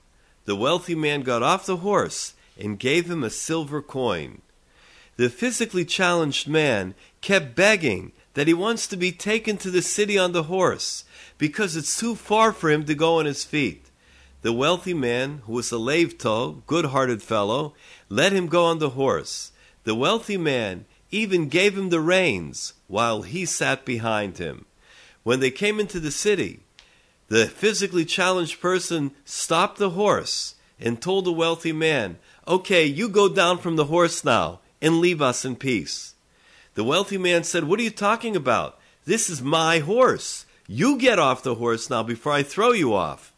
The 0.46 0.56
wealthy 0.56 0.96
man 0.96 1.24
got 1.24 1.44
off 1.44 1.66
the 1.66 1.78
horse 1.78 2.36
and 2.58 2.80
gave 2.80 3.12
him 3.12 3.26
a 3.26 3.30
silver 3.30 3.82
coin. 3.82 4.42
The 5.18 5.30
physically 5.30 5.84
challenged 5.84 6.48
man 6.48 6.96
kept 7.20 7.54
begging 7.54 8.14
that 8.34 8.48
he 8.48 8.54
wants 8.54 8.88
to 8.88 8.96
be 8.96 9.12
taken 9.12 9.58
to 9.58 9.70
the 9.70 9.82
city 9.82 10.18
on 10.18 10.32
the 10.32 10.44
horse 10.44 11.04
because 11.44 11.76
it's 11.76 12.00
too 12.00 12.16
far 12.16 12.54
for 12.54 12.70
him 12.70 12.86
to 12.86 12.96
go 12.96 13.20
on 13.20 13.26
his 13.26 13.44
feet. 13.44 13.92
The 14.44 14.54
wealthy 14.54 14.94
man, 14.94 15.42
who 15.44 15.52
was 15.52 15.74
a 15.74 15.76
leivto, 15.76 16.66
good-hearted 16.68 17.22
fellow, 17.22 17.74
let 18.08 18.32
him 18.32 18.48
go 18.48 18.64
on 18.64 18.80
the 18.80 18.92
horse. 18.92 19.52
The 19.84 19.94
wealthy 19.94 20.38
man 20.38 20.86
even 21.12 21.50
gave 21.50 21.78
him 21.78 21.90
the 21.90 22.00
reins 22.00 22.76
while 22.88 23.24
he 23.24 23.46
sat 23.46 23.84
behind 23.84 24.38
him. 24.38 24.64
When 25.24 25.42
they 25.42 25.52
came 25.52 25.82
into 25.82 26.00
the 26.00 26.12
city, 26.12 26.62
the 27.28 27.48
physically 27.48 28.06
challenged 28.06 28.62
person 28.62 29.12
stopped 29.26 29.80
the 29.80 29.90
horse 29.90 30.56
and 30.80 31.02
told 31.02 31.26
the 31.26 31.34
wealthy 31.34 31.74
man, 31.74 32.20
Okay, 32.48 32.86
you 32.86 33.10
go 33.10 33.28
down 33.28 33.58
from 33.58 33.76
the 33.76 33.92
horse 33.92 34.24
now 34.24 34.62
and 34.82 35.02
leave 35.02 35.22
us 35.22 35.44
in 35.44 35.58
peace. 35.58 36.16
The 36.76 36.86
wealthy 36.86 37.18
man 37.18 37.44
said, 37.44 37.66
What 37.66 37.82
are 37.82 37.84
you 37.84 37.92
talking 37.92 38.38
about? 38.38 38.80
This 39.04 39.30
is 39.30 39.42
my 39.42 39.80
horse. 39.80 40.43
You 40.68 40.98
get 40.98 41.20
off 41.20 41.44
the 41.44 41.56
horse 41.56 41.90
now 41.90 42.04
before 42.04 42.32
I 42.32 42.44
throw 42.44 42.72
you 42.72 42.94
off. 42.94 43.34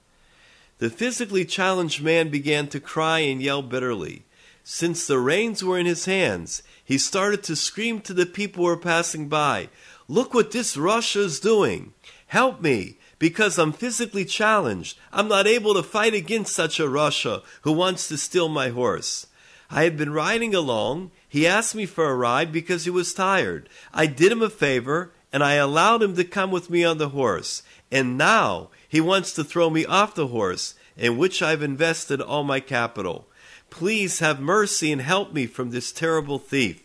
The 0.78 0.90
physically 0.92 1.46
challenged 1.46 2.04
man 2.04 2.30
began 2.30 2.68
to 2.68 2.80
cry 2.80 3.20
and 3.20 3.42
yell 3.42 3.62
bitterly. 3.62 4.26
Since 4.64 5.08
the 5.08 5.20
reins 5.20 5.64
were 5.64 5.80
in 5.80 5.86
his 5.86 6.06
hands, 6.06 6.62
he 6.84 6.98
started 6.98 7.44
to 7.44 7.56
scream 7.56 8.02
to 8.02 8.14
the 8.14 8.26
people 8.26 8.64
who 8.64 8.70
were 8.70 8.78
passing 8.78 9.28
by, 9.28 9.70
Look 10.08 10.36
what 10.36 10.52
this 10.52 10.76
rasha 10.76 11.18
is 11.18 11.40
doing! 11.40 11.94
Help 12.28 12.62
me! 12.62 12.98
Because 13.18 13.58
I'm 13.58 13.74
physically 13.74 14.26
challenged. 14.26 14.98
I'm 15.12 15.28
not 15.28 15.48
able 15.48 15.74
to 15.74 15.82
fight 15.82 16.14
against 16.14 16.54
such 16.54 16.80
a 16.80 16.84
rasha 16.84 17.42
who 17.62 17.72
wants 17.72 18.08
to 18.10 18.18
steal 18.18 18.50
my 18.50 18.70
horse. 18.70 19.26
I 19.72 19.84
had 19.84 19.98
been 19.98 20.14
riding 20.14 20.54
along. 20.54 21.10
He 21.28 21.48
asked 21.48 21.74
me 21.74 21.88
for 21.88 22.06
a 22.06 22.16
ride 22.16 22.52
because 22.52 22.84
he 22.84 22.92
was 22.92 23.16
tired. 23.16 23.68
I 23.94 24.06
did 24.06 24.32
him 24.32 24.44
a 24.44 24.50
favor 24.50 25.12
and 25.36 25.44
I 25.44 25.56
allowed 25.56 26.02
him 26.02 26.16
to 26.16 26.24
come 26.24 26.50
with 26.50 26.70
me 26.70 26.86
on 26.86 26.98
the 26.98 27.10
horse. 27.10 27.62
And 27.92 28.18
now 28.18 28.70
he 28.88 29.02
wants 29.02 29.34
to 29.34 29.44
throw 29.44 29.70
me 29.70 29.84
off 29.84 30.16
the 30.16 30.28
horse 30.28 30.76
in 30.96 31.18
which 31.18 31.42
I've 31.42 31.62
invested 31.62 32.22
all 32.22 32.46
my 32.46 32.62
capital. 32.62 33.28
Please 33.70 34.20
have 34.20 34.40
mercy 34.40 34.94
and 34.94 35.02
help 35.02 35.34
me 35.34 35.46
from 35.46 35.72
this 35.72 35.92
terrible 35.92 36.40
thief. 36.40 36.82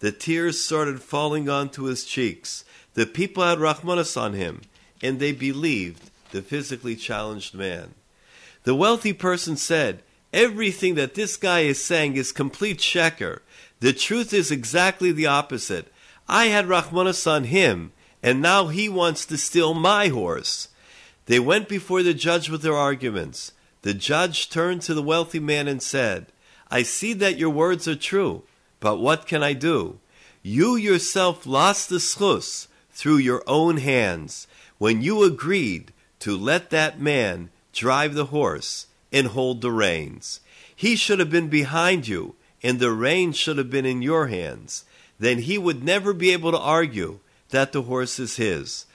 The 0.00 0.12
tears 0.12 0.60
started 0.60 1.00
falling 1.00 1.48
onto 1.48 1.84
his 1.84 2.04
cheeks. 2.04 2.66
The 2.92 3.06
people 3.06 3.42
had 3.42 3.60
Rahmanas 3.60 4.20
on 4.20 4.34
him, 4.34 4.60
and 5.02 5.18
they 5.18 5.32
believed 5.32 6.10
the 6.32 6.42
physically 6.42 6.96
challenged 6.96 7.54
man. 7.54 7.94
The 8.64 8.74
wealthy 8.74 9.14
person 9.14 9.56
said, 9.56 10.02
Everything 10.34 10.96
that 10.96 11.14
this 11.14 11.38
guy 11.38 11.60
is 11.60 11.82
saying 11.82 12.16
is 12.18 12.30
complete 12.30 12.80
sheker. 12.80 13.38
The 13.80 13.94
truth 13.94 14.34
is 14.34 14.50
exactly 14.50 15.12
the 15.12 15.28
opposite. 15.28 15.90
I 16.28 16.46
had 16.46 16.66
Rahmanas 16.66 17.26
on 17.26 17.44
him, 17.44 17.92
and 18.22 18.42
now 18.42 18.68
he 18.68 18.88
wants 18.88 19.24
to 19.26 19.38
steal 19.38 19.74
my 19.74 20.08
horse. 20.08 20.68
They 21.26 21.38
went 21.38 21.68
before 21.68 22.02
the 22.02 22.14
judge 22.14 22.48
with 22.48 22.62
their 22.62 22.74
arguments. 22.74 23.52
The 23.82 23.94
judge 23.94 24.50
turned 24.50 24.82
to 24.82 24.94
the 24.94 25.02
wealthy 25.02 25.40
man 25.40 25.68
and 25.68 25.82
said, 25.82 26.26
I 26.70 26.82
see 26.82 27.12
that 27.14 27.38
your 27.38 27.50
words 27.50 27.86
are 27.86 27.94
true, 27.94 28.42
but 28.80 28.98
what 28.98 29.26
can 29.26 29.42
I 29.42 29.52
do? 29.52 30.00
You 30.42 30.76
yourself 30.76 31.46
lost 31.46 31.88
the 31.88 31.96
schus 31.96 32.66
through 32.90 33.18
your 33.18 33.44
own 33.46 33.76
hands 33.76 34.46
when 34.78 35.02
you 35.02 35.22
agreed 35.22 35.92
to 36.20 36.36
let 36.36 36.70
that 36.70 37.00
man 37.00 37.50
drive 37.72 38.14
the 38.14 38.26
horse 38.26 38.86
and 39.12 39.28
hold 39.28 39.60
the 39.60 39.70
reins. 39.70 40.40
He 40.74 40.96
should 40.96 41.18
have 41.20 41.30
been 41.30 41.48
behind 41.48 42.08
you, 42.08 42.34
and 42.62 42.80
the 42.80 42.90
reins 42.90 43.36
should 43.36 43.58
have 43.58 43.70
been 43.70 43.86
in 43.86 44.02
your 44.02 44.26
hands. 44.26 44.84
Then 45.18 45.38
he 45.38 45.58
would 45.58 45.82
never 45.82 46.12
be 46.12 46.30
able 46.30 46.52
to 46.52 46.58
argue 46.58 47.20
that 47.50 47.72
the 47.72 47.82
horse 47.82 48.18
is 48.18 48.36
his. 48.36 48.86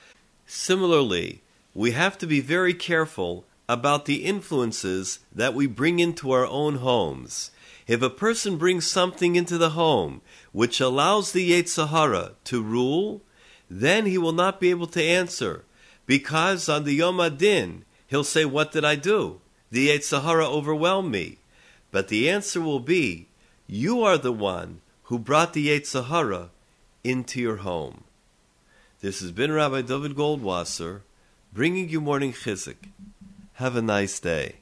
Similarly, 0.46 1.42
we 1.74 1.92
have 1.92 2.18
to 2.20 2.28
be 2.28 2.42
very 2.42 2.74
careful 2.74 3.46
about 3.70 4.06
the 4.06 4.26
influences 4.26 5.20
that 5.34 5.54
we 5.54 5.66
bring 5.66 6.00
into 6.00 6.32
our 6.32 6.46
own 6.46 6.76
homes. 6.76 7.52
If 7.88 8.02
a 8.02 8.10
person 8.10 8.58
brings 8.58 8.86
something 8.86 9.36
into 9.36 9.58
the 9.58 9.72
home 9.72 10.22
which 10.52 10.80
allows 10.80 11.32
the 11.32 11.52
Yetzer 11.52 11.88
Hara 11.88 12.34
to 12.46 12.62
rule, 12.62 13.22
then 13.70 14.06
he 14.06 14.18
will 14.18 14.34
not 14.34 14.60
be 14.60 14.70
able 14.70 14.88
to 14.88 15.02
answer, 15.02 15.64
because 16.06 16.68
on 16.68 16.84
the 16.84 16.94
Yom 16.94 17.18
HaDin 17.18 17.84
he'll 18.08 18.26
say, 18.26 18.44
"What 18.44 18.72
did 18.74 18.84
I 18.84 18.96
do? 18.96 19.40
The 19.72 19.88
Yetzer 19.88 20.22
Hara 20.24 20.48
overwhelmed 20.48 21.12
me." 21.12 21.38
But 21.92 22.10
the 22.10 22.30
answer 22.30 22.60
will 22.62 22.82
be, 22.82 23.28
"You 23.68 24.04
are 24.04 24.18
the 24.18 24.34
one 24.34 24.82
who 25.12 25.20
brought 25.20 25.52
the 25.52 25.68
Yetzer 25.68 26.06
Hara 26.06 26.52
into 27.04 27.42
your 27.42 27.58
home." 27.58 28.06
This 29.02 29.20
has 29.20 29.34
been 29.34 29.52
Rabbi 29.52 29.82
Dovid 29.82 30.14
Goldwasser, 30.14 31.02
bringing 31.52 31.90
you 31.90 32.00
morning 32.00 32.32
chizuk. 32.32 32.78
Have 33.56 33.76
a 33.76 33.82
nice 33.82 34.22
day. 34.22 34.61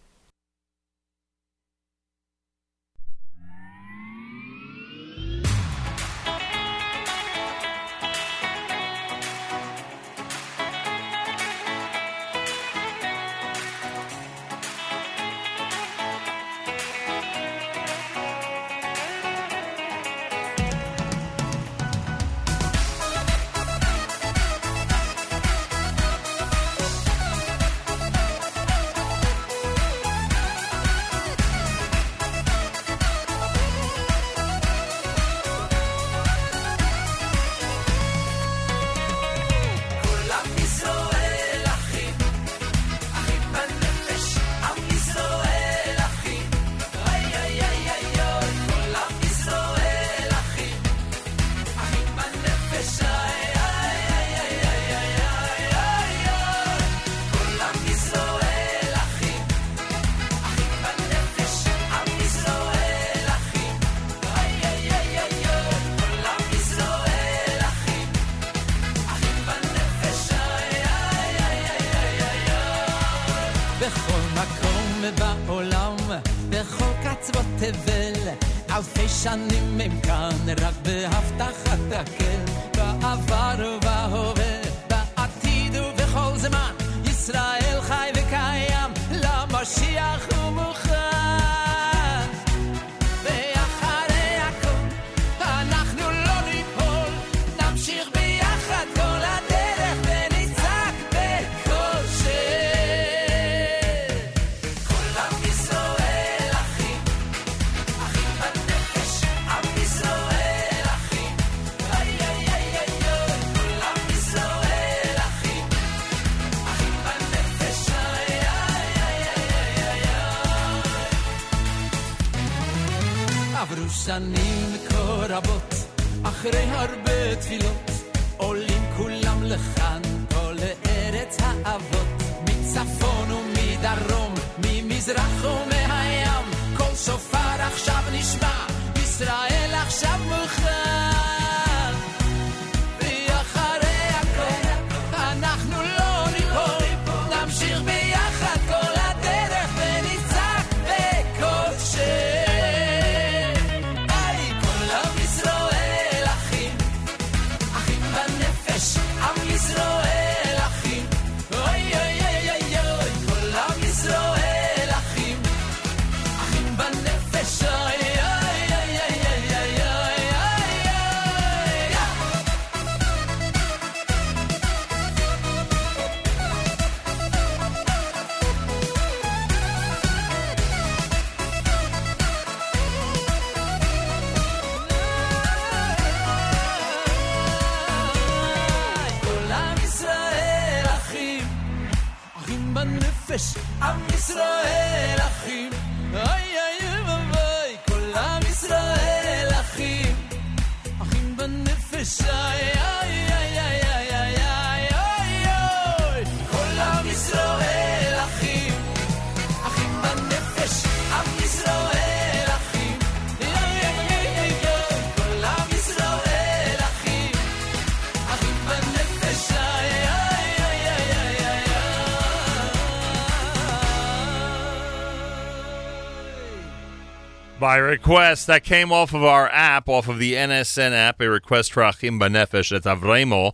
Request, 227.84 228.47
that 228.47 228.64
came 228.64 228.91
off 228.91 229.14
of 229.14 229.23
our 229.23 229.49
app, 229.49 229.89
off 229.89 230.07
of 230.07 230.19
the 230.19 230.34
NSN 230.34 230.91
app, 230.91 231.22
a 231.22 231.30
request 231.30 231.73
for 231.73 231.84
Achim 231.84 232.19
Banefesh 232.19 232.76
at 232.76 232.84
Avremo. 232.84 233.53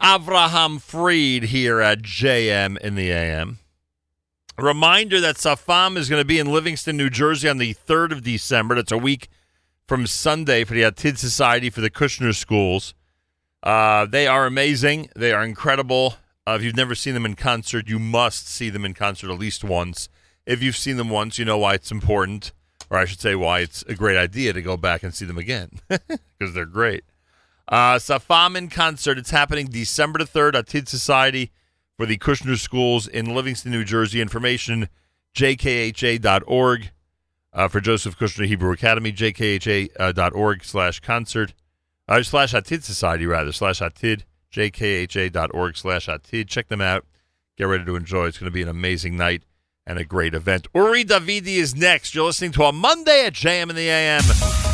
Avraham 0.00 0.80
Fried 0.80 1.50
here 1.50 1.80
at 1.80 2.02
JM 2.02 2.78
in 2.78 2.94
the 2.94 3.10
AM. 3.10 3.58
Reminder 4.56 5.20
that 5.20 5.36
Safam 5.36 5.96
is 5.96 6.08
going 6.08 6.20
to 6.20 6.26
be 6.26 6.38
in 6.38 6.52
Livingston, 6.52 6.96
New 6.96 7.10
Jersey 7.10 7.48
on 7.48 7.58
the 7.58 7.74
3rd 7.74 8.12
of 8.12 8.24
December. 8.24 8.74
That's 8.74 8.92
a 8.92 8.98
week 8.98 9.28
from 9.86 10.06
Sunday 10.06 10.64
for 10.64 10.74
the 10.74 10.82
Atid 10.82 11.16
Society 11.18 11.70
for 11.70 11.80
the 11.80 11.90
Kushner 11.90 12.34
Schools. 12.34 12.94
Uh, 13.62 14.06
they 14.06 14.26
are 14.26 14.46
amazing. 14.46 15.10
They 15.16 15.32
are 15.32 15.44
incredible. 15.44 16.16
Uh, 16.46 16.56
if 16.58 16.62
you've 16.62 16.76
never 16.76 16.94
seen 16.94 17.14
them 17.14 17.26
in 17.26 17.34
concert, 17.34 17.88
you 17.88 17.98
must 17.98 18.48
see 18.48 18.70
them 18.70 18.84
in 18.84 18.94
concert 18.94 19.30
at 19.30 19.38
least 19.38 19.64
once. 19.64 20.08
If 20.46 20.62
you've 20.62 20.76
seen 20.76 20.96
them 20.96 21.10
once, 21.10 21.38
you 21.38 21.44
know 21.44 21.58
why 21.58 21.74
it's 21.74 21.90
important, 21.90 22.52
or 22.90 22.98
I 22.98 23.04
should 23.04 23.20
say, 23.20 23.34
why 23.34 23.60
it's 23.60 23.82
a 23.82 23.94
great 23.94 24.16
idea 24.16 24.52
to 24.52 24.62
go 24.62 24.76
back 24.76 25.02
and 25.02 25.14
see 25.14 25.24
them 25.24 25.38
again 25.38 25.70
because 25.88 26.54
they're 26.54 26.64
great. 26.64 27.04
Uh, 27.68 27.96
Safam 27.96 28.56
in 28.56 28.68
concert. 28.68 29.18
It's 29.18 29.30
happening 29.30 29.66
December 29.66 30.20
the 30.20 30.24
3rd 30.24 30.54
at 30.54 30.66
Tid 30.66 30.88
Society 30.88 31.52
for 31.96 32.06
the 32.06 32.16
Kushner 32.16 32.58
Schools 32.58 33.06
in 33.06 33.34
Livingston, 33.34 33.72
New 33.72 33.84
Jersey. 33.84 34.20
Information, 34.20 34.88
jkha.org. 35.34 36.90
Uh, 37.52 37.66
for 37.66 37.80
Joseph 37.80 38.18
Kushner 38.18 38.46
Hebrew 38.46 38.72
Academy, 38.72 39.12
jkha.org 39.12 40.64
slash 40.64 41.00
concert. 41.00 41.54
Uh, 42.06 42.22
slash 42.22 42.54
Atid 42.54 42.82
Society, 42.84 43.26
rather. 43.26 43.52
Slash 43.52 43.80
Atid, 43.80 44.22
jkha.org 44.52 45.76
slash 45.76 46.06
Atid. 46.06 46.48
Check 46.48 46.68
them 46.68 46.80
out. 46.80 47.04
Get 47.56 47.64
ready 47.64 47.84
to 47.84 47.96
enjoy. 47.96 48.26
It's 48.26 48.38
going 48.38 48.50
to 48.50 48.54
be 48.54 48.62
an 48.62 48.68
amazing 48.68 49.16
night 49.16 49.42
and 49.88 49.98
a 49.98 50.04
great 50.04 50.34
event. 50.34 50.68
Uri 50.74 51.04
Davidi 51.04 51.56
is 51.56 51.74
next. 51.74 52.14
You're 52.14 52.26
listening 52.26 52.52
to 52.52 52.64
a 52.64 52.72
Monday 52.72 53.24
at 53.24 53.32
JM 53.32 53.70
in 53.70 53.74
the 53.74 53.88
AM. 53.88 54.67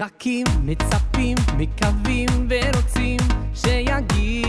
מחכים, 0.00 0.44
מצפים, 0.64 1.36
מקווים 1.58 2.28
ורוצים 2.48 3.16
שיגיע 3.54 4.45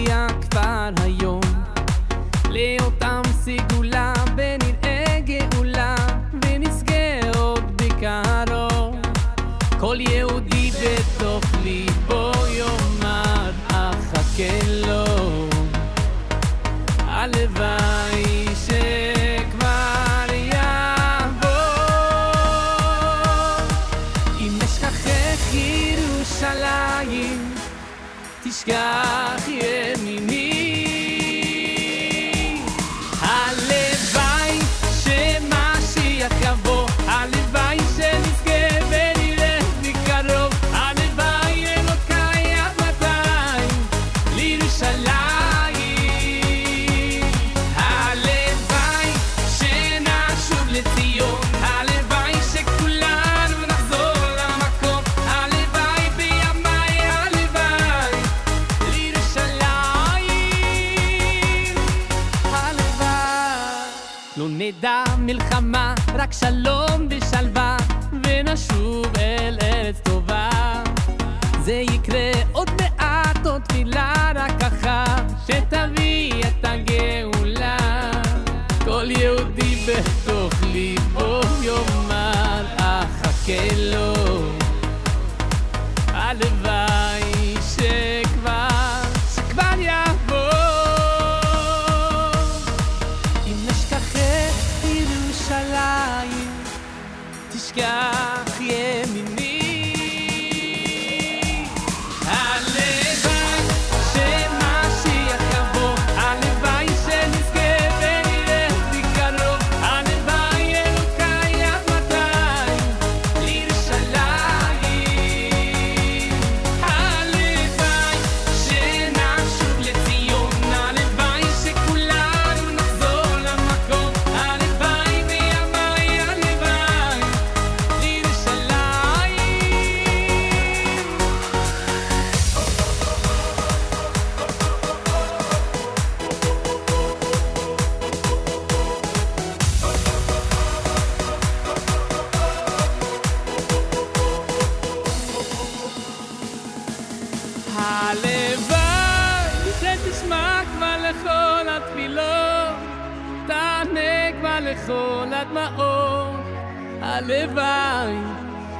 הלוואי 157.07 158.15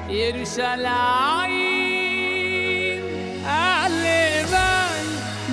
ירושלים, 0.09 0.83
הלוואי 3.45 5.07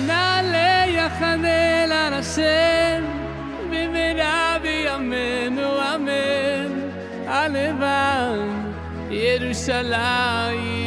נעלה 0.06 0.84
יחד 0.86 1.38
אל 1.44 1.92
הר 1.92 2.14
השם, 2.14 3.04
במהרה 3.70 4.56
בימינו 4.62 5.94
אמן, 5.94 6.88
הלוואי 7.26 8.40
ירושלים. 9.10 10.83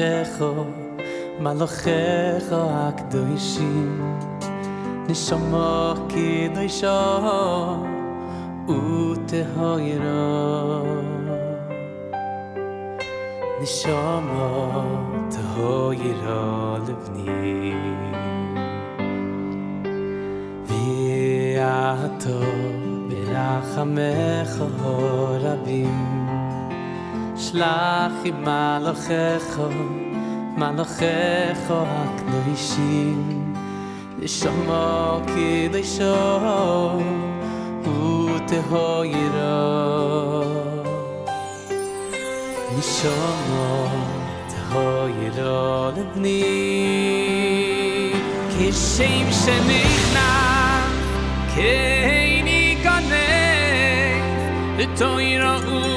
מלאכך 0.00 0.64
מלאכך 1.40 2.52
הקדושים 2.52 4.18
נשמו 5.08 5.94
קדושו 6.08 6.86
וטהוירו 8.68 10.04
נשמו 13.62 14.82
טהוירו 15.30 16.76
לבני 16.88 17.74
ויעתו 20.66 22.40
ברחמך 23.08 24.62
רבים 25.40 26.19
שלח 27.40 28.12
עם 28.24 28.44
מלאכך 28.44 29.60
מלאכך 30.56 31.70
הקדושים 31.70 33.54
טהוירו 44.48 45.90
לבני 45.96 46.42
כשם 48.58 49.32
שנכנס 49.32 50.94
כן 51.54 52.46
ייכנס 52.46 53.10
לתוירו 54.78 55.89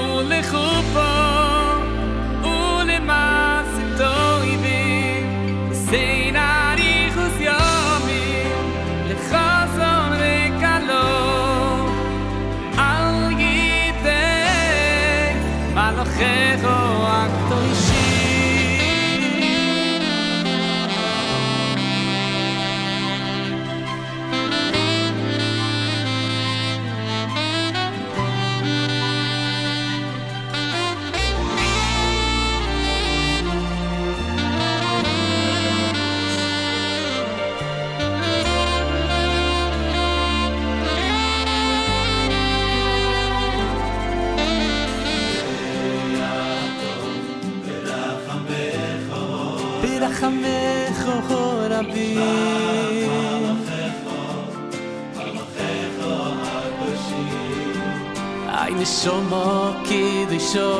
Neshomo 59.03 59.75
kidisho 59.83 60.71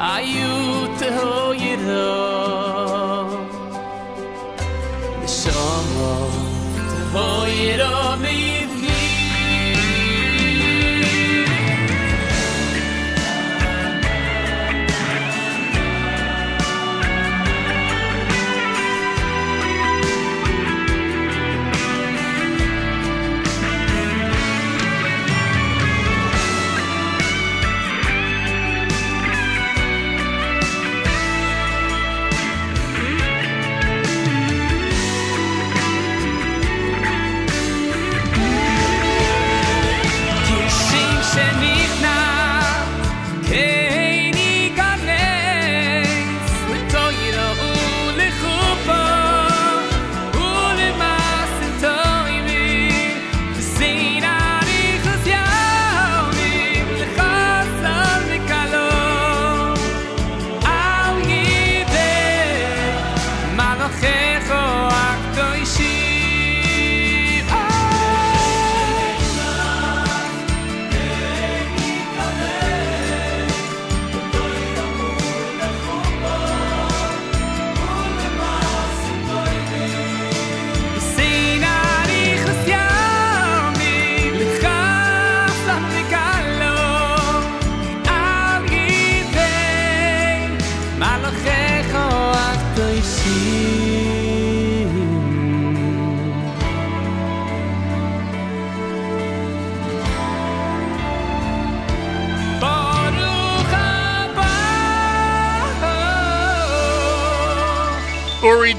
Ayu 0.00 0.88
tehoyiro 0.98 2.19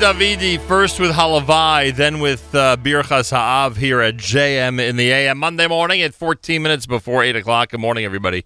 Davidi 0.02 0.60
first 0.60 1.00
with 1.00 1.12
Halavai, 1.12 1.96
then 1.96 2.20
with 2.20 2.56
uh, 2.56 2.76
Birchas 2.76 3.30
Ha'av 3.30 3.78
here 3.78 4.02
at 4.02 4.18
JM 4.18 4.82
in 4.82 4.96
the 4.96 5.12
AM 5.12 5.38
Monday 5.38 5.68
morning 5.68 6.02
at 6.02 6.16
14 6.16 6.60
minutes 6.60 6.88
before 6.88 7.22
8 7.24 7.36
o'clock. 7.36 7.70
Good 7.70 7.82
morning, 7.82 8.04
everybody. 8.04 8.46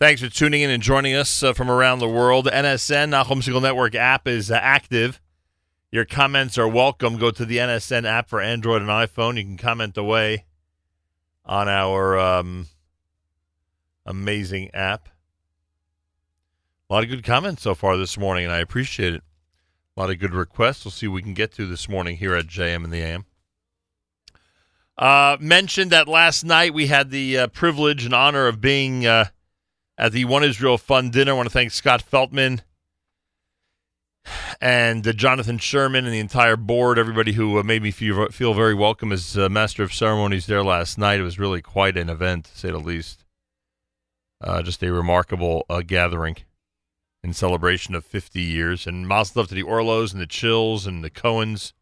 Thanks 0.00 0.20
for 0.20 0.28
tuning 0.28 0.62
in 0.62 0.70
and 0.70 0.82
joining 0.82 1.14
us 1.14 1.44
uh, 1.44 1.52
from 1.52 1.70
around 1.70 2.00
the 2.00 2.08
world. 2.08 2.46
NSN, 2.46 3.10
Nachum 3.10 3.40
Segal 3.40 3.62
Network 3.62 3.94
app 3.94 4.26
is 4.26 4.50
uh, 4.50 4.58
active. 4.60 5.20
Your 5.92 6.04
comments 6.04 6.58
are 6.58 6.66
welcome. 6.66 7.18
Go 7.18 7.30
to 7.30 7.44
the 7.44 7.58
NSN 7.58 8.04
app 8.04 8.28
for 8.28 8.40
Android 8.40 8.82
and 8.82 8.90
iPhone. 8.90 9.36
You 9.36 9.44
can 9.44 9.56
comment 9.56 9.96
away 9.96 10.44
on 11.44 11.68
our 11.68 12.18
um, 12.18 12.66
amazing 14.04 14.74
app. 14.74 15.08
A 16.90 16.94
lot 16.94 17.04
of 17.04 17.10
good 17.10 17.22
comments 17.22 17.62
so 17.62 17.76
far 17.76 17.96
this 17.96 18.18
morning, 18.18 18.42
and 18.42 18.52
I 18.52 18.58
appreciate 18.58 19.14
it. 19.14 19.22
A 19.96 20.00
lot 20.00 20.10
of 20.10 20.18
good 20.18 20.34
requests. 20.34 20.84
We'll 20.84 20.92
see 20.92 21.06
what 21.06 21.14
we 21.14 21.22
can 21.22 21.34
get 21.34 21.52
to 21.52 21.66
this 21.66 21.88
morning 21.88 22.16
here 22.16 22.34
at 22.34 22.48
JM 22.48 22.82
in 22.82 22.90
the 22.90 22.98
AM. 22.98 23.26
Uh, 24.98 25.36
mentioned 25.38 25.92
that 25.92 26.08
last 26.08 26.44
night 26.44 26.74
we 26.74 26.88
had 26.88 27.10
the 27.10 27.38
uh, 27.38 27.46
privilege 27.48 28.04
and 28.04 28.12
honor 28.12 28.48
of 28.48 28.60
being 28.60 29.06
uh, 29.06 29.26
at 29.96 30.10
the 30.10 30.24
One 30.24 30.42
Israel 30.42 30.78
Fund 30.78 31.12
dinner. 31.12 31.32
I 31.32 31.34
want 31.36 31.46
to 31.46 31.52
thank 31.52 31.70
Scott 31.70 32.02
Feltman 32.02 32.62
and 34.60 35.06
uh, 35.06 35.12
Jonathan 35.12 35.58
Sherman 35.58 36.06
and 36.06 36.14
the 36.14 36.18
entire 36.18 36.56
board, 36.56 36.98
everybody 36.98 37.32
who 37.32 37.58
uh, 37.60 37.62
made 37.62 37.82
me 37.82 37.92
feel, 37.92 38.28
feel 38.30 38.52
very 38.52 38.74
welcome 38.74 39.12
as 39.12 39.36
Master 39.36 39.84
of 39.84 39.94
Ceremonies 39.94 40.46
there 40.46 40.64
last 40.64 40.98
night. 40.98 41.20
It 41.20 41.24
was 41.24 41.38
really 41.38 41.62
quite 41.62 41.96
an 41.96 42.08
event, 42.08 42.46
to 42.46 42.58
say 42.58 42.70
the 42.70 42.78
least. 42.78 43.24
Uh, 44.40 44.60
just 44.60 44.82
a 44.82 44.92
remarkable 44.92 45.64
gathering 45.86 46.36
in 47.24 47.32
celebration 47.32 47.94
of 47.94 48.04
50 48.04 48.38
years. 48.38 48.86
And 48.86 49.08
mazel 49.08 49.42
tov 49.42 49.48
to 49.48 49.54
the 49.54 49.62
Orlos 49.62 50.12
and 50.12 50.20
the 50.20 50.26
Chills 50.26 50.86
and 50.86 51.02
the 51.02 51.08
Cohens 51.08 51.72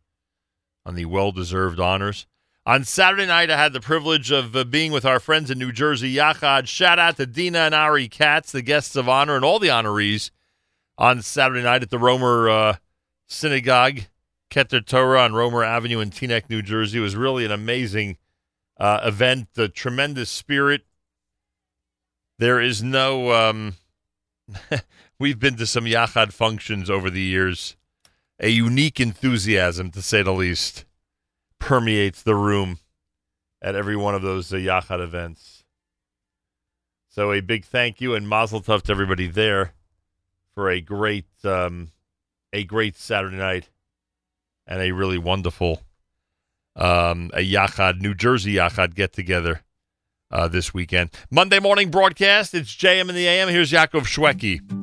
on 0.86 0.94
the 0.94 1.05
well-deserved 1.05 1.81
honors. 1.81 2.27
On 2.64 2.85
Saturday 2.85 3.27
night, 3.27 3.51
I 3.51 3.56
had 3.56 3.73
the 3.73 3.81
privilege 3.81 4.31
of 4.31 4.55
uh, 4.55 4.62
being 4.62 4.93
with 4.93 5.05
our 5.05 5.19
friends 5.19 5.51
in 5.51 5.59
New 5.59 5.73
Jersey, 5.73 6.14
Yachad. 6.14 6.69
Shout 6.69 7.01
out 7.01 7.16
to 7.16 7.27
Dina 7.27 7.59
and 7.59 7.74
Ari 7.74 8.06
Katz, 8.06 8.52
the 8.52 8.62
guests 8.62 8.94
of 8.94 9.09
honor, 9.09 9.35
and 9.35 9.44
all 9.44 9.59
the 9.59 9.66
honorees 9.66 10.31
on 10.97 11.23
Saturday 11.23 11.64
night 11.64 11.82
at 11.82 11.90
the 11.90 11.98
Roemer 11.98 12.48
uh, 12.48 12.77
Synagogue, 13.27 14.02
Keter 14.48 14.86
Torah 14.86 15.23
on 15.23 15.32
Roemer 15.32 15.64
Avenue 15.64 15.98
in 15.98 16.10
Teaneck, 16.10 16.48
New 16.48 16.62
Jersey. 16.62 16.98
It 16.98 17.02
was 17.02 17.16
really 17.16 17.44
an 17.44 17.51
amazing 17.51 18.16
uh, 18.78 19.01
event, 19.02 19.48
the 19.55 19.69
tremendous 19.69 20.31
spirit. 20.31 20.82
There 22.39 22.60
is 22.60 22.81
no. 22.81 23.32
Um, 23.32 23.74
we've 25.23 25.39
been 25.39 25.55
to 25.55 25.66
some 25.66 25.85
Yachad 25.85 26.32
functions 26.32 26.90
over 26.90 27.09
the 27.09 27.20
years. 27.20 27.77
A 28.40 28.49
unique 28.49 28.99
enthusiasm, 28.99 29.93
to 29.93 30.03
say 30.03 30.20
the 30.20 30.32
least, 30.32 30.85
permeates 31.61 32.24
the 32.24 32.35
room 32.35 32.81
at 33.62 33.77
every 33.77 33.94
one 33.94 34.16
of 34.16 34.23
those 34.23 34.53
uh, 34.53 34.57
Yachad 34.57 35.01
events. 35.01 35.62
So 37.09 37.31
a 37.31 37.39
big 37.40 37.65
thank 37.65 38.01
you 38.01 38.16
and 38.16 38.28
Mazel 38.28 38.61
Tov 38.61 38.82
to 38.82 38.90
everybody 38.90 39.28
there 39.28 39.74
for 40.57 40.69
a 40.69 40.81
great, 40.81 41.28
um, 41.44 41.93
a 42.53 42.65
great 42.65 42.97
Saturday 42.97 43.36
night 43.36 43.70
and 44.66 44.82
a 44.82 44.90
really 44.90 45.19
wonderful, 45.19 45.82
um, 46.74 47.31
a 47.32 47.49
Yachad 47.49 48.01
New 48.01 48.15
Jersey 48.15 48.55
Yachad 48.55 48.97
get 48.97 49.12
together 49.12 49.62
uh, 50.32 50.49
this 50.49 50.74
weekend. 50.74 51.11
Monday 51.31 51.61
morning 51.61 51.93
broadcast. 51.93 52.55
It's 52.55 52.74
JM 52.74 53.09
in 53.09 53.15
the 53.15 53.28
AM. 53.28 53.49
Here's 53.51 53.70
Yaakov 53.70 54.07
Shwekey. 54.07 54.82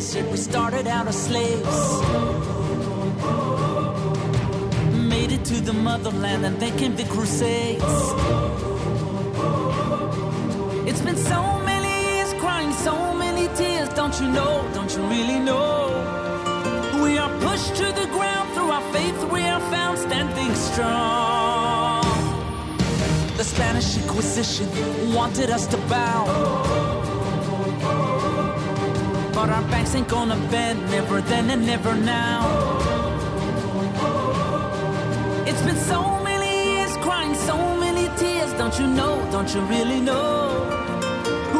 We 0.00 0.38
started 0.38 0.86
out 0.86 1.06
as 1.08 1.26
slaves. 1.26 2.00
Made 4.96 5.30
it 5.30 5.44
to 5.44 5.60
the 5.60 5.74
motherland, 5.74 6.46
and 6.46 6.58
then 6.58 6.74
came 6.78 6.96
the 6.96 7.04
Crusades. 7.04 7.84
It's 10.88 11.02
been 11.02 11.18
so 11.18 11.42
many 11.70 11.92
years 12.16 12.32
crying, 12.40 12.72
so 12.72 13.12
many 13.12 13.54
tears. 13.58 13.90
Don't 13.90 14.18
you 14.20 14.28
know? 14.28 14.66
Don't 14.72 14.90
you 14.96 15.02
really 15.02 15.38
know? 15.38 15.68
We 17.04 17.18
are 17.18 17.32
pushed 17.40 17.76
to 17.76 17.92
the 18.00 18.06
ground 18.16 18.54
through 18.54 18.70
our 18.70 18.92
faith, 18.94 19.30
we 19.30 19.42
are 19.42 19.60
found 19.70 19.98
standing 19.98 20.54
strong. 20.54 22.04
The 23.36 23.44
Spanish 23.44 23.98
Inquisition 23.98 24.66
wanted 25.12 25.50
us 25.50 25.66
to 25.66 25.76
bow. 25.92 26.99
But 29.32 29.48
our 29.48 29.62
backs 29.70 29.94
ain't 29.94 30.08
gonna 30.08 30.36
bend, 30.50 30.78
never 30.90 31.20
then 31.20 31.50
and 31.50 31.64
never 31.64 31.94
now. 31.94 32.40
It's 35.46 35.62
been 35.62 35.76
so 35.76 36.20
many 36.22 36.52
years 36.74 36.96
crying, 36.98 37.34
so 37.34 37.56
many 37.76 38.08
tears. 38.18 38.52
Don't 38.54 38.76
you 38.78 38.86
know? 38.86 39.14
Don't 39.30 39.54
you 39.54 39.60
really 39.62 40.00
know? 40.00 40.66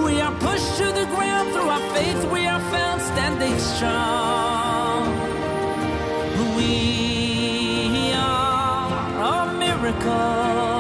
We 0.05 0.21
are 0.21 0.35
pushed 0.47 0.77
to 0.79 0.87
the 0.87 1.07
ground 1.15 1.53
through 1.53 1.69
our 1.69 1.85
faith, 1.95 2.31
we 2.33 2.47
are 2.47 2.61
found 2.73 3.01
standing 3.03 3.59
strong. 3.59 5.03
We 6.57 8.13
are 8.15 9.49
a 9.49 9.53
miracle. 9.55 10.80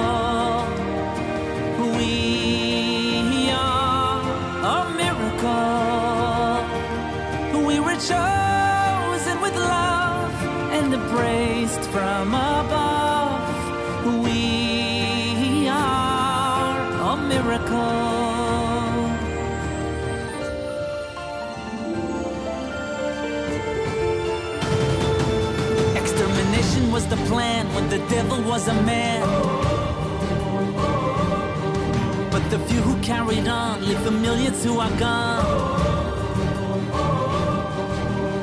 The 27.11 27.17
plan 27.27 27.67
when 27.75 27.89
the 27.89 27.99
devil 28.09 28.41
was 28.43 28.69
a 28.69 28.75
man. 28.83 29.21
But 32.31 32.49
the 32.51 32.59
few 32.69 32.81
who 32.81 32.95
carried 33.03 33.49
on 33.49 33.85
leave 33.85 34.03
the 34.05 34.13
millions 34.13 34.63
who 34.63 34.79
are 34.79 34.97
gone. 34.97 35.45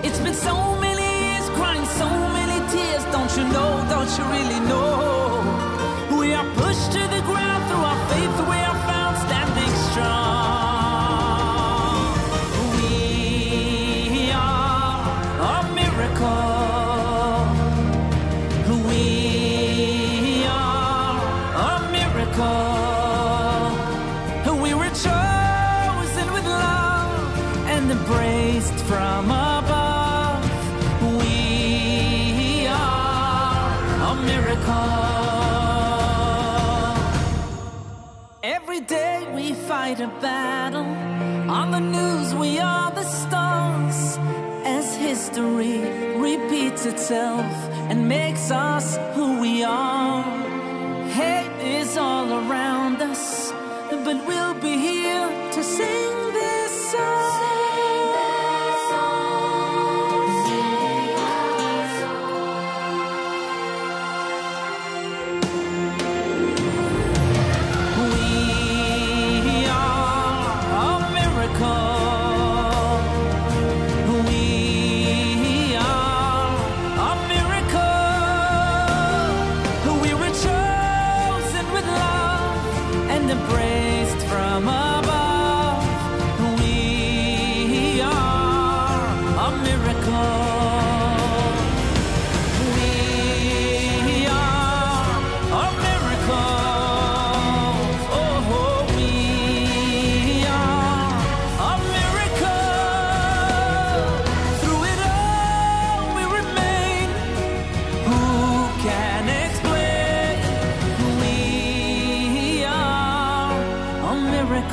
It's 0.03 0.19
been 0.19 0.33
so 0.33 0.75
many 0.85 1.07
years 1.27 1.49
crying, 1.51 1.85
so 2.01 2.09
many 2.37 2.57
tears. 2.71 3.03
Don't 3.15 3.31
you 3.37 3.45
know? 3.55 3.71
Don't 3.93 4.11
you 4.17 4.25
really 4.35 4.59
know? 4.71 6.19
We 6.19 6.33
are 6.33 6.47
pushed 6.55 6.91
to 6.91 7.01
the 7.15 7.21
ground 7.29 7.61
through 7.69 7.85
our 7.91 7.99
faith. 8.09 8.35
We 8.51 8.66
fight 39.87 40.01
a 40.01 40.07
battle. 40.19 40.89
On 41.49 41.71
the 41.71 41.79
news, 41.79 42.35
we 42.35 42.59
are 42.59 42.91
the 42.91 43.03
stars. 43.03 44.17
As 44.65 44.95
history 44.95 45.79
repeats 46.29 46.85
itself 46.85 47.49
and 47.89 48.09
makes 48.09 48.51
us 48.51 48.97
who 49.15 49.39
we 49.39 49.63
are. 49.63 50.23
Hate 51.19 51.57
is 51.79 51.97
all 51.97 52.29
around 52.41 53.01
us, 53.01 53.51
but 54.05 54.17
we'll 54.27 54.59
be 54.67 54.75
here 54.89 55.29
to 55.55 55.63
sing 55.63 56.06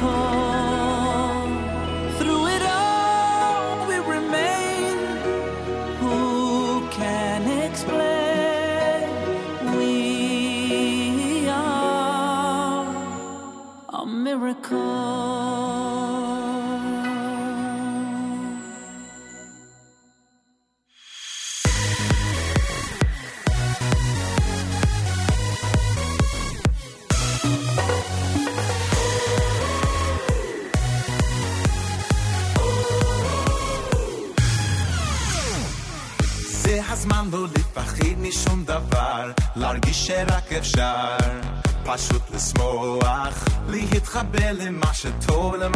miracle. 0.05 0.54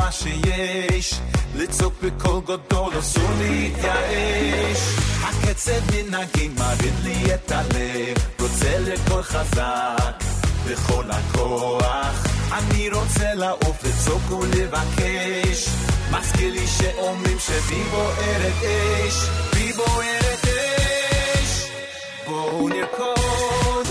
מה 0.09 0.13
שיש, 0.13 1.15
לצעוק 1.55 1.95
בקול 2.03 2.41
גדול 2.41 2.99
אסור 2.99 3.31
להתייאש. 3.39 4.79
הקצב 5.23 5.81
מנהגים 5.95 6.55
מרעיד 6.59 6.95
לי 7.05 7.35
את 7.35 7.53
הלב, 7.53 8.17
רוצה 8.41 8.79
לקול 8.79 9.23
חזק, 9.23 10.25
בכל 10.67 11.05
הכוח. 11.11 12.27
אני 12.53 12.91
רוצה 12.91 13.35
לעוף 13.35 13.85
לצעוק 13.85 14.31
ולבקש, 14.31 15.69
מזכיר 16.11 16.53
לי 16.53 16.67
שאומרים 16.67 17.39
שבי 17.39 17.83
בוערת 17.91 18.63
אש, 18.63 19.15
בי 19.55 19.73
בוערת 19.73 20.45
אש. 20.45 21.65
בואו 22.27 22.69
נרקוד 22.69 23.87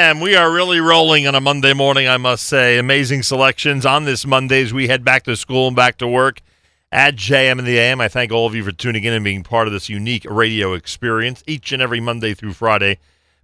AM. 0.00 0.20
We 0.20 0.34
are 0.34 0.50
really 0.50 0.80
rolling 0.80 1.26
on 1.26 1.34
a 1.34 1.42
Monday 1.42 1.74
morning, 1.74 2.08
I 2.08 2.16
must 2.16 2.46
say. 2.46 2.78
Amazing 2.78 3.22
selections 3.22 3.84
on 3.84 4.06
this 4.06 4.24
Monday 4.24 4.62
as 4.62 4.72
we 4.72 4.88
head 4.88 5.04
back 5.04 5.24
to 5.24 5.36
school 5.36 5.66
and 5.66 5.76
back 5.76 5.98
to 5.98 6.08
work 6.08 6.40
at 6.90 7.16
JM 7.16 7.58
in 7.58 7.66
the 7.66 7.78
AM. 7.78 8.00
I 8.00 8.08
thank 8.08 8.32
all 8.32 8.46
of 8.46 8.54
you 8.54 8.64
for 8.64 8.72
tuning 8.72 9.04
in 9.04 9.12
and 9.12 9.22
being 9.22 9.42
part 9.42 9.66
of 9.66 9.74
this 9.74 9.90
unique 9.90 10.24
radio 10.24 10.72
experience 10.72 11.44
each 11.46 11.70
and 11.70 11.82
every 11.82 12.00
Monday 12.00 12.32
through 12.32 12.54
Friday 12.54 12.98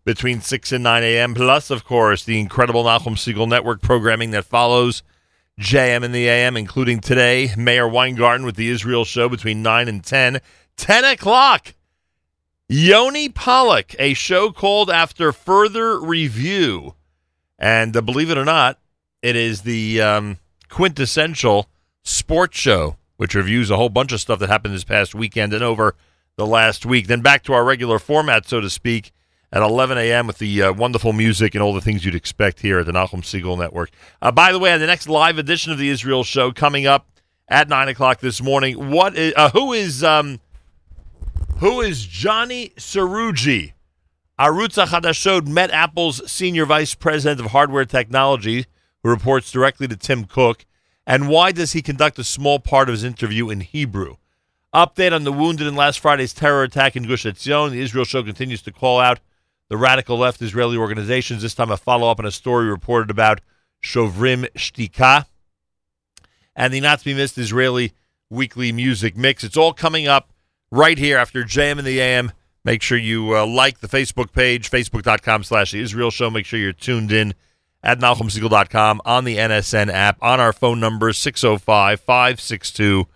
between 0.07 0.41
6 0.41 0.73
and 0.73 0.83
9 0.83 1.03
a.m. 1.03 1.35
Plus, 1.35 1.69
of 1.69 1.85
course, 1.85 2.25
the 2.25 2.41
incredible 2.41 2.85
Nachum 2.85 3.17
Segal 3.17 3.47
Network 3.47 3.83
programming 3.83 4.31
that 4.31 4.47
follows 4.47 5.03
JM 5.61 6.05
in 6.05 6.13
the 6.13 6.27
AM, 6.27 6.57
including 6.57 7.01
today, 7.01 7.51
Meir 7.55 7.87
Weingarten 7.87 8.47
with 8.47 8.57
the 8.57 8.71
Israel 8.71 9.05
show 9.05 9.29
between 9.29 9.63
9 9.63 9.89
and 9.89 10.03
10. 10.03 10.41
10 10.79 11.05
o'clock. 11.05 11.75
Yoni 12.69 13.29
Pollock, 13.29 13.95
a 14.01 14.13
show 14.15 14.51
called 14.51 14.91
After 14.91 15.31
Further 15.31 16.01
Review. 16.01 16.95
And 17.61 17.97
uh, 17.97 18.01
believe 18.01 18.29
it 18.29 18.37
or 18.37 18.45
not, 18.45 18.81
it 19.23 19.37
is 19.37 19.63
the 19.63 20.01
um, 20.01 20.39
quintessential 20.69 21.69
sports 22.03 22.59
show, 22.59 22.97
which 23.19 23.37
reviews 23.37 23.71
a 23.71 23.77
whole 23.77 23.89
bunch 23.89 24.11
of 24.11 24.21
stuff 24.21 24.41
that 24.41 24.49
happened 24.49 24.75
this 24.75 24.83
past 24.83 25.15
weekend 25.15 25.53
and 25.53 25.63
over 25.63 25.95
the 26.35 26.45
last 26.47 26.85
week. 26.85 27.07
Then 27.07 27.21
back 27.21 27.45
to 27.45 27.53
our 27.53 27.65
regular 27.65 28.01
format, 28.01 28.49
so 28.49 28.61
to 28.61 28.69
speak, 28.69 29.13
at 29.53 29.63
11 29.63 29.97
a.m. 29.99 30.27
with 30.27 30.39
the 30.39 30.63
uh, 30.63 30.73
wonderful 30.73 31.13
music 31.13 31.55
and 31.55 31.63
all 31.63 31.73
the 31.73 31.81
things 31.81 32.05
you'd 32.05 32.17
expect 32.17 32.63
here 32.63 32.81
at 32.81 32.87
the 32.87 32.93
Nachum 32.93 33.23
Segal 33.23 33.57
Network. 33.57 33.91
Uh, 34.21 34.33
by 34.33 34.51
the 34.51 34.59
way, 34.59 34.73
on 34.73 34.81
the 34.81 34.89
next 34.89 35.09
live 35.09 35.39
edition 35.39 35.71
of 35.71 35.79
the 35.79 35.89
Israel 35.89 36.25
show 36.25 36.51
coming 36.51 36.85
up 36.85 37.07
at 37.47 37.69
9 37.69 37.87
o'clock 37.87 38.19
this 38.19 38.43
morning, 38.43 38.91
what 38.91 39.17
is, 39.17 39.33
uh, 39.37 39.51
who 39.51 39.73
is. 39.73 40.03
Um, 40.03 40.41
who 41.59 41.81
is 41.81 42.05
Johny 42.05 42.71
Srouji? 42.77 43.73
Arutz 44.39 44.85
Hadashot 44.85 45.47
met 45.47 45.71
Apple's 45.71 46.31
senior 46.31 46.67
vice 46.67 46.95
president 46.95 47.41
of 47.41 47.53
hardware 47.53 47.87
technology, 47.87 48.67
who 49.03 49.09
reports 49.09 49.51
directly 49.51 49.89
to 49.89 49.97
Tim 49.97 50.25
Cook. 50.25 50.67
And 51.07 51.29
why 51.29 51.53
does 51.53 51.73
he 51.73 51.81
conduct 51.81 52.19
a 52.19 52.25
small 52.25 52.59
part 52.59 52.89
of 52.89 52.93
his 52.93 53.05
interview 53.05 53.49
in 53.49 53.61
Hebrew? 53.61 54.17
Update 54.75 55.15
on 55.15 55.25
the 55.25 55.33
wounded 55.33 55.67
in 55.67 55.75
last 55.75 56.01
Friday's 56.01 56.35
terror 56.35 56.63
attack 56.63 56.97
in 56.97 57.05
Gush 57.05 57.25
Etzion. 57.25 57.71
The 57.71 57.81
Israel 57.81 58.05
show 58.05 58.23
continues 58.23 58.61
to 58.63 58.73
call 58.73 59.01
out 59.01 59.21
the 59.69 59.77
radical 59.79 60.19
left 60.19 60.43
Israeli 60.43 60.77
organizations. 60.77 61.41
This 61.41 61.55
time, 61.55 61.71
a 61.71 61.77
follow 61.79 62.11
up 62.11 62.19
on 62.19 62.27
a 62.27 62.31
story 62.31 62.69
reported 62.69 63.11
about 63.11 63.41
Shovrim 63.83 64.47
Shtika 64.55 65.25
and 66.55 66.75
the 66.75 66.81
not 66.81 66.99
to 66.99 67.05
be 67.05 67.15
missed 67.15 67.39
Israeli 67.39 67.93
weekly 68.29 68.73
music 68.73 69.17
mix. 69.17 69.45
It's 69.45 69.57
all 69.57 69.73
coming 69.73 70.07
up 70.07 70.31
right 70.71 70.99
here 70.99 71.19
after 71.19 71.45
JM 71.45 71.79
in 71.79 71.85
the 71.85 72.01
AM. 72.01 72.33
Make 72.65 72.83
sure 72.83 72.99
you 72.99 73.37
uh, 73.37 73.47
like 73.47 73.79
the 73.79 73.87
Facebook 73.87 74.33
page, 74.33 74.71
facebook.com 74.71 75.45
slash 75.45 75.73
the 75.73 75.81
Israel 75.81 76.11
Show. 76.11 76.31
Make 76.31 76.47
sure 76.47 76.59
you're 76.59 76.73
tuned 76.73 77.13
in 77.13 77.35
at 77.83 78.01
NachumSegal.com 78.01 79.01
on 79.05 79.25
the 79.25 79.37
NSN 79.37 79.93
app, 79.93 80.19
on 80.21 80.41
our 80.41 80.53
phone 80.53 80.81
number, 80.81 81.13
605 81.13 82.01
562 82.01 83.07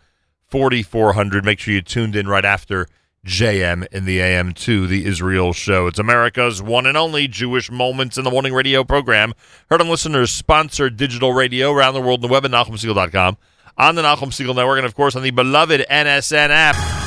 4400. 0.47 1.45
Make 1.45 1.59
sure 1.59 1.73
you're 1.73 1.83
tuned 1.83 2.15
in 2.15 2.29
right 2.29 2.45
after 2.45 2.87
JM 3.27 3.87
in 3.93 4.05
the 4.05 4.21
AM 4.21 4.55
to 4.55 4.87
the 4.87 5.05
Israel 5.05 5.53
Show. 5.53 5.89
It's 5.89 5.99
America's 5.99 6.63
one 6.63 6.87
and 6.87 6.97
only 6.97 7.29
Jewish 7.29 7.71
Moments 7.71 8.17
in 8.17 8.25
the 8.25 8.31
Morning 8.31 8.55
radio 8.55 8.85
program. 8.85 9.35
Heard 9.69 9.81
on 9.81 9.89
listeners 9.89 10.31
sponsored 10.31 10.97
digital 10.97 11.33
radio 11.33 11.73
around 11.73 11.95
the 11.95 12.01
world 12.01 12.23
on 12.25 12.29
the 12.29 12.33
web 12.33 12.45
at 12.45 12.51
NachumSegal.com, 12.53 13.37
on 13.77 13.95
the 13.95 14.03
Nachum 14.03 14.29
Segal 14.29 14.55
Network, 14.55 14.79
and 14.79 14.87
of 14.87 14.95
course 14.95 15.17
on 15.17 15.23
the 15.23 15.33
beloved 15.33 15.85
NSN 15.91 16.51
app. 16.51 17.00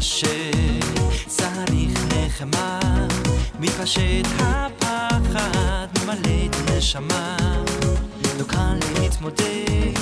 קשה, 0.00 0.50
צריך 1.26 1.98
נחמה, 2.16 2.80
מתפשט 3.60 4.26
הפחד, 4.38 5.86
ממלא 6.02 6.46
את 6.46 6.56
הנשמה, 6.68 7.36
לא 8.38 8.44
קל 8.44 9.00
להתמודד, 9.00 9.98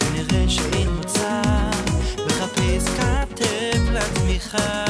ונראה 0.00 0.48
שאין 0.48 0.88
מוצא, 0.96 1.42
מחפש 2.26 2.84
כתף 2.88 3.80
לתמיכה. 3.92 4.87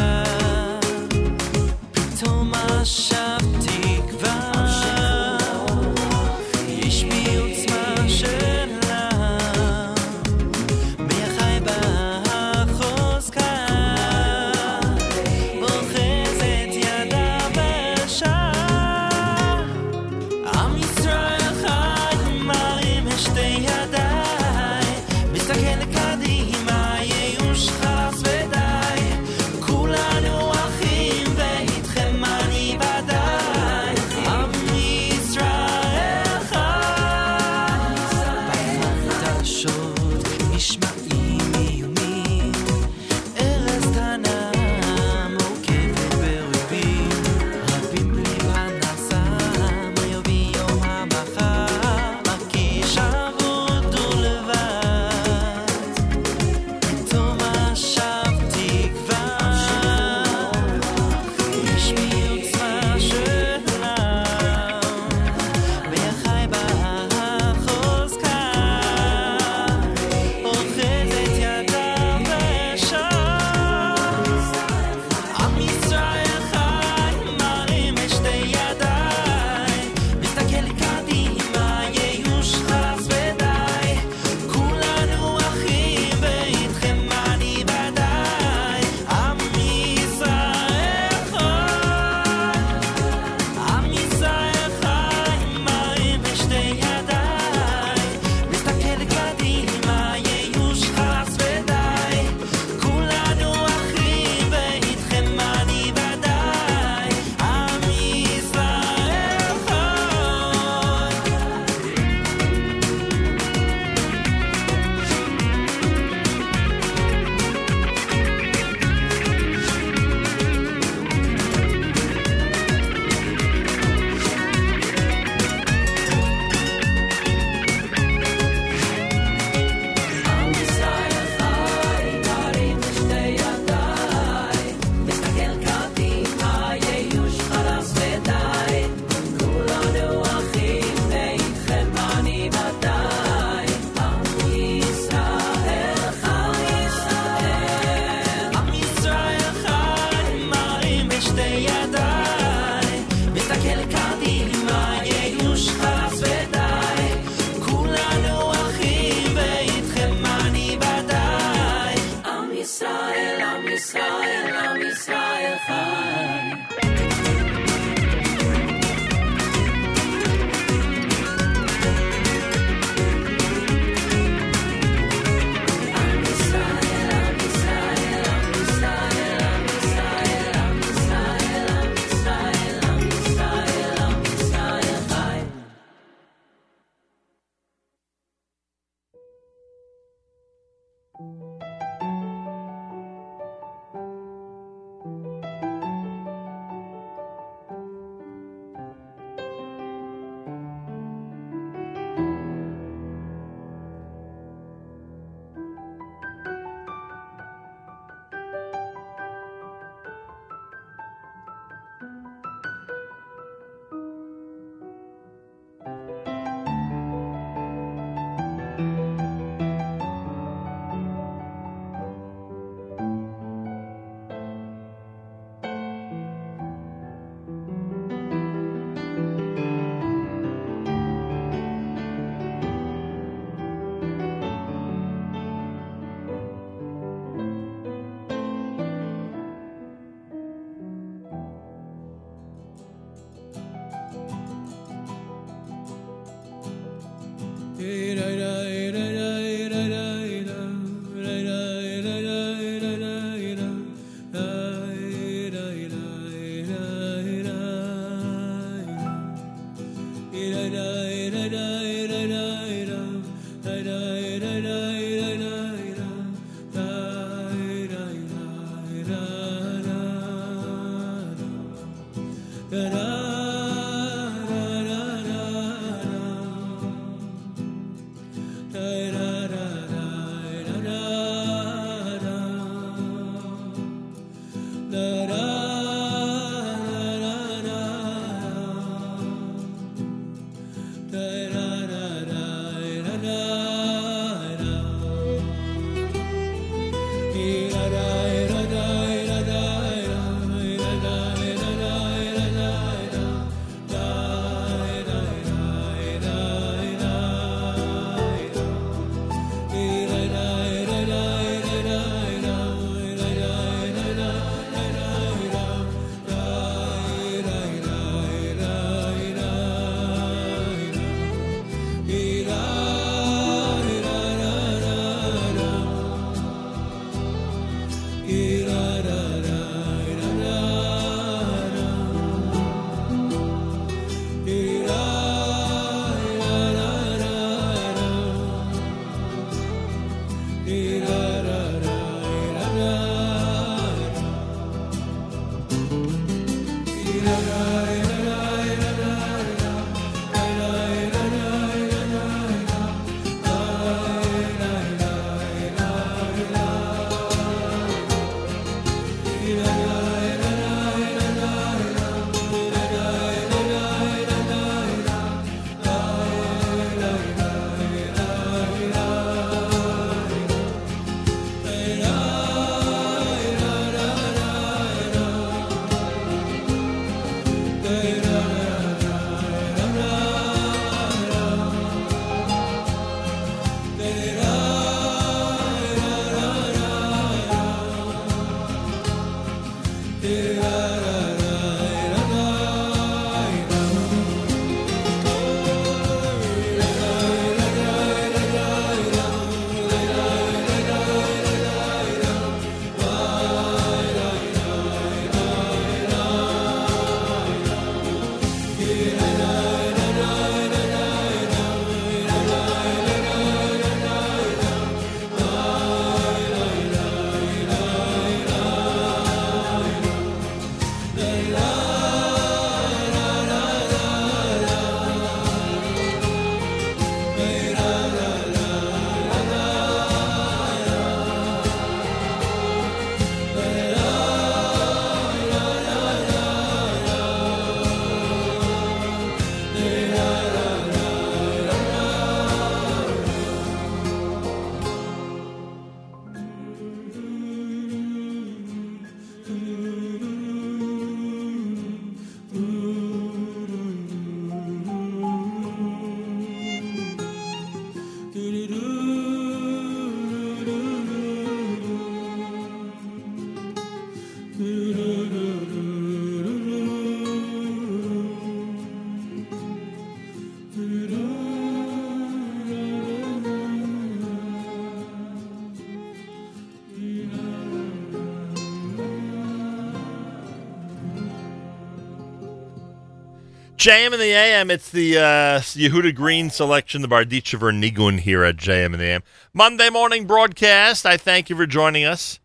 JM 483.79 484.13
in 484.13 484.19
the 484.19 484.33
AM, 484.33 484.73
it's 484.73 484.91
the 484.91 485.19
uh, 485.19 485.61
Yehuda 485.61 486.13
Green 486.13 486.51
selection, 486.51 487.01
the 487.01 487.07
Barditchever 487.07 487.73
Nigun 487.73 488.19
here 488.19 488.43
at 488.43 488.57
JM 488.57 488.87
in 488.87 488.99
the 488.99 489.05
AM. 489.05 489.23
Monday 489.55 489.89
morning 489.89 490.27
broadcast. 490.27 491.07
I 491.07 491.17
thank 491.17 491.49
you 491.49 491.55
for 491.55 491.65
joining 491.65 492.05
us. 492.05 492.41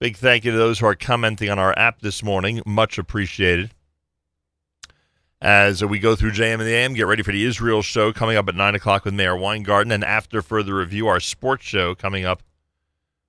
Big 0.00 0.16
thank 0.16 0.46
you 0.46 0.50
to 0.50 0.56
those 0.56 0.78
who 0.78 0.86
are 0.86 0.94
commenting 0.94 1.50
on 1.50 1.58
our 1.58 1.78
app 1.78 2.00
this 2.00 2.22
morning. 2.22 2.62
Much 2.64 2.96
appreciated. 2.96 3.74
As 5.42 5.84
we 5.84 5.98
go 5.98 6.16
through 6.16 6.32
JM 6.32 6.54
in 6.54 6.60
the 6.60 6.72
AM, 6.72 6.94
get 6.94 7.06
ready 7.06 7.22
for 7.22 7.32
the 7.32 7.44
Israel 7.44 7.82
show 7.82 8.10
coming 8.10 8.38
up 8.38 8.48
at 8.48 8.54
9 8.54 8.74
o'clock 8.74 9.04
with 9.04 9.12
Meir 9.12 9.36
Weingarten. 9.36 9.92
And 9.92 10.02
after 10.02 10.40
further 10.40 10.76
review, 10.76 11.06
our 11.06 11.20
sports 11.20 11.66
show 11.66 11.94
coming 11.94 12.24
up 12.24 12.42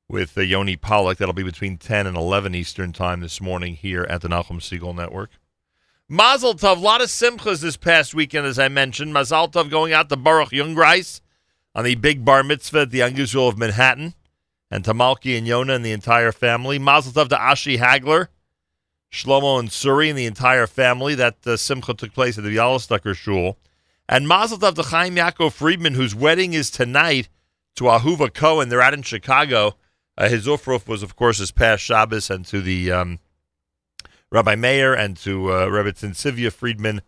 with 0.07 0.37
uh, 0.37 0.41
Yoni 0.41 0.77
Pollock. 0.77 1.17
That'll 1.17 1.33
be 1.33 1.43
between 1.43 1.75
10 1.75 2.07
and 2.07 2.15
11 2.15 2.55
Eastern 2.55 2.93
Time 2.93 3.19
this 3.19 3.41
morning 3.41 3.75
here 3.75 4.07
at 4.09 4.21
the 4.21 4.29
Nachum 4.29 4.61
Segal 4.61 4.95
Network. 4.95 5.31
Mazel 6.09 6.53
Tov, 6.53 6.77
a 6.77 6.79
lot 6.79 7.01
of 7.01 7.07
simchas 7.07 7.61
this 7.61 7.77
past 7.77 8.13
weekend, 8.13 8.45
as 8.45 8.59
I 8.59 8.67
mentioned. 8.67 9.13
Mazel 9.13 9.47
Tov 9.47 9.69
going 9.69 9.93
out 9.93 10.09
to 10.09 10.17
Baruch 10.17 10.49
Jungreis 10.49 11.21
on 11.73 11.85
the 11.85 11.95
big 11.95 12.25
bar 12.25 12.43
mitzvah 12.43 12.81
at 12.81 12.91
the 12.91 12.99
Unusual 12.99 13.47
of 13.47 13.57
Manhattan, 13.57 14.13
and 14.69 14.83
to 14.83 14.93
Malki 14.93 15.37
and 15.37 15.47
Yona 15.47 15.75
and 15.75 15.85
the 15.85 15.93
entire 15.93 16.33
family. 16.33 16.77
Mazel 16.77 17.13
Tov 17.13 17.29
to 17.29 17.35
Ashi 17.35 17.77
Hagler, 17.77 18.27
Shlomo 19.11 19.59
and 19.59 19.69
Suri 19.69 20.09
and 20.09 20.17
the 20.17 20.25
entire 20.25 20.67
family. 20.67 21.15
That 21.15 21.37
uh, 21.47 21.55
simcha 21.55 21.93
took 21.93 22.13
place 22.13 22.37
at 22.37 22.43
the 22.43 22.55
Bialystoker 22.55 23.15
Shul. 23.15 23.57
And 24.09 24.27
Mazel 24.27 24.57
Tov 24.57 24.75
to 24.75 24.83
Chaim 24.83 25.15
Yaakov 25.15 25.53
Friedman, 25.53 25.93
whose 25.93 26.13
wedding 26.13 26.53
is 26.53 26.69
tonight 26.69 27.29
to 27.75 27.85
Ahuva 27.85 28.33
Cohen. 28.33 28.67
They're 28.67 28.81
out 28.81 28.93
in 28.93 29.03
Chicago. 29.03 29.77
Uh, 30.17 30.27
his 30.27 30.47
Ufruf 30.47 30.87
was, 30.87 31.01
of 31.01 31.15
course, 31.15 31.37
his 31.37 31.51
past 31.51 31.81
Shabbos, 31.81 32.29
and 32.29 32.45
to 32.47 32.61
the 32.61 32.91
um, 32.91 33.19
Rabbi 34.33 34.55
Meir 34.55 34.95
and 34.95 35.15
to 35.17 35.53
uh, 35.53 35.67
Rebbe 35.67 35.93
Sivia 35.93 36.51
Friedman, 36.51 37.03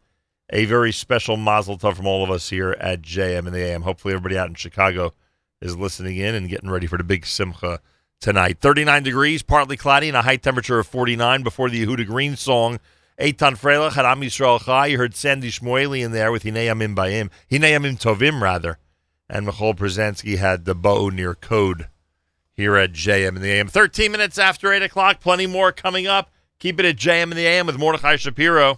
a 0.52 0.66
very 0.66 0.92
special 0.92 1.38
mazel 1.38 1.76
tov 1.76 1.96
from 1.96 2.06
all 2.06 2.24
of 2.24 2.30
us 2.30 2.52
here 2.52 2.78
at 2.80 3.02
JM 3.02 3.48
in 3.48 3.52
the 3.52 3.64
AM. 3.64 3.82
Hopefully, 3.82 4.14
everybody 4.14 4.38
out 4.38 4.48
in 4.48 4.54
Chicago 4.54 5.12
is 5.60 5.76
listening 5.76 6.18
in 6.18 6.36
and 6.36 6.50
getting 6.50 6.70
ready 6.70 6.86
for 6.86 7.00
the 7.00 7.04
big 7.04 7.26
simcha 7.26 7.80
tonight. 8.20 8.60
39 8.62 9.02
degrees, 9.02 9.42
partly 9.42 9.76
cloudy, 9.76 10.08
and 10.08 10.16
a 10.16 10.22
high 10.22 10.36
temperature 10.36 10.78
of 10.78 10.86
49 10.86 11.42
before 11.42 11.68
the 11.68 11.84
Yehuda 11.84 12.06
Green 12.06 12.36
song. 12.36 12.80
Eitan 13.20 13.58
Freilich 13.58 13.94
had 13.94 14.06
Am 14.06 14.22
Yisrael 14.22 14.64
Chai. 14.64 14.86
You 14.86 15.00
heard 15.00 15.16
Sandy 15.16 15.50
Shmueli 15.50 16.06
in 16.06 16.12
there 16.12 16.32
with 16.32 16.44
Hinei 16.44 16.68
Amim 16.68 16.96
Bayim. 16.96 17.32
Hinei 17.50 17.76
Amim 17.76 18.00
Tovim, 18.00 18.40
rather. 18.40 18.78
And 19.28 19.48
Michal 19.48 19.74
Brzezinski 19.74 20.38
had 20.38 20.66
the 20.66 20.76
bow 20.76 21.10
near 21.10 21.34
code 21.34 21.88
here 22.54 22.76
at 22.76 22.92
JM 22.92 23.30
in 23.30 23.42
the 23.42 23.50
AM. 23.50 23.68
13 23.68 24.12
minutes 24.12 24.38
after 24.38 24.72
8 24.72 24.84
o'clock. 24.84 25.22
Plenty 25.22 25.48
more 25.48 25.72
coming 25.72 26.06
up. 26.06 26.30
Keep 26.60 26.80
it 26.80 26.86
at 26.86 26.96
JM 26.96 27.32
in 27.32 27.38
the 27.38 27.46
AM 27.46 27.68
with 27.68 27.78
Mordechai 27.78 28.16
Shapiro. 28.16 28.78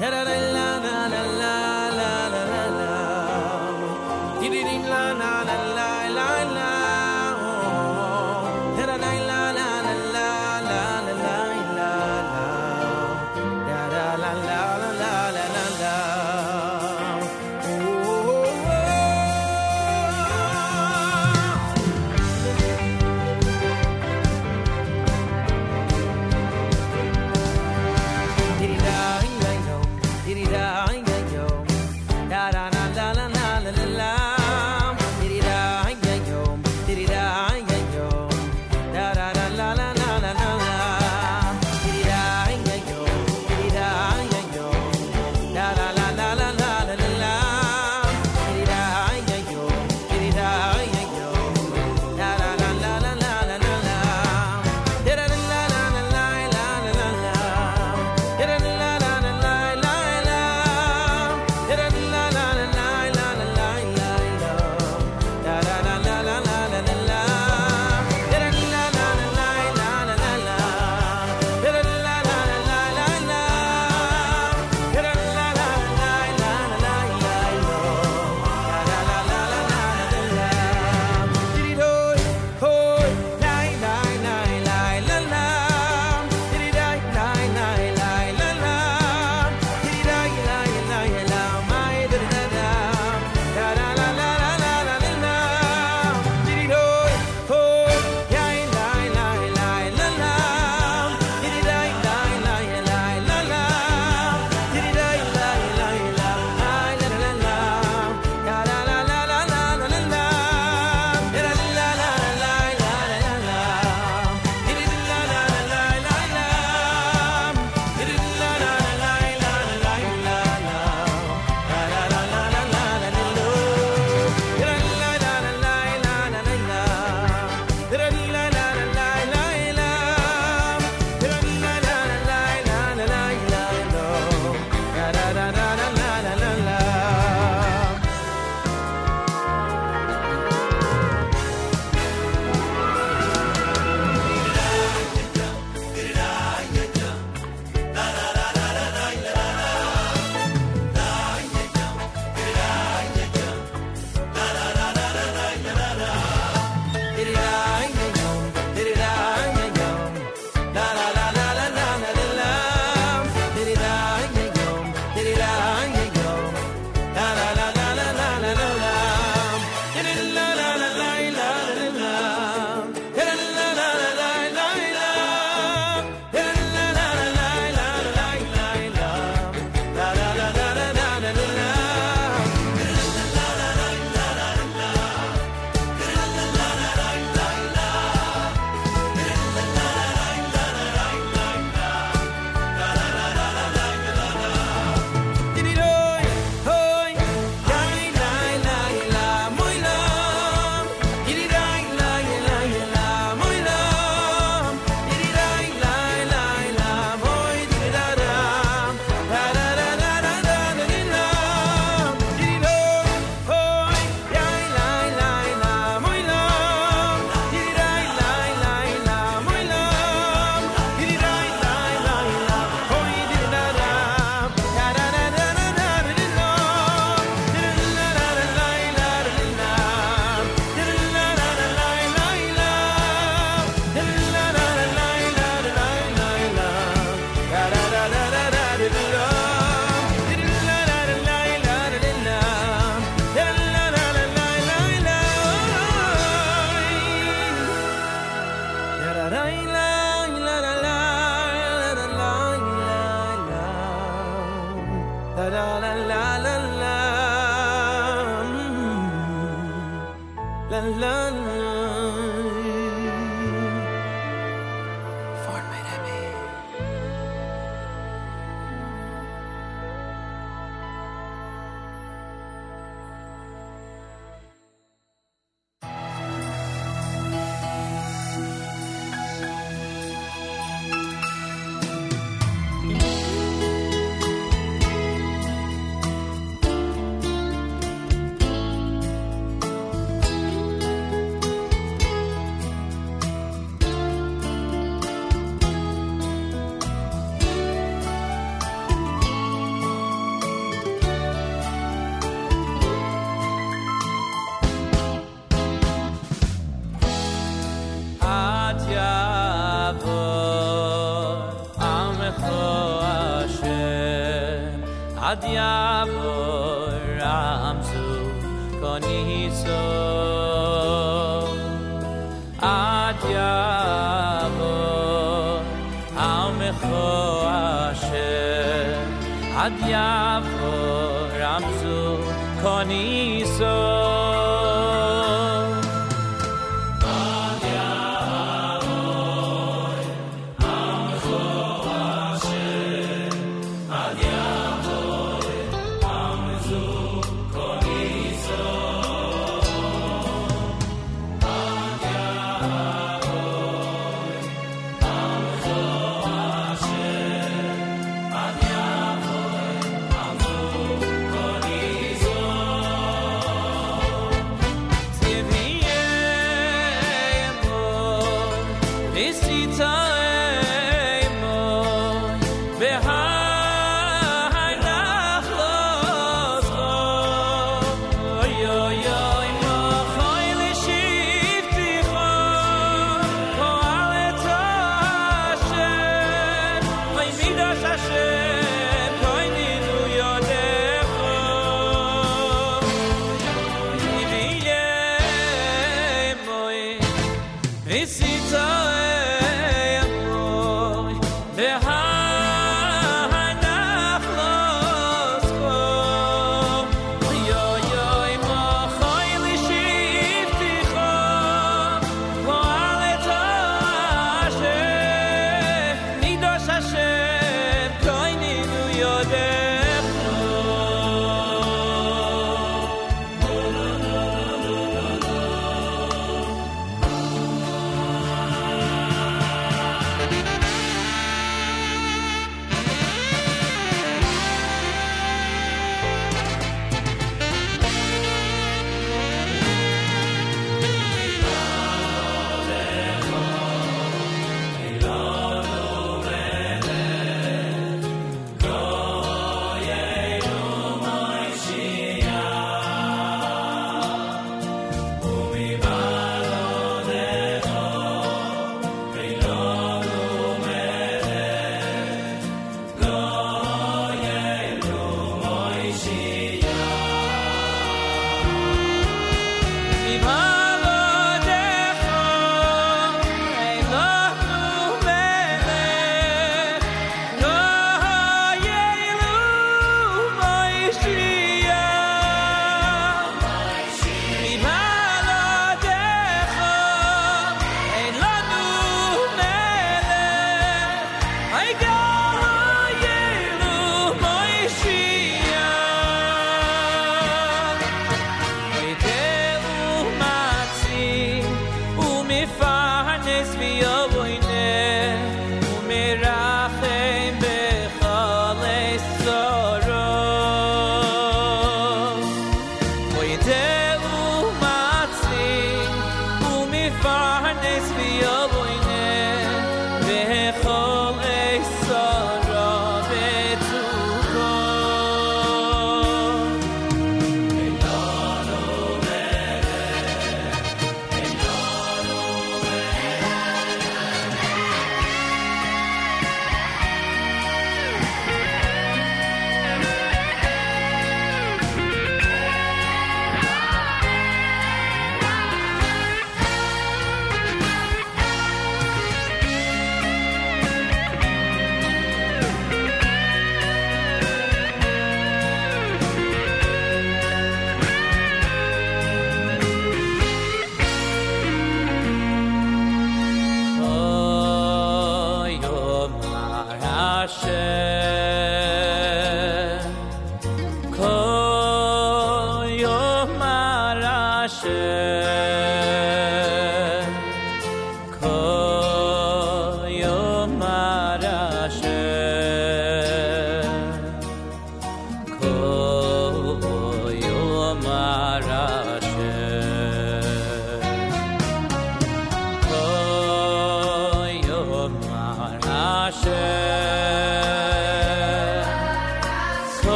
La 0.00 0.63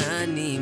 honey 0.00 0.58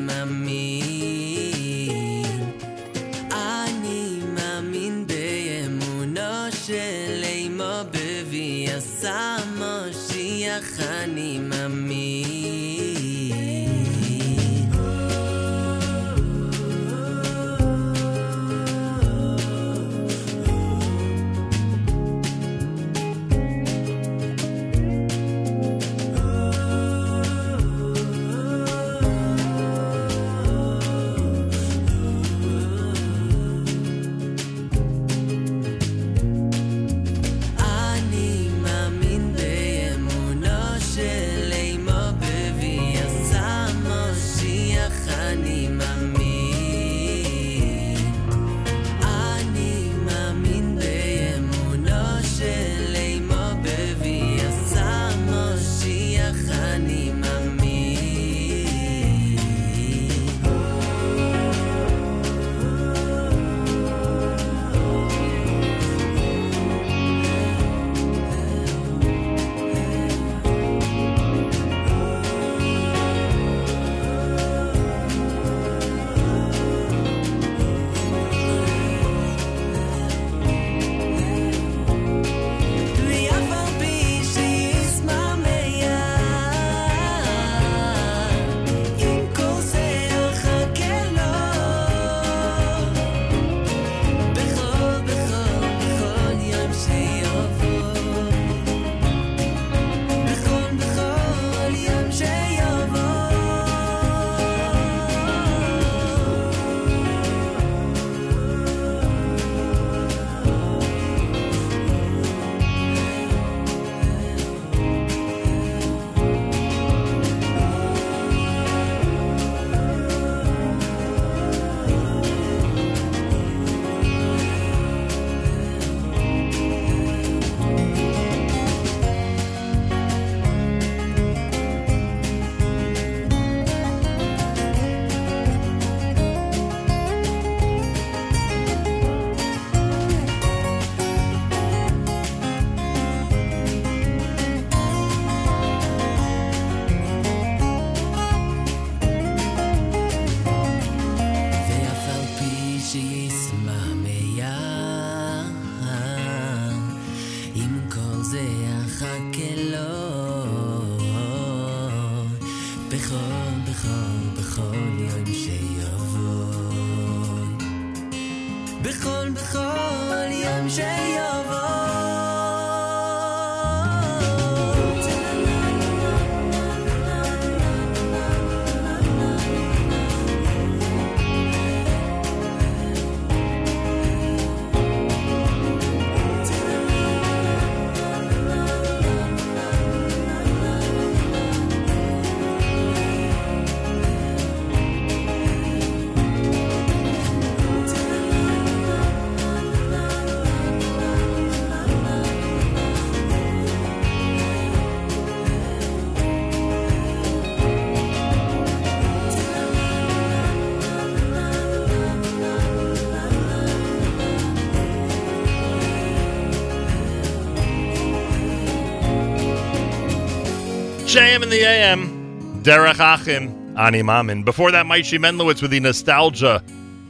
in 221.49 221.53
the 221.53 221.67
AM, 221.67 222.63
Derek 222.63 222.99
Achim, 222.99 223.75
Ani 223.79 224.03
Mamin. 224.03 224.43
Before 224.43 224.71
that, 224.71 224.85
Maishi 224.85 225.19
Menlowitz 225.19 225.63
with 225.63 225.71
the 225.71 225.81
Nostalgia 225.81 226.63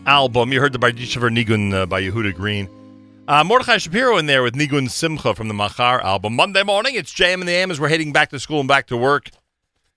album. 0.06 0.52
You 0.52 0.60
heard 0.60 0.72
the 0.72 0.78
Bardishaver 0.78 1.28
Nigun 1.28 1.74
uh, 1.74 1.86
by 1.86 2.00
Yehuda 2.00 2.36
Green. 2.36 2.68
Uh, 3.26 3.42
Mordechai 3.42 3.78
Shapiro 3.78 4.16
in 4.16 4.26
there 4.26 4.44
with 4.44 4.54
Nigun 4.54 4.88
Simcha 4.88 5.34
from 5.34 5.48
the 5.48 5.54
Machar 5.54 6.00
album. 6.02 6.36
Monday 6.36 6.62
morning, 6.62 6.94
it's 6.94 7.12
JM 7.12 7.40
in 7.40 7.46
the 7.46 7.52
AM 7.52 7.72
as 7.72 7.80
we're 7.80 7.88
heading 7.88 8.12
back 8.12 8.30
to 8.30 8.38
school 8.38 8.60
and 8.60 8.68
back 8.68 8.86
to 8.86 8.96
work 8.96 9.30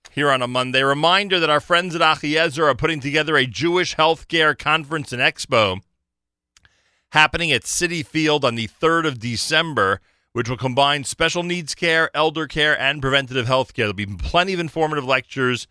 here 0.09 0.31
on 0.31 0.41
a 0.41 0.47
Monday. 0.47 0.81
Reminder 0.81 1.39
that 1.39 1.51
our 1.51 1.59
friends 1.59 1.93
at 1.93 2.01
Achiezer 2.01 2.63
are 2.63 2.73
putting 2.73 2.99
together 2.99 3.37
a 3.37 3.45
Jewish 3.45 3.95
healthcare 3.95 4.57
conference 4.57 5.13
and 5.13 5.21
expo 5.21 5.81
happening 7.11 7.51
at 7.51 7.61
Citi 7.61 8.03
Field 8.03 8.43
on 8.43 8.55
the 8.55 8.69
3rd 8.69 9.05
of 9.05 9.19
December, 9.19 10.01
which 10.33 10.49
will 10.49 10.57
combine 10.57 11.03
special 11.03 11.43
needs 11.43 11.75
care, 11.75 12.09
elder 12.13 12.47
care, 12.47 12.79
and 12.79 13.01
preventative 13.01 13.47
health 13.47 13.73
care. 13.73 13.85
There'll 13.85 13.93
be 13.93 14.05
plenty 14.05 14.53
of 14.53 14.59
informative 14.59 15.05
lectures, 15.05 15.67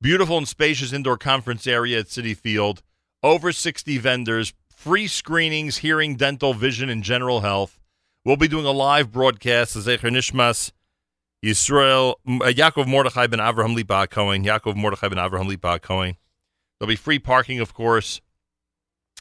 beautiful 0.00 0.38
and 0.38 0.48
spacious 0.48 0.92
indoor 0.92 1.16
conference 1.16 1.66
area 1.66 2.00
at 2.00 2.06
Citi 2.06 2.36
Field, 2.36 2.82
over 3.22 3.52
60 3.52 3.98
vendors, 3.98 4.52
free 4.74 5.06
screenings, 5.06 5.78
hearing, 5.78 6.16
dental, 6.16 6.54
vision, 6.54 6.88
and 6.88 7.02
general 7.02 7.40
health. 7.40 7.78
We'll 8.24 8.36
be 8.36 8.48
doing 8.48 8.66
a 8.66 8.72
live 8.72 9.12
broadcast 9.12 9.76
as 9.76 9.86
Zecher 9.86 10.10
Nishmas, 10.10 10.72
Yisrael, 11.44 12.14
uh, 12.26 12.52
Yaakov 12.52 12.86
Mordechai 12.86 13.26
ben 13.26 13.38
Avraham 13.38 13.74
Lipa 13.74 14.06
Cohen, 14.08 14.44
Yaakov 14.44 14.76
Mordechai 14.76 15.08
ben 15.08 15.18
Avraham 15.18 15.46
Lipa 15.46 15.78
Cohen. 15.78 16.16
There'll 16.78 16.88
be 16.88 16.96
free 16.96 17.18
parking, 17.18 17.60
of 17.60 17.74
course, 17.74 18.20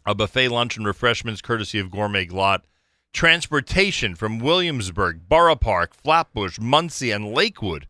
a 0.06 0.16
buffet 0.16 0.50
lunch 0.50 0.78
and 0.78 0.86
refreshments 0.86 1.42
courtesy 1.42 1.80
of 1.80 1.92
Gourmet 1.92 2.26
Glatt. 2.26 2.62
Transportation 3.14 4.16
from 4.16 4.40
Williamsburg, 4.40 5.28
Borough 5.28 5.56
Park, 5.56 5.94
Flatbush, 5.94 6.60
Monsey, 6.60 7.12
and 7.12 7.34
Lakewood. 7.34 7.88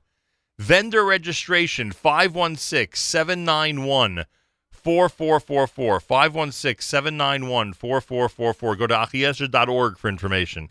Vendor 0.57 1.05
registration 1.05 1.91
516 1.91 2.97
791 2.97 4.25
4444. 4.71 5.99
516 5.99 6.81
791 6.81 7.73
4444. 7.73 8.75
Go 8.75 8.87
to 8.87 8.95
achiezer.org 8.95 9.97
for 9.97 10.09
information. 10.09 10.69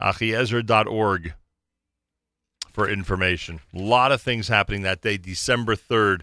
achiezer.org 0.00 1.34
for 2.72 2.88
information. 2.88 3.58
A 3.74 3.78
lot 3.78 4.12
of 4.12 4.22
things 4.22 4.46
happening 4.46 4.82
that 4.82 5.00
day, 5.00 5.16
December 5.16 5.74
3rd 5.74 6.20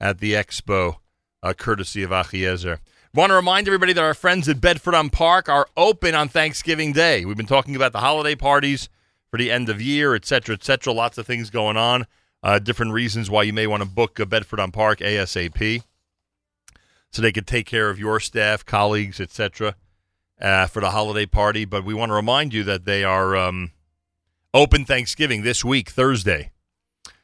at 0.00 0.18
the 0.18 0.34
expo, 0.34 0.98
uh, 1.42 1.52
courtesy 1.52 2.04
of 2.04 2.10
Achiezer. 2.10 2.78
Want 3.12 3.30
to 3.30 3.34
remind 3.34 3.66
everybody 3.66 3.92
that 3.92 4.04
our 4.04 4.14
friends 4.14 4.48
at 4.48 4.60
Bedford 4.60 4.94
on 4.94 5.10
Park 5.10 5.48
are 5.48 5.66
open 5.76 6.14
on 6.14 6.28
Thanksgiving 6.28 6.92
Day. 6.92 7.24
We've 7.24 7.36
been 7.36 7.44
talking 7.44 7.74
about 7.74 7.90
the 7.90 7.98
holiday 7.98 8.36
parties 8.36 8.88
for 9.32 9.36
the 9.36 9.50
end 9.50 9.68
of 9.68 9.82
year, 9.82 10.14
et 10.14 10.24
cetera, 10.24 10.54
et 10.54 10.62
cetera. 10.62 10.92
Lots 10.92 11.18
of 11.18 11.26
things 11.26 11.50
going 11.50 11.76
on. 11.76 12.06
Uh, 12.40 12.60
different 12.60 12.92
reasons 12.92 13.28
why 13.28 13.42
you 13.42 13.52
may 13.52 13.66
want 13.66 13.82
to 13.82 13.88
book 13.88 14.20
a 14.20 14.26
Bedford 14.26 14.60
on 14.60 14.70
Park 14.70 15.00
ASAP, 15.00 15.82
so 17.10 17.20
they 17.20 17.32
could 17.32 17.48
take 17.48 17.66
care 17.66 17.90
of 17.90 17.98
your 17.98 18.20
staff, 18.20 18.64
colleagues, 18.64 19.18
et 19.18 19.32
cetera, 19.32 19.74
uh, 20.40 20.68
for 20.68 20.78
the 20.78 20.90
holiday 20.90 21.26
party. 21.26 21.64
But 21.64 21.84
we 21.84 21.94
want 21.94 22.10
to 22.10 22.14
remind 22.14 22.54
you 22.54 22.62
that 22.62 22.84
they 22.84 23.02
are 23.02 23.34
um, 23.34 23.72
open 24.54 24.84
Thanksgiving 24.84 25.42
this 25.42 25.64
week, 25.64 25.90
Thursday. 25.90 26.52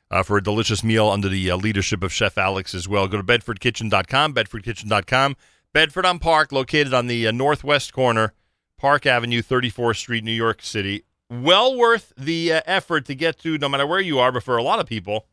Uh, 0.09 0.23
for 0.23 0.37
a 0.37 0.43
delicious 0.43 0.85
meal 0.85 1.09
under 1.09 1.29
the 1.29 1.51
uh, 1.51 1.57
leadership 1.57 2.05
of 2.05 2.13
Chef 2.13 2.39
Alex 2.39 2.75
as 2.77 2.89
well. 2.89 3.09
Go 3.09 3.17
to 3.17 3.25
bedfordkitchen.com, 3.25 4.35
bedfordkitchen.com. 4.35 5.37
Bedford 5.77 6.07
on 6.07 6.19
Park, 6.19 6.53
located 6.53 6.95
on 6.95 7.07
the 7.07 7.27
uh, 7.27 7.31
northwest 7.31 7.93
corner, 7.93 8.33
Park 8.79 9.05
Avenue, 9.05 9.43
34th 9.43 9.97
Street, 9.97 10.25
New 10.25 10.33
York 10.33 10.63
City. 10.63 11.05
Well 11.29 11.77
worth 11.77 12.15
the 12.17 12.51
uh, 12.51 12.63
effort 12.65 13.05
to 13.05 13.15
get 13.15 13.39
to, 13.41 13.59
no 13.59 13.69
matter 13.69 13.87
where 13.87 14.01
you 14.01 14.19
are, 14.19 14.33
but 14.33 14.43
for 14.43 14.57
a 14.57 14.63
lot 14.63 14.79
of 14.79 14.87
people, 14.87 15.27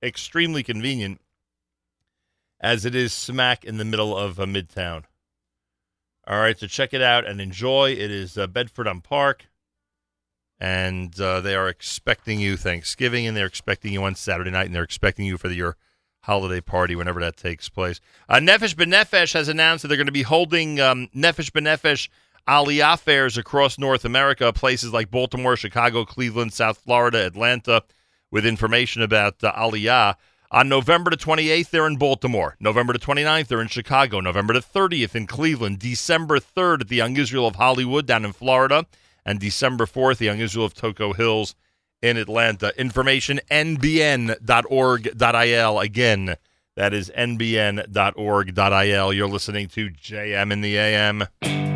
extremely 0.00 0.62
convenient, 0.62 1.20
as 2.60 2.84
it 2.84 2.94
is 2.94 3.12
smack 3.12 3.64
in 3.64 3.78
the 3.78 3.84
middle 3.84 4.16
of 4.16 4.38
uh, 4.38 4.44
Midtown. 4.44 5.02
All 6.28 6.38
right, 6.38 6.56
so 6.56 6.68
check 6.68 6.94
it 6.94 7.02
out 7.02 7.26
and 7.26 7.40
enjoy. 7.40 7.90
It 7.90 8.12
is 8.12 8.38
uh, 8.38 8.46
Bedford 8.46 8.86
on 8.86 9.00
Park, 9.00 9.46
and 10.60 11.20
uh, 11.20 11.40
they 11.40 11.56
are 11.56 11.68
expecting 11.68 12.38
you 12.38 12.56
Thanksgiving, 12.56 13.26
and 13.26 13.36
they're 13.36 13.46
expecting 13.46 13.92
you 13.92 14.04
on 14.04 14.14
Saturday 14.14 14.52
night, 14.52 14.66
and 14.66 14.76
they're 14.76 14.84
expecting 14.84 15.26
you 15.26 15.36
for 15.36 15.48
the, 15.48 15.56
your 15.56 15.76
holiday 16.20 16.60
party 16.60 16.94
whenever 16.94 17.20
that 17.20 17.36
takes 17.36 17.68
place. 17.68 18.00
Uh, 18.28 18.36
Nefesh 18.36 18.74
B'Nefesh 18.74 19.32
has 19.34 19.48
announced 19.48 19.82
that 19.82 19.88
they're 19.88 19.96
going 19.96 20.06
to 20.06 20.12
be 20.12 20.22
holding 20.22 20.80
um, 20.80 21.08
Nefesh 21.14 21.50
B'Nefesh 21.50 22.08
Aliyah 22.48 22.98
fairs 22.98 23.36
across 23.36 23.78
North 23.78 24.06
America, 24.06 24.52
places 24.54 24.92
like 24.92 25.10
Baltimore, 25.10 25.54
Chicago, 25.54 26.06
Cleveland, 26.06 26.54
South 26.54 26.78
Florida, 26.78 27.26
Atlanta, 27.26 27.82
with 28.30 28.46
information 28.46 29.02
about 29.02 29.44
uh, 29.44 29.52
Aliyah. 29.52 30.14
On 30.50 30.66
November 30.66 31.10
the 31.10 31.18
28th, 31.18 31.68
they're 31.68 31.86
in 31.86 31.98
Baltimore. 31.98 32.56
November 32.58 32.94
the 32.94 32.98
29th, 32.98 33.48
they're 33.48 33.60
in 33.60 33.68
Chicago. 33.68 34.20
November 34.20 34.54
the 34.54 34.60
30th 34.60 35.14
in 35.14 35.26
Cleveland. 35.26 35.78
December 35.78 36.38
3rd 36.38 36.80
at 36.80 36.88
the 36.88 36.96
Young 36.96 37.18
Israel 37.18 37.46
of 37.46 37.56
Hollywood 37.56 38.06
down 38.06 38.24
in 38.24 38.32
Florida. 38.32 38.86
And 39.26 39.38
December 39.38 39.84
4th, 39.84 40.16
the 40.16 40.24
Young 40.24 40.38
Israel 40.38 40.64
of 40.64 40.72
Toco 40.72 41.14
Hills 41.14 41.54
in 42.02 42.16
Atlanta. 42.16 42.72
Information 42.78 43.40
nbn.org.il. 43.50 44.38
Again, 45.78 46.36
that 46.76 46.94
is 46.94 47.10
nbn.org.il. 47.16 49.12
You're 49.12 49.28
listening 49.28 49.68
to 49.68 49.90
JM 49.90 50.52
in 50.52 50.60
the 50.60 50.76
AM. 50.78 51.67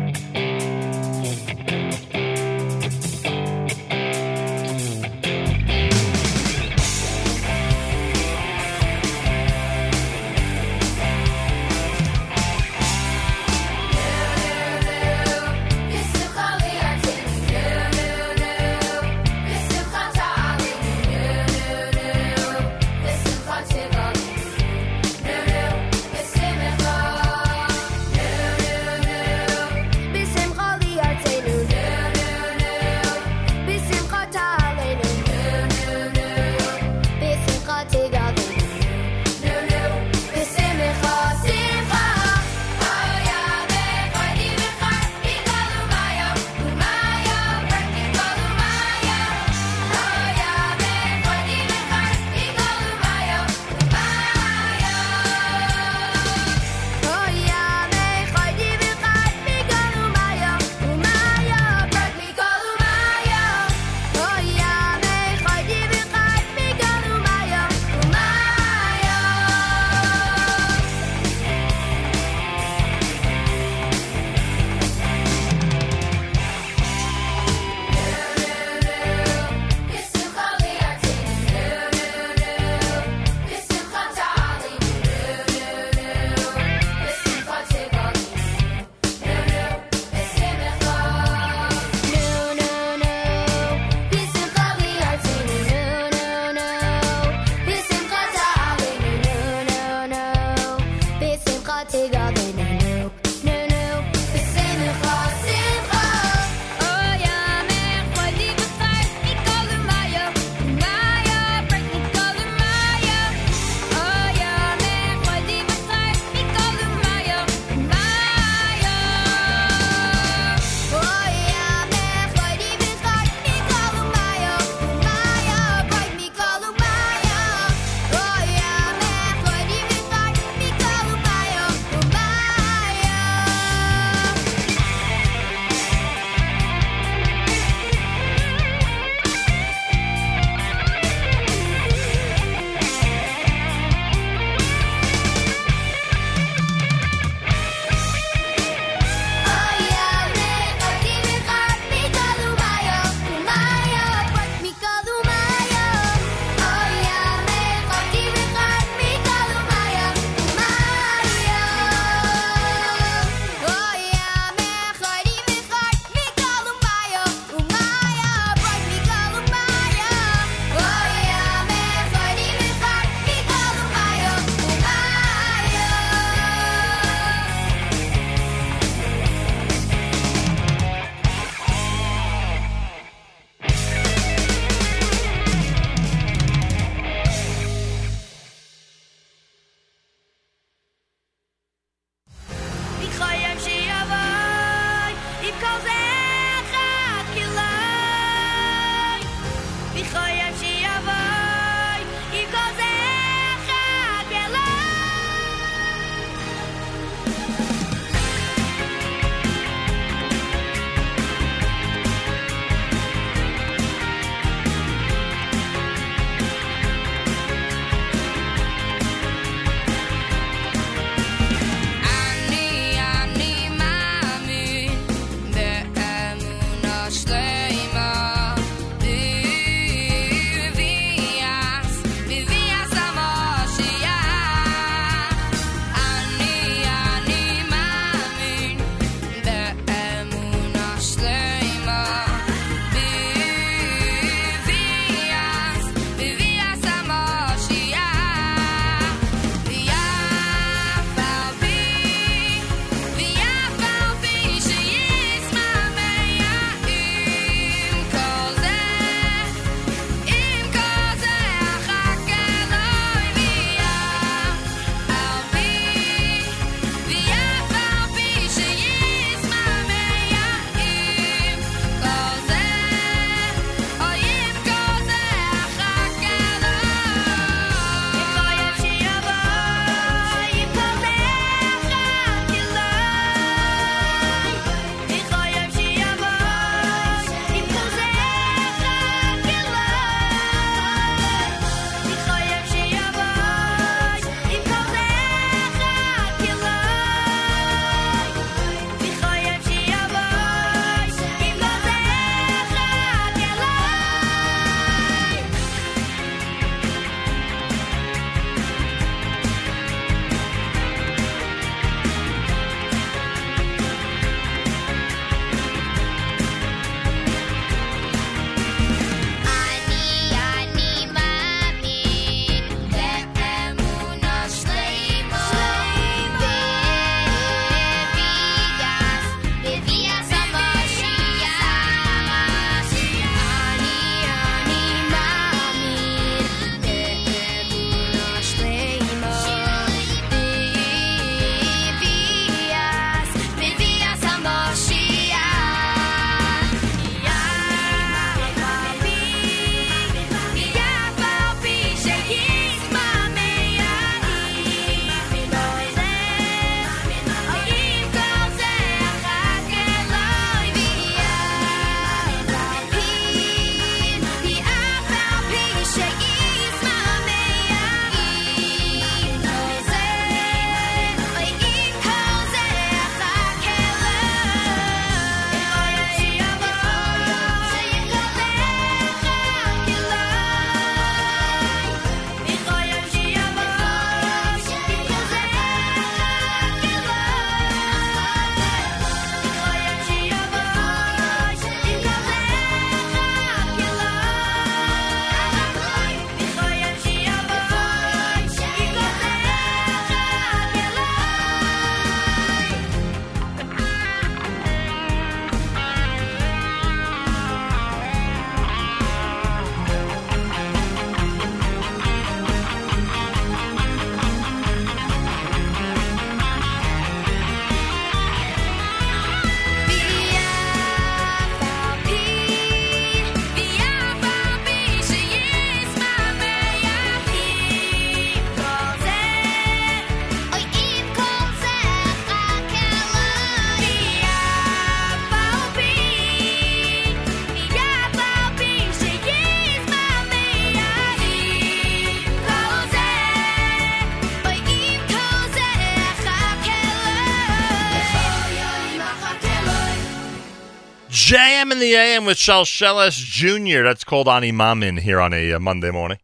In 451.73 451.79
the 451.79 451.95
AM 451.95 452.25
with 452.25 452.37
Shalshelis 452.37 453.15
Jr. 453.15 453.81
That's 453.81 454.03
called 454.03 454.27
Ani 454.27 454.51
Mamin 454.51 454.97
here 454.97 455.19
on 455.19 455.33
a 455.33 455.53
uh, 455.53 455.59
Monday 455.59 455.89
morning. 455.89 456.19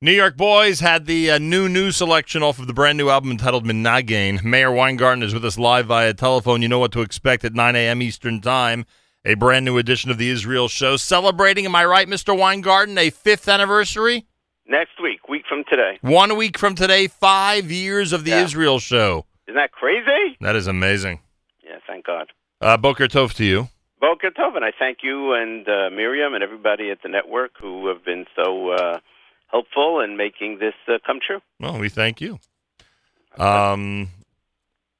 New 0.00 0.10
York 0.10 0.38
Boys 0.38 0.80
had 0.80 1.04
the 1.04 1.32
uh, 1.32 1.38
new 1.38 1.68
new 1.68 1.90
selection 1.90 2.42
off 2.42 2.58
of 2.58 2.66
the 2.66 2.72
brand 2.72 2.96
new 2.96 3.10
album 3.10 3.30
entitled 3.30 3.66
Minagain. 3.66 4.42
Meir 4.42 4.72
Weingarten 4.72 5.22
is 5.22 5.34
with 5.34 5.44
us 5.44 5.58
live 5.58 5.84
via 5.84 6.14
telephone. 6.14 6.62
You 6.62 6.68
know 6.68 6.78
what 6.78 6.92
to 6.92 7.02
expect 7.02 7.44
at 7.44 7.52
9 7.52 7.76
a.m. 7.76 8.00
Eastern 8.00 8.40
Time. 8.40 8.86
A 9.26 9.34
brand 9.34 9.66
new 9.66 9.76
edition 9.76 10.10
of 10.10 10.16
the 10.16 10.30
Israel 10.30 10.66
Show 10.66 10.96
celebrating, 10.96 11.66
am 11.66 11.76
I 11.76 11.84
right, 11.84 12.08
Mr. 12.08 12.34
Weingarten, 12.34 12.96
a 12.96 13.10
fifth 13.10 13.48
anniversary? 13.48 14.24
Next 14.66 14.98
week, 15.02 15.28
week 15.28 15.42
from 15.46 15.64
today. 15.70 15.98
One 16.00 16.38
week 16.38 16.56
from 16.56 16.74
today, 16.74 17.06
five 17.06 17.70
years 17.70 18.14
of 18.14 18.24
the 18.24 18.30
Yeah. 18.30 18.44
Israel 18.44 18.78
Show. 18.78 19.26
Isn't 19.46 19.56
that 19.56 19.72
crazy? 19.72 20.38
That 20.40 20.56
is 20.56 20.66
amazing. 20.66 21.20
Yeah, 21.62 21.80
thank 21.86 22.06
God. 22.06 22.32
Uh, 22.62 22.78
Boker 22.78 23.08
Tov 23.08 23.34
to 23.34 23.44
you. 23.44 23.68
Boker 24.00 24.30
Tov, 24.30 24.56
and 24.56 24.64
I 24.64 24.72
thank 24.78 24.98
you 25.02 25.32
and 25.32 25.68
uh, 25.68 25.90
Miriam 25.90 26.34
and 26.34 26.42
everybody 26.42 26.90
at 26.90 27.02
the 27.02 27.08
network 27.08 27.52
who 27.60 27.88
have 27.88 28.04
been 28.04 28.26
so 28.36 28.70
uh, 28.70 28.98
helpful 29.48 30.00
in 30.00 30.16
making 30.16 30.58
this 30.58 30.74
uh, 30.88 30.98
come 31.06 31.18
true. 31.24 31.40
Well, 31.60 31.78
we 31.78 31.88
thank 31.88 32.20
you. 32.20 32.38
Um, 33.38 34.08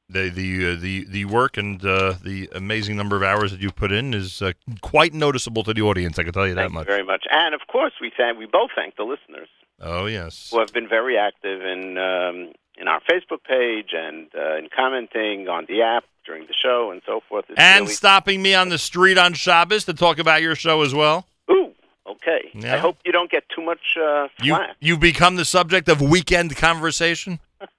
the 0.08 0.28
the 0.28 0.72
uh, 0.72 0.76
the 0.80 1.04
the 1.08 1.24
work 1.24 1.56
and 1.56 1.84
uh, 1.84 2.14
the 2.22 2.48
amazing 2.54 2.96
number 2.96 3.16
of 3.16 3.22
hours 3.22 3.50
that 3.50 3.60
you've 3.60 3.74
put 3.74 3.90
in 3.92 4.14
is 4.14 4.40
uh, 4.40 4.52
quite 4.80 5.12
noticeable 5.12 5.64
to 5.64 5.74
the 5.74 5.82
audience. 5.82 6.18
I 6.18 6.22
can 6.22 6.32
tell 6.32 6.46
you 6.46 6.54
that 6.54 6.62
Thank 6.62 6.72
much. 6.72 6.86
you 6.86 6.92
very 6.92 7.04
much. 7.04 7.24
And 7.30 7.54
of 7.54 7.62
course, 7.66 7.92
we 8.00 8.12
thank 8.16 8.38
we 8.38 8.46
both 8.46 8.70
thank 8.76 8.96
the 8.96 9.02
listeners 9.04 9.48
Oh 9.80 10.06
yes. 10.06 10.50
who 10.50 10.60
have 10.60 10.72
been 10.72 10.88
very 10.88 11.18
active 11.18 11.60
in 11.62 11.98
um, 11.98 12.52
in 12.78 12.88
our 12.88 13.00
Facebook 13.10 13.42
page 13.46 13.90
and 13.94 14.28
uh, 14.34 14.56
in 14.58 14.68
commenting 14.74 15.48
on 15.48 15.64
the 15.68 15.82
app 15.82 16.04
during 16.26 16.46
the 16.46 16.54
show 16.60 16.90
and 16.90 17.00
so 17.06 17.20
forth. 17.28 17.44
It's 17.48 17.58
And 17.58 17.82
really- 17.84 17.94
stopping 17.94 18.42
me 18.42 18.54
on 18.54 18.68
the 18.68 18.78
street 18.78 19.16
on 19.18 19.32
Shabbos 19.34 19.84
to 19.84 19.94
talk 19.94 20.18
about 20.18 20.42
your 20.42 20.54
show 20.54 20.82
as 20.82 20.92
well. 20.94 21.26
ooh, 21.50 21.72
okay. 22.06 22.50
Yeah. 22.54 22.74
I 22.74 22.78
hope 22.78 22.98
you 23.04 23.12
don't 23.12 23.30
get 23.30 23.44
too 23.54 23.62
much 23.62 23.96
uh, 24.00 24.28
You 24.42 24.54
flack. 24.56 24.76
you've 24.80 25.00
become 25.00 25.36
the 25.36 25.44
subject 25.44 25.88
of 25.88 26.00
weekend 26.00 26.56
conversation. 26.56 27.38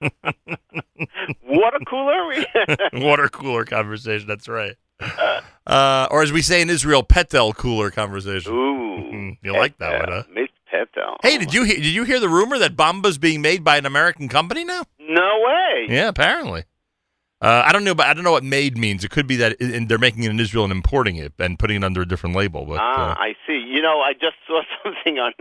Water 1.46 1.78
cooler. 1.88 2.44
Water 2.94 3.28
cooler 3.28 3.64
conversation. 3.64 4.26
That's 4.26 4.48
right. 4.48 4.74
Uh, 5.66 6.08
or 6.10 6.22
as 6.22 6.32
we 6.32 6.42
say 6.42 6.60
in 6.60 6.70
Israel, 6.70 7.02
petel 7.04 7.54
cooler 7.54 7.90
conversation. 7.90 8.52
Ooh, 8.52 9.36
you 9.42 9.52
like 9.52 9.78
that 9.78 10.00
one, 10.00 10.08
huh? 10.08 10.22
Miss 10.34 10.48
Petel. 10.72 11.16
Hey, 11.22 11.38
did 11.38 11.54
you 11.54 11.62
hear, 11.64 11.76
did 11.76 11.86
you 11.86 12.04
hear 12.04 12.18
the 12.20 12.28
rumor 12.28 12.58
that 12.58 12.76
Bamba's 12.76 13.18
being 13.18 13.40
made 13.40 13.62
by 13.64 13.76
an 13.78 13.86
American 13.86 14.28
company 14.28 14.64
now? 14.64 14.82
No 14.98 15.42
way. 15.44 15.86
Yeah, 15.88 16.08
apparently. 16.08 16.64
Uh, 17.40 17.62
I 17.64 17.72
don't 17.72 17.84
know, 17.84 17.94
but 17.94 18.06
I 18.06 18.14
don't 18.14 18.24
know 18.24 18.32
what 18.32 18.42
"made" 18.44 18.76
means. 18.76 19.04
It 19.04 19.10
could 19.10 19.26
be 19.28 19.36
that 19.36 19.52
i- 19.60 19.84
they're 19.86 19.98
making 19.98 20.24
it 20.24 20.30
in 20.30 20.40
Israel 20.40 20.64
and 20.64 20.72
importing 20.72 21.16
it 21.16 21.32
and 21.38 21.58
putting 21.58 21.76
it 21.76 21.84
under 21.84 22.02
a 22.02 22.06
different 22.06 22.34
label. 22.34 22.64
But 22.66 22.78
ah, 22.80 23.12
uh, 23.12 23.14
I 23.16 23.36
see. 23.46 23.58
You 23.58 23.80
know, 23.80 24.00
I 24.00 24.12
just 24.12 24.36
saw 24.46 24.62
something 24.82 25.18
on 25.18 25.32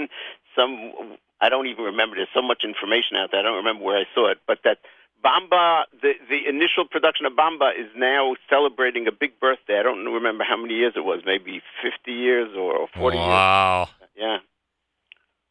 some. 0.55 1.17
I 1.41 1.49
don't 1.49 1.67
even 1.67 1.85
remember. 1.85 2.15
There's 2.15 2.27
so 2.33 2.41
much 2.41 2.63
information 2.63 3.17
out 3.17 3.31
there. 3.31 3.39
I 3.39 3.43
don't 3.43 3.55
remember 3.57 3.83
where 3.83 3.97
I 3.97 4.05
saw 4.13 4.29
it, 4.29 4.39
but 4.47 4.59
that 4.63 4.77
Bamba, 5.25 5.85
the 6.01 6.13
the 6.29 6.47
initial 6.47 6.85
production 6.85 7.25
of 7.25 7.33
Bamba, 7.33 7.71
is 7.77 7.87
now 7.95 8.35
celebrating 8.49 9.07
a 9.07 9.11
big 9.11 9.39
birthday. 9.39 9.79
I 9.79 9.83
don't 9.83 10.05
remember 10.05 10.43
how 10.43 10.57
many 10.57 10.75
years 10.75 10.93
it 10.95 11.03
was. 11.03 11.21
Maybe 11.25 11.61
50 11.81 12.11
years 12.11 12.55
or 12.55 12.87
40 12.95 13.17
wow, 13.17 13.89
years. 13.99 14.09
Yeah, 14.15 14.37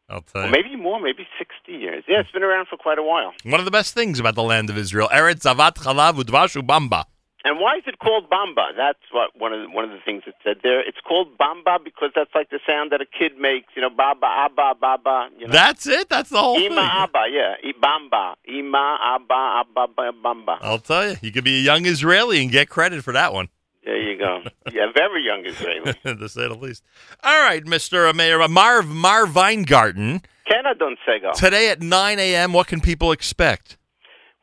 I'll 0.09 0.23
tell 0.23 0.47
you. 0.47 0.51
maybe 0.51 0.77
more. 0.77 1.01
Maybe 1.01 1.27
60 1.39 1.73
years. 1.73 2.05
Yeah, 2.09 2.21
it's 2.21 2.31
been 2.31 2.43
around 2.43 2.69
for 2.69 2.77
quite 2.77 2.99
a 2.99 3.03
while. 3.03 3.33
One 3.45 3.61
of 3.61 3.65
the 3.65 3.71
best 3.71 3.95
things 3.95 4.19
about 4.21 4.35
the 4.35 4.43
land 4.43 4.71
of 4.71 4.79
Israel, 4.79 5.09
Eretz 5.13 5.43
Zavat 5.43 5.75
Chalav 5.77 6.15
Udvash 6.23 6.57
Bamba. 6.67 7.05
And 7.45 7.61
why 7.61 7.77
is 7.77 7.85
it 7.87 8.01
called 8.01 8.29
Bamba? 8.29 8.71
That's 8.77 8.99
what 9.13 9.31
one 9.39 9.53
of 9.53 9.61
the, 9.61 9.69
one 9.71 9.85
of 9.85 9.91
the 9.91 10.01
things 10.05 10.25
it 10.27 10.35
said 10.43 10.57
there. 10.65 10.81
It's 10.81 10.99
called 11.07 11.39
Bamba 11.39 11.79
because 11.85 12.11
that's 12.13 12.35
like 12.35 12.51
the 12.51 12.59
sound 12.67 12.91
that 12.91 13.01
a 13.01 13.07
kid 13.07 13.39
makes. 13.39 13.69
You 13.77 13.83
know, 13.83 13.91
Baba, 13.91 14.27
Abba, 14.27 14.75
Baba. 14.81 15.29
You 15.39 15.47
know. 15.47 15.53
That's 15.53 15.87
it. 15.87 16.09
That's 16.09 16.31
the 16.31 16.39
whole 16.39 16.57
Ima 16.57 16.75
thing. 16.75 16.79
Abba, 16.79 17.27
yeah. 17.31 17.55
I- 17.63 17.73
Bamba. 17.81 18.35
Ima 18.47 18.99
Abba 19.01 19.63
Abba 19.65 20.13
Bamba. 20.25 20.59
I'll 20.61 20.81
tell 20.81 21.09
you, 21.11 21.17
you 21.23 21.31
could 21.31 21.45
be 21.45 21.59
a 21.59 21.63
young 21.63 21.87
Israeli 21.87 22.43
and 22.43 22.51
get 22.51 22.69
credit 22.69 23.05
for 23.05 23.13
that 23.13 23.33
one, 23.33 23.49
There 23.87 23.97
you 23.97 24.19
go. 24.19 24.43
Yeah, 24.73 24.91
very 24.93 25.25
young 25.25 25.47
Israeli. 25.47 25.95
to 26.05 26.29
say 26.29 26.49
the 26.49 26.55
least. 26.55 26.83
All 27.23 27.41
right, 27.41 27.65
Mister 27.65 28.13
Meir 28.13 28.47
Marv 28.49 28.89
Marv 28.89 29.35
Weingarten. 29.35 30.23
Canada 30.45 30.91
Sega. 31.07 31.33
Today 31.33 31.71
at 31.71 31.81
9 31.81 32.19
a.m., 32.19 32.53
what 32.53 32.67
can 32.67 32.81
people 32.81 33.13
expect? 33.13 33.77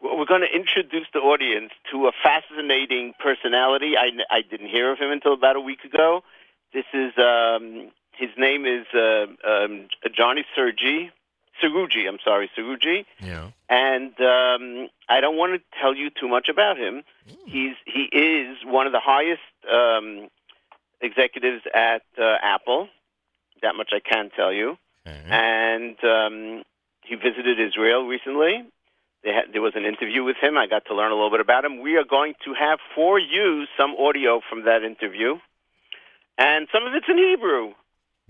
Well, 0.02 0.18
We're 0.18 0.26
going 0.26 0.42
to 0.42 0.54
introduce 0.54 1.08
the 1.14 1.20
audience 1.20 1.72
to 1.92 2.08
a 2.08 2.12
fascinating 2.24 3.14
personality. 3.20 3.94
I, 3.98 4.12
I 4.30 4.42
didn't 4.42 4.68
hear 4.68 4.92
of 4.92 5.00
him 5.00 5.12
until 5.12 5.34
about 5.34 5.56
a 5.56 5.62
week 5.62 5.84
ago. 5.84 6.24
This 6.74 6.86
is 6.94 7.12
um, 7.18 7.92
his 8.12 8.30
name 8.38 8.66
is 8.66 8.86
uh, 8.94 9.26
um, 9.48 9.88
Johny 10.16 10.46
Sergi, 10.56 11.12
Srouji. 11.62 12.08
I'm 12.08 12.20
sorry, 12.24 12.50
Srouji. 12.58 13.06
Yeah. 13.20 13.50
and 13.70 14.14
um, 14.20 14.90
I 15.10 15.22
don't 15.22 15.38
want 15.38 15.54
to 15.54 15.62
tell 15.82 15.96
you 15.96 16.10
too 16.10 16.28
much 16.28 16.50
about 16.50 16.78
him. 16.78 17.04
He's 17.46 17.76
he 17.86 18.04
is 18.04 18.58
one 18.66 18.86
of 18.88 18.94
the 18.94 19.00
highest 19.02 19.42
um, 19.72 20.30
executives 21.02 21.64
at 21.74 22.04
uh, 22.20 22.36
Apple. 22.42 22.88
That 23.62 23.76
much 23.76 23.92
I 23.94 24.00
can 24.00 24.30
tell 24.36 24.52
you. 24.52 24.78
And 25.30 25.98
um, 26.04 26.64
he 27.04 27.16
visited 27.16 27.60
Israel 27.60 28.06
recently. 28.08 28.64
They 29.24 29.32
had, 29.32 29.54
there 29.54 29.62
was 29.62 29.74
an 29.76 29.86
interview 29.86 30.24
with 30.24 30.36
him. 30.42 30.58
I 30.58 30.68
got 30.68 30.86
to 30.88 30.96
learn 30.96 31.12
a 31.12 31.16
little 31.16 31.32
bit 31.32 31.40
about 31.40 31.64
him. 31.64 31.82
We 31.82 31.96
are 31.96 32.04
going 32.04 32.34
to 32.46 32.54
have 32.54 32.80
for 32.96 33.20
you 33.20 33.66
some 33.78 33.96
audio 33.98 34.42
from 34.50 34.66
that 34.66 34.84
interview, 34.84 35.36
and 36.38 36.68
some 36.74 36.86
of 36.86 36.94
it's 36.94 37.06
in 37.08 37.18
Hebrew. 37.18 37.74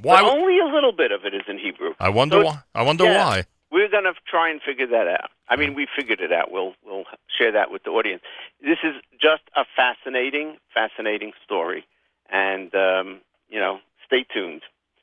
Why 0.04 0.22
But 0.22 0.32
only 0.32 0.60
a 0.60 0.66
little 0.66 0.92
bit 0.92 1.12
of 1.12 1.26
it 1.26 1.34
is 1.34 1.44
in 1.48 1.58
Hebrew. 1.58 1.94
I 2.00 2.10
wonder 2.10 2.42
So 2.42 2.46
why. 2.46 2.60
I 2.76 2.84
wonder 2.84 3.06
yeah. 3.06 3.26
why. 3.26 3.44
We're 3.72 3.90
going 3.90 4.04
to 4.04 4.14
try 4.28 4.52
and 4.52 4.62
figure 4.62 4.86
that 4.88 5.08
out. 5.08 5.32
I 5.50 5.56
mean, 5.56 5.74
we 5.74 5.88
figured 5.98 6.20
it 6.22 6.32
out. 6.32 6.52
We'll 6.52 6.74
we'll 6.86 7.06
share 7.38 7.52
that 7.52 7.72
with 7.72 7.84
the 7.84 7.90
audience. 7.90 8.22
This 8.62 8.78
is 8.84 8.96
just 9.20 9.42
a 9.56 9.64
fascinating, 9.76 10.58
fascinating 10.74 11.32
story, 11.44 11.86
and 12.32 12.74
um, 12.76 13.22
you 13.50 13.60
know, 13.60 13.80
stay 14.06 14.26
tuned. 14.32 14.62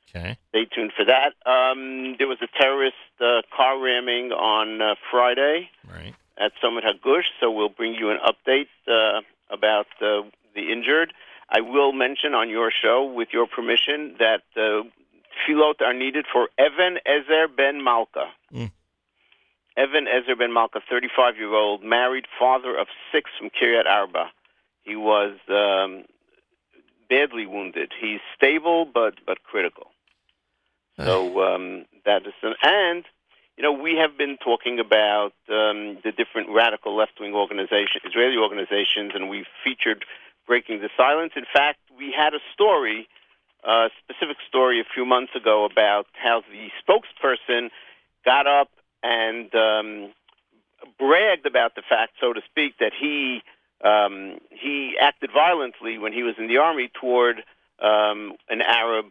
Okay. 0.09 0.37
Stay 0.49 0.65
tuned 0.65 0.91
for 0.95 1.05
that. 1.05 1.33
Um, 1.45 2.15
there 2.17 2.27
was 2.27 2.37
a 2.41 2.47
terrorist 2.61 2.95
uh, 3.19 3.41
car 3.55 3.79
ramming 3.79 4.31
on 4.31 4.81
uh, 4.81 4.95
Friday 5.09 5.69
right. 5.89 6.13
at 6.37 6.51
Summit 6.61 6.83
Hagush, 6.83 7.27
so 7.39 7.49
we'll 7.51 7.69
bring 7.69 7.93
you 7.93 8.09
an 8.09 8.19
update 8.25 8.67
uh, 8.87 9.21
about 9.49 9.87
uh, 10.01 10.23
the 10.55 10.71
injured. 10.71 11.13
I 11.51 11.61
will 11.61 11.91
mention 11.91 12.33
on 12.33 12.49
your 12.49 12.71
show, 12.71 13.03
with 13.03 13.29
your 13.33 13.45
permission, 13.45 14.15
that 14.19 14.43
uh, 14.55 14.83
tefillot 15.47 15.81
are 15.81 15.93
needed 15.93 16.25
for 16.31 16.47
Evan 16.57 16.97
Ezer 17.05 17.47
ben 17.49 17.83
Malka. 17.83 18.31
Mm. 18.53 18.71
Evan 19.75 20.07
Ezer 20.07 20.35
ben 20.37 20.53
Malka, 20.53 20.79
35 20.89 21.37
year 21.37 21.53
old, 21.53 21.83
married, 21.83 22.25
father 22.39 22.77
of 22.77 22.87
six 23.11 23.29
from 23.37 23.49
Kiryat 23.49 23.85
Arba. 23.85 24.31
He 24.83 24.95
was 24.95 25.37
um, 25.49 26.05
badly 27.09 27.45
wounded. 27.45 27.91
He's 27.99 28.19
stable 28.35 28.85
but 28.85 29.15
but 29.25 29.43
critical. 29.43 29.87
So 30.97 31.43
um, 31.43 31.85
that 32.05 32.25
is 32.27 32.33
an, 32.43 32.53
and 32.63 33.05
you 33.57 33.63
know 33.63 33.71
we 33.71 33.95
have 33.95 34.17
been 34.17 34.37
talking 34.37 34.79
about 34.79 35.33
um, 35.49 35.97
the 36.03 36.11
different 36.15 36.49
radical 36.49 36.95
left 36.95 37.19
wing 37.19 37.33
organizations, 37.33 38.03
Israeli 38.05 38.37
organizations, 38.37 39.11
and 39.13 39.29
we've 39.29 39.51
featured 39.63 40.05
breaking 40.47 40.81
the 40.81 40.89
silence. 40.97 41.33
In 41.35 41.45
fact, 41.53 41.79
we 41.97 42.13
had 42.15 42.33
a 42.33 42.39
story, 42.53 43.07
a 43.63 43.89
specific 44.03 44.37
story 44.47 44.79
a 44.79 44.83
few 44.93 45.05
months 45.05 45.33
ago 45.35 45.65
about 45.65 46.07
how 46.13 46.41
the 46.51 46.69
spokesperson 46.81 47.69
got 48.25 48.47
up 48.47 48.69
and 49.03 49.53
um, 49.55 50.11
bragged 50.99 51.45
about 51.45 51.75
the 51.75 51.81
fact, 51.87 52.13
so 52.19 52.33
to 52.33 52.41
speak, 52.49 52.77
that 52.79 52.91
he 52.99 53.41
um, 53.83 54.37
he 54.51 54.95
acted 54.99 55.31
violently 55.33 55.97
when 55.97 56.13
he 56.13 56.21
was 56.21 56.35
in 56.37 56.47
the 56.47 56.57
army 56.57 56.91
toward 56.93 57.37
um, 57.81 58.33
an 58.47 58.61
Arab 58.61 59.05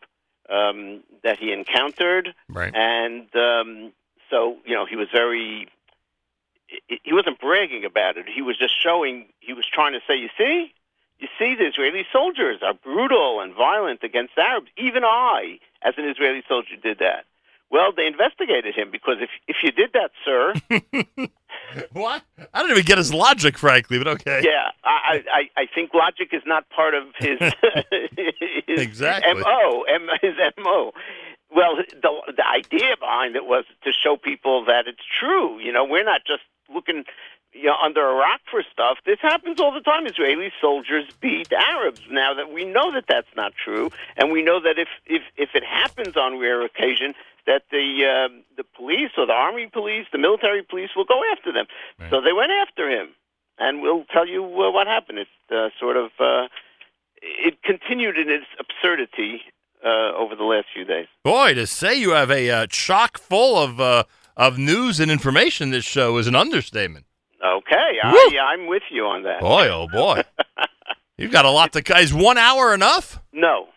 um, 0.48 1.02
that 1.24 1.38
he 1.40 1.52
encountered, 1.52 2.32
Right. 2.48 2.72
and 2.74 3.26
um, 3.34 3.92
so 4.30 4.58
you 4.64 4.74
know 4.76 4.86
he 4.86 4.94
was 4.96 5.08
very. 5.12 5.66
he- 6.68 7.00
He 7.02 7.12
wasn't 7.12 7.40
bragging 7.40 7.84
about 7.84 8.16
it. 8.16 8.26
He 8.32 8.42
was 8.42 8.56
just 8.56 8.74
showing. 8.80 9.26
He 9.40 9.52
was 9.54 9.66
trying 9.66 9.92
to 9.92 10.00
say, 10.06 10.14
"You 10.16 10.28
see, 10.38 10.72
you 11.20 11.28
see, 11.38 11.54
the 11.54 11.66
Israeli 11.66 12.04
soldiers 12.12 12.58
are 12.62 12.74
brutal 12.74 13.40
and 13.40 13.54
violent 13.54 14.02
against 14.02 14.32
Arabs. 14.38 14.68
Even 14.76 15.04
I, 15.04 15.58
as 15.82 15.94
an 15.98 16.08
Israeli 16.08 16.42
soldier, 16.48 16.76
did 16.82 16.98
that." 16.98 17.24
Well, 17.70 17.92
they 17.96 18.06
investigated 18.06 18.74
him 18.74 18.90
because 18.90 19.18
if 19.20 19.30
if 19.46 19.56
you 19.62 19.70
did 19.70 19.92
that, 19.92 20.10
sir, 20.24 20.54
What? 21.92 22.22
I 22.52 22.62
don't 22.62 22.70
even 22.72 22.84
get 22.84 22.98
his 22.98 23.14
logic, 23.14 23.56
frankly, 23.58 23.98
but 23.98 24.08
okay. 24.08 24.40
Yeah, 24.44 24.70
I, 24.82 25.22
I, 25.32 25.50
I 25.62 25.66
think 25.72 25.94
logic 25.94 26.30
is 26.32 26.42
not 26.46 26.68
part 26.70 26.94
of 26.94 27.04
his, 27.18 27.38
his 28.66 28.80
Exactly. 28.80 29.34
mo. 29.40 29.82
M, 29.82 30.08
his 30.20 30.34
mo. 30.58 30.92
Well, 31.54 31.76
the 31.76 32.32
the 32.36 32.46
idea 32.46 32.96
behind 32.98 33.36
it 33.36 33.44
was 33.46 33.64
to 33.84 33.92
show 33.92 34.16
people 34.16 34.64
that 34.66 34.86
it's 34.86 35.02
true. 35.20 35.58
You 35.60 35.72
know, 35.72 35.84
we're 35.84 36.04
not 36.04 36.22
just 36.26 36.42
looking 36.72 37.04
you 37.52 37.64
know, 37.64 37.76
under 37.82 38.00
Iraq 38.00 38.40
for 38.50 38.62
stuff. 38.72 38.98
This 39.04 39.18
happens 39.20 39.60
all 39.60 39.72
the 39.72 39.80
time. 39.80 40.06
Israeli 40.06 40.52
soldiers 40.60 41.04
beat 41.20 41.52
Arabs. 41.52 42.00
Now 42.10 42.34
that 42.34 42.52
we 42.52 42.64
know 42.64 42.92
that 42.92 43.04
that's 43.08 43.34
not 43.36 43.52
true, 43.62 43.90
and 44.16 44.30
we 44.30 44.42
know 44.42 44.60
that 44.60 44.78
if 44.78 44.88
if 45.06 45.22
if 45.36 45.50
it 45.54 45.64
happens 45.64 46.16
on 46.16 46.38
rare 46.38 46.62
occasion, 46.62 47.14
that 47.46 47.62
the 47.70 48.04
uh, 48.04 48.34
the 48.56 48.64
police 48.76 49.10
or 49.16 49.26
the 49.26 49.32
army 49.32 49.68
police, 49.72 50.06
the 50.12 50.18
military 50.18 50.62
police, 50.62 50.90
will 50.94 51.04
go 51.04 51.20
after 51.32 51.52
them. 51.52 51.66
So 52.10 52.20
they 52.20 52.32
went 52.32 52.52
after 52.52 52.88
him, 52.88 53.08
and 53.58 53.82
we'll 53.82 54.04
tell 54.04 54.26
you 54.26 54.44
uh, 54.44 54.70
what 54.70 54.86
happened. 54.86 55.18
It 55.18 55.28
uh, 55.50 55.70
sort 55.78 55.96
of 55.96 56.10
uh, 56.20 56.48
it 57.20 57.62
continued 57.62 58.16
in 58.16 58.30
its 58.30 58.46
absurdity 58.58 59.42
uh, 59.84 60.12
over 60.16 60.36
the 60.36 60.44
last 60.44 60.66
few 60.72 60.84
days. 60.84 61.06
Boy, 61.24 61.54
to 61.54 61.66
say 61.66 61.94
you 61.94 62.10
have 62.10 62.30
a 62.30 62.50
uh, 62.50 62.66
chock 62.68 63.18
full 63.18 63.56
of 63.56 63.80
uh, 63.80 64.04
of 64.36 64.58
news 64.58 65.00
and 65.00 65.10
information 65.10 65.70
this 65.70 65.84
show 65.84 66.16
is 66.16 66.26
an 66.26 66.36
understatement. 66.36 67.06
Okay, 67.44 67.98
I, 68.02 68.36
I'm 68.52 68.66
with 68.66 68.82
you 68.90 69.04
on 69.06 69.22
that. 69.22 69.40
Boy, 69.40 69.68
oh 69.68 69.88
boy, 69.88 70.22
you've 71.18 71.32
got 71.32 71.44
a 71.46 71.50
lot 71.50 71.72
to. 71.72 71.98
Is 71.98 72.12
one 72.12 72.36
hour 72.38 72.74
enough? 72.74 73.18
No. 73.32 73.68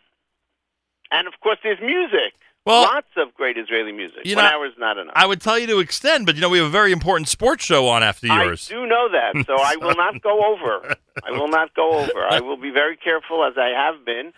And 1.11 1.27
of 1.27 1.33
course, 1.42 1.59
there's 1.64 1.80
music. 1.80 2.33
Well- 2.66 2.83
Lots 2.83 3.08
of 3.17 3.33
great 3.35 3.58
Israeli 3.58 3.92
music. 3.92 4.19
You 4.24 4.35
One 4.35 4.45
know, 4.45 4.51
hour 4.51 4.66
is 4.66 4.74
not 4.77 4.98
enough. 4.98 5.14
I 5.17 5.25
would 5.25 5.42
tell 5.42 5.59
you 5.59 5.67
to 5.67 5.80
extend, 5.80 6.25
but 6.25 6.35
you 6.35 6.42
know 6.42 6.50
we 6.50 6.58
have 6.59 6.67
a 6.67 6.72
very 6.72 6.92
important 6.92 7.27
sports 7.27 7.64
show 7.64 7.88
on 7.90 8.03
after 8.03 8.27
yours. 8.27 8.69
I 8.72 8.74
do 8.75 8.88
know 8.88 9.09
that, 9.11 9.45
so 9.45 9.56
I 9.61 9.75
will 9.82 9.95
not 9.95 10.22
go 10.22 10.45
over. 10.53 10.95
I 11.25 11.32
will 11.32 11.50
not 11.50 11.74
go 11.75 11.92
over. 12.00 12.25
I 12.30 12.40
will 12.40 12.58
be 12.58 12.72
very 12.72 12.95
careful, 12.98 13.43
as 13.45 13.53
I 13.58 13.69
have 13.69 14.06
been 14.06 14.32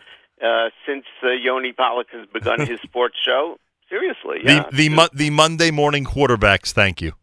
uh, 0.43 0.69
since 0.87 1.05
uh, 1.23 1.29
Yoni 1.31 1.71
Pollock 1.73 2.07
has 2.11 2.27
begun 2.33 2.65
his 2.65 2.79
sports 2.83 3.15
show. 3.23 3.57
Seriously, 3.89 4.39
yeah. 4.43 4.65
The 4.71 4.75
the 4.75 4.89
mo- 4.89 5.09
the 5.13 5.29
Monday 5.29 5.69
morning 5.71 6.03
quarterbacks. 6.03 6.71
Thank 6.73 7.01
you. 7.01 7.13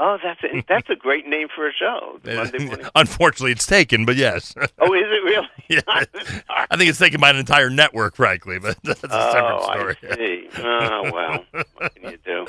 Oh, 0.00 0.16
that's 0.22 0.40
a, 0.44 0.64
that's 0.68 0.88
a 0.90 0.96
great 0.96 1.26
name 1.26 1.48
for 1.54 1.68
a 1.68 1.72
show. 1.72 2.18
The 2.22 2.34
Monday 2.36 2.64
morning. 2.64 2.86
Unfortunately, 2.94 3.52
it's 3.52 3.66
taken, 3.66 4.04
but 4.04 4.16
yes. 4.16 4.54
Oh, 4.78 4.94
is 4.94 5.02
it 5.02 5.24
really? 5.24 5.48
Yeah. 5.70 5.80
I 6.48 6.78
think 6.78 6.88
it's 6.88 6.98
taken 6.98 7.20
by 7.20 7.28
an 7.28 7.36
entire 7.36 7.68
network, 7.68 8.16
frankly, 8.16 8.58
but 8.58 8.78
that's 8.82 9.04
a 9.04 9.08
oh, 9.10 9.32
separate 9.32 9.58
oh, 9.58 9.70
story. 9.70 9.96
I 10.10 10.16
see. 10.16 10.48
Oh, 10.56 11.12
well, 11.12 11.44
what 11.76 11.94
can 11.94 12.10
you 12.10 12.18
do? 12.24 12.46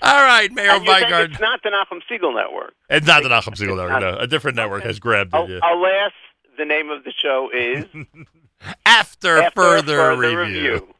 All 0.00 0.22
right, 0.24 0.50
Meir 0.50 0.70
and 0.76 0.86
you're 0.86 1.20
it's 1.20 1.38
not 1.38 1.62
the 1.62 1.68
Nachum 1.68 2.00
Segal 2.10 2.34
Network. 2.34 2.72
It's 2.88 3.06
not 3.06 3.22
the 3.22 3.28
Nachum 3.28 3.54
Segal 3.56 3.76
Network. 3.76 4.00
No, 4.00 4.16
a 4.16 4.26
different 4.26 4.56
network 4.56 4.84
has 4.84 4.98
grabbed 4.98 5.34
Oh, 5.34 5.44
it. 5.44 5.50
yeah. 5.50 5.58
Alas, 5.62 6.12
the 6.56 6.64
name 6.64 6.88
of 6.88 7.04
the 7.04 7.12
show 7.12 7.50
is 7.52 7.84
After, 8.86 9.42
After 9.42 9.60
further, 9.60 9.96
Further 9.96 10.38
review. 10.38 10.94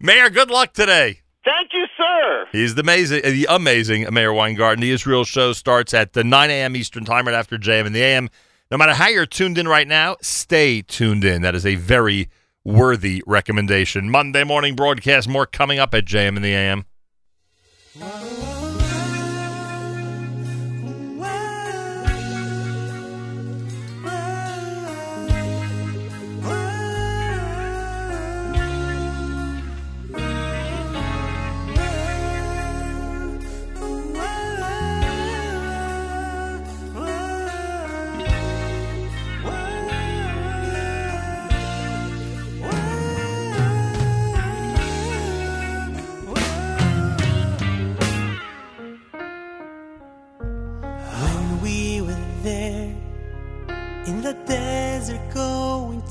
Meir, 0.00 0.28
good 0.28 0.50
luck 0.50 0.72
today. 0.72 1.20
Thank 1.44 1.72
you, 1.74 1.84
sir. 1.96 2.46
He's 2.52 2.74
the 2.74 2.80
amazing, 2.80 3.22
the 3.22 3.46
amazing 3.50 4.12
Meir 4.12 4.32
Weingarten. 4.32 4.80
The 4.80 4.90
Israel 4.90 5.24
show 5.24 5.52
starts 5.52 5.92
at 5.92 6.14
the 6.14 6.24
9 6.24 6.50
a.m. 6.50 6.74
Eastern 6.74 7.04
Time, 7.04 7.26
right 7.26 7.34
after 7.34 7.58
JM 7.58 7.86
in 7.86 7.92
the 7.92 8.02
AM. 8.02 8.30
No 8.70 8.78
matter 8.78 8.94
how 8.94 9.08
you're 9.08 9.26
tuned 9.26 9.58
in 9.58 9.68
right 9.68 9.86
now, 9.86 10.16
stay 10.22 10.80
tuned 10.80 11.24
in. 11.24 11.42
That 11.42 11.54
is 11.54 11.66
a 11.66 11.74
very 11.74 12.30
worthy 12.64 13.22
recommendation. 13.26 14.10
Monday 14.10 14.42
morning 14.42 14.74
broadcast, 14.74 15.28
more 15.28 15.46
coming 15.46 15.78
up 15.78 15.92
at 15.94 16.06
JM 16.06 16.36
in 16.36 16.42
the 16.42 16.54
AM. 16.54 16.86
When 17.98 18.10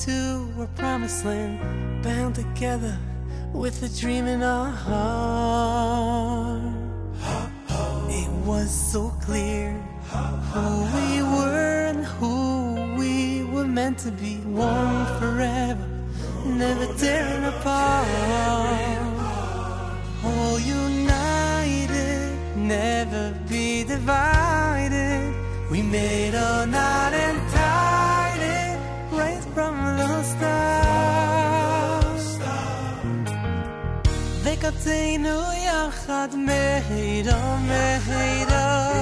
to 0.03 0.49
our 0.59 0.67
promised 0.75 1.23
land, 1.23 2.03
bound 2.03 2.35
together 2.35 2.97
with 3.53 3.81
a 3.83 4.01
dream 4.01 4.27
in 4.27 4.43
our 4.43 4.69
heart. 4.69 6.61
It 8.09 8.29
was 8.45 8.69
so 8.69 9.09
clear 9.21 9.71
who 10.51 10.83
we 10.95 11.21
were 11.21 11.85
and 11.87 12.03
who 12.03 12.97
we 12.97 13.45
were 13.45 13.63
meant 13.65 13.99
to 13.99 14.11
be, 14.11 14.35
one 14.39 15.05
forever, 15.19 15.87
never 16.45 16.85
tearing 16.97 17.45
apart. 17.45 18.07
All 20.25 20.59
united, 20.59 22.57
never 22.57 23.33
be 23.47 23.85
divided. 23.85 25.33
We 25.71 25.81
made 25.81 26.33
a 26.33 26.65
night 26.65 27.13
and 27.13 27.52
from 29.54 29.76
the 29.98 30.22
start. 30.32 30.88
וקבצנו 34.42 35.40
יחד 35.66 36.28
מהירה 36.46 37.58
מהירה 37.58 38.92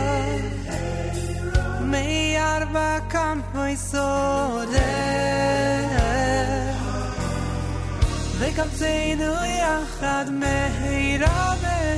מארבע 1.80 2.98
כנפי 3.10 3.76
סודר 3.76 4.76
וקבצנו 8.38 9.34
יחד 9.44 10.24
מהירה 10.30 11.54
מהירה 11.62 11.89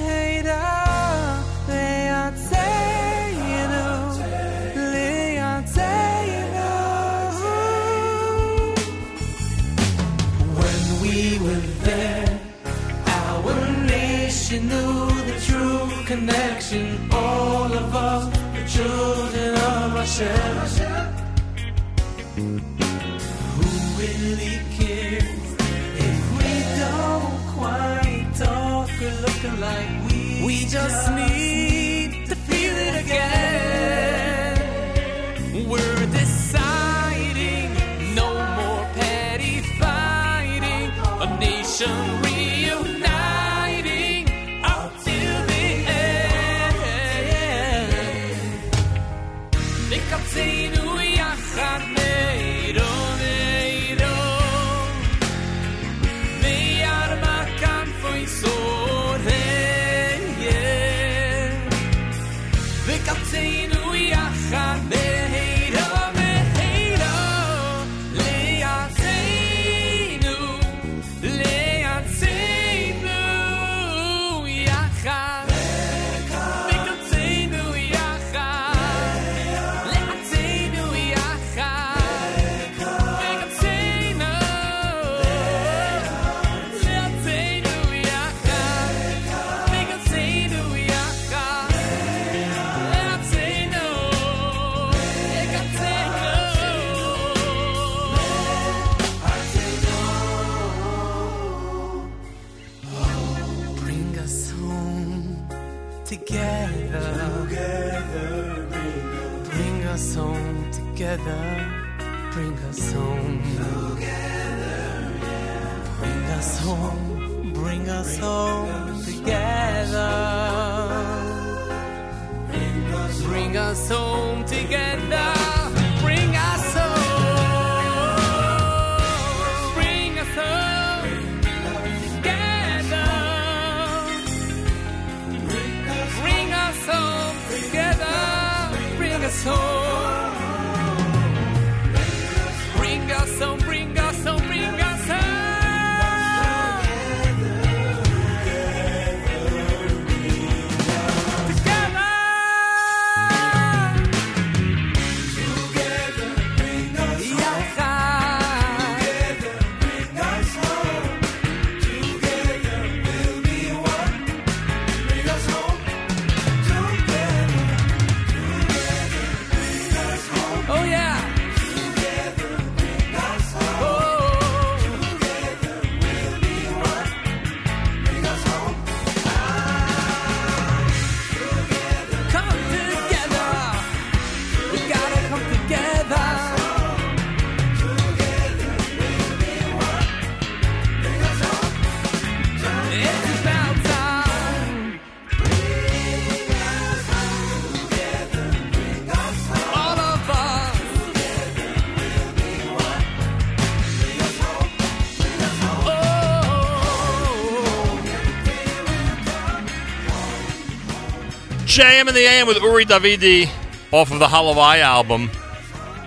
JM 211.73 212.07
in 212.07 212.13
the 212.13 212.21
AM 212.21 212.45
with 212.45 212.61
Uri 212.61 212.85
Davidi 212.85 213.49
off 213.91 214.11
of 214.11 214.19
the 214.19 214.27
Halavai 214.27 214.81
album 214.81 215.31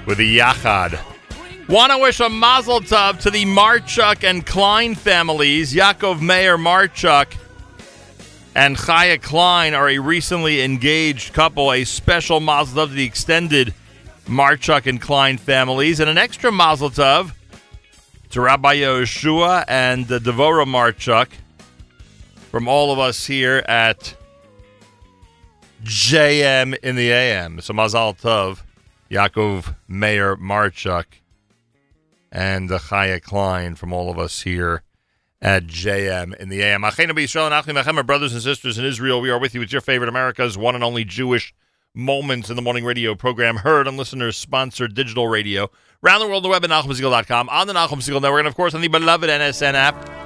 with 0.06 0.16
the 0.16 0.38
Yachad. 0.38 0.96
Want 1.68 1.90
to 1.90 1.98
wish 1.98 2.20
a 2.20 2.28
mazel 2.28 2.78
tov 2.78 3.18
to 3.22 3.32
the 3.32 3.44
Marchuk 3.46 4.22
and 4.22 4.46
Klein 4.46 4.94
families. 4.94 5.74
Yaakov 5.74 6.20
Meir 6.20 6.56
Marchuk 6.56 7.36
and 8.54 8.76
Chaya 8.76 9.20
Klein 9.20 9.74
are 9.74 9.88
a 9.88 9.98
recently 9.98 10.62
engaged 10.62 11.32
couple. 11.32 11.72
A 11.72 11.82
special 11.82 12.38
mazel 12.38 12.86
tov 12.86 12.90
to 12.90 12.94
the 12.94 13.04
extended 13.04 13.74
Marchuk 14.26 14.86
and 14.86 15.00
Klein 15.00 15.36
families. 15.36 15.98
And 15.98 16.08
an 16.08 16.16
extra 16.16 16.52
mazel 16.52 16.90
tov 16.90 17.32
to 18.30 18.40
Rabbi 18.40 18.76
Yoshua 18.76 19.64
and 19.66 20.04
uh, 20.12 20.20
Devora 20.20 20.64
Marchuk 20.64 21.26
from 22.52 22.68
all 22.68 22.92
of 22.92 23.00
us 23.00 23.26
here 23.26 23.64
at 23.66 24.15
JM 25.86 26.76
in 26.82 26.96
the 26.96 27.12
AM. 27.12 27.60
So 27.60 27.72
Mazal 27.72 28.18
Tov, 28.20 28.62
Yaakov 29.10 29.74
Meir 29.86 30.36
Marchuk, 30.36 31.04
and 32.32 32.68
Chaya 32.68 33.22
Klein 33.22 33.76
from 33.76 33.92
all 33.92 34.10
of 34.10 34.18
us 34.18 34.42
here 34.42 34.82
at 35.40 35.66
JM 35.66 36.34
in 36.36 36.48
the 36.48 36.62
AM. 36.62 36.82
Achenu 36.82 37.12
b'Yisrael 37.12 37.46
and 37.46 37.78
Achim 37.78 38.06
brothers 38.06 38.32
and 38.32 38.42
sisters 38.42 38.78
in 38.78 38.84
Israel. 38.84 39.20
We 39.20 39.30
are 39.30 39.38
with 39.38 39.54
you 39.54 39.60
with 39.60 39.70
your 39.70 39.80
favorite 39.80 40.08
America's 40.08 40.58
one 40.58 40.74
and 40.74 40.82
only 40.82 41.04
Jewish 41.04 41.54
Moments 41.94 42.50
in 42.50 42.56
the 42.56 42.62
Morning 42.62 42.84
radio 42.84 43.14
program, 43.14 43.56
heard 43.56 43.88
on 43.88 43.96
listeners 43.96 44.36
sponsored 44.36 44.92
digital 44.92 45.28
radio. 45.28 45.70
Around 46.04 46.20
the 46.20 46.26
world, 46.26 46.44
the 46.44 46.48
web 46.48 46.62
at 46.62 46.68
NachumSegal.com, 46.68 47.48
on 47.48 47.66
the 47.66 47.72
Segal 47.72 48.20
Network, 48.20 48.40
and 48.40 48.48
of 48.48 48.54
course 48.54 48.74
on 48.74 48.82
the 48.82 48.88
beloved 48.88 49.30
NSN 49.30 49.72
app 49.72 50.25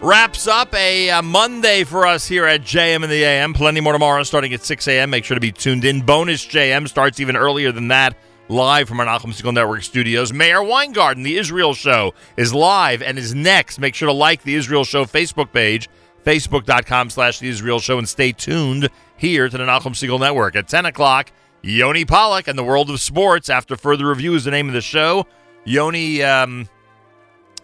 wraps 0.00 0.46
up 0.46 0.74
a, 0.74 1.10
uh 1.10 1.22
Monday 1.22 1.84
for 1.84 2.06
us 2.06 2.26
here 2.26 2.46
at 2.46 2.62
JM 2.62 3.02
in 3.02 3.10
the 3.10 3.24
AM. 3.24 3.52
Plenty 3.52 3.80
more 3.80 3.92
tomorrow 3.92 4.22
starting 4.22 4.52
at 4.52 4.64
6 4.64 4.86
a.m. 4.88 5.10
Make 5.10 5.24
sure 5.24 5.34
to 5.34 5.40
be 5.40 5.52
tuned 5.52 5.84
in. 5.84 6.00
Bonus 6.00 6.44
JM 6.46 6.88
starts 6.88 7.20
even 7.20 7.36
earlier 7.36 7.72
than 7.72 7.88
that, 7.88 8.16
live 8.48 8.88
from 8.88 9.00
our 9.00 9.06
Nachum 9.06 9.32
Segal 9.32 9.54
Network 9.54 9.82
studios. 9.82 10.32
Meir 10.32 10.62
Weingarten, 10.62 11.22
the 11.22 11.36
Israel 11.36 11.74
Show, 11.74 12.14
is 12.36 12.52
live 12.52 13.02
and 13.02 13.18
is 13.18 13.34
next. 13.34 13.78
Make 13.78 13.94
sure 13.94 14.06
to 14.06 14.12
like 14.12 14.42
the 14.42 14.54
Israel 14.54 14.84
Show 14.84 15.04
Facebook 15.04 15.52
page, 15.52 15.88
facebook.com 16.24 17.10
slash 17.10 17.38
the 17.38 17.48
Israel 17.48 17.80
Show, 17.80 17.98
and 17.98 18.08
stay 18.08 18.32
tuned 18.32 18.88
here 19.16 19.48
to 19.48 19.56
the 19.56 19.64
Nachum 19.64 19.92
Segal 19.94 20.20
Network. 20.20 20.56
At 20.56 20.68
10 20.68 20.86
o'clock, 20.86 21.32
Yoni 21.62 22.04
Pollock 22.04 22.48
and 22.48 22.58
the 22.58 22.64
World 22.64 22.90
of 22.90 23.00
Sports. 23.00 23.48
After 23.48 23.76
further 23.76 24.06
review 24.06 24.34
is 24.34 24.44
the 24.44 24.50
name 24.50 24.68
of 24.68 24.74
the 24.74 24.80
show. 24.80 25.26
Yoni... 25.64 26.22
Um, 26.22 26.68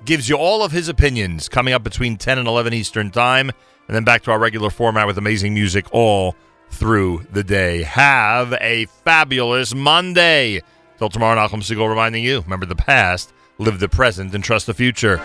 gives 0.05 0.29
you 0.29 0.37
all 0.37 0.65
of 0.65 0.73
his 0.73 0.89
opinions 0.89 1.49
coming 1.49 1.75
up 1.75 1.83
between 1.83 2.17
10 2.17 2.39
and 2.39 2.49
11 2.49 2.73
Eastern 2.73 3.11
Time, 3.11 3.51
and 3.89 3.95
then 3.95 4.05
back 4.05 4.23
to 4.23 4.31
our 4.31 4.39
regular 4.39 4.71
format 4.71 5.07
with 5.07 5.19
amazing 5.19 5.55
music 5.55 5.87
all 5.93 6.37
through 6.71 7.27
the 7.33 7.45
day. 7.45 7.83
Have 7.83 8.55
a 8.61 8.87
fabulous 9.05 9.75
Monday. 9.75 10.63
Till 10.99 11.09
tomorrow, 11.09 11.37
Nachum 11.37 11.63
Segal 11.63 11.89
reminding 11.89 12.25
you 12.25 12.41
remember 12.41 12.67
the 12.67 12.77
past, 12.77 13.33
live 13.59 13.81
the 13.81 13.89
present, 13.89 14.35
and 14.35 14.43
trust 14.43 14.67
the 14.67 14.75
future. 14.75 15.21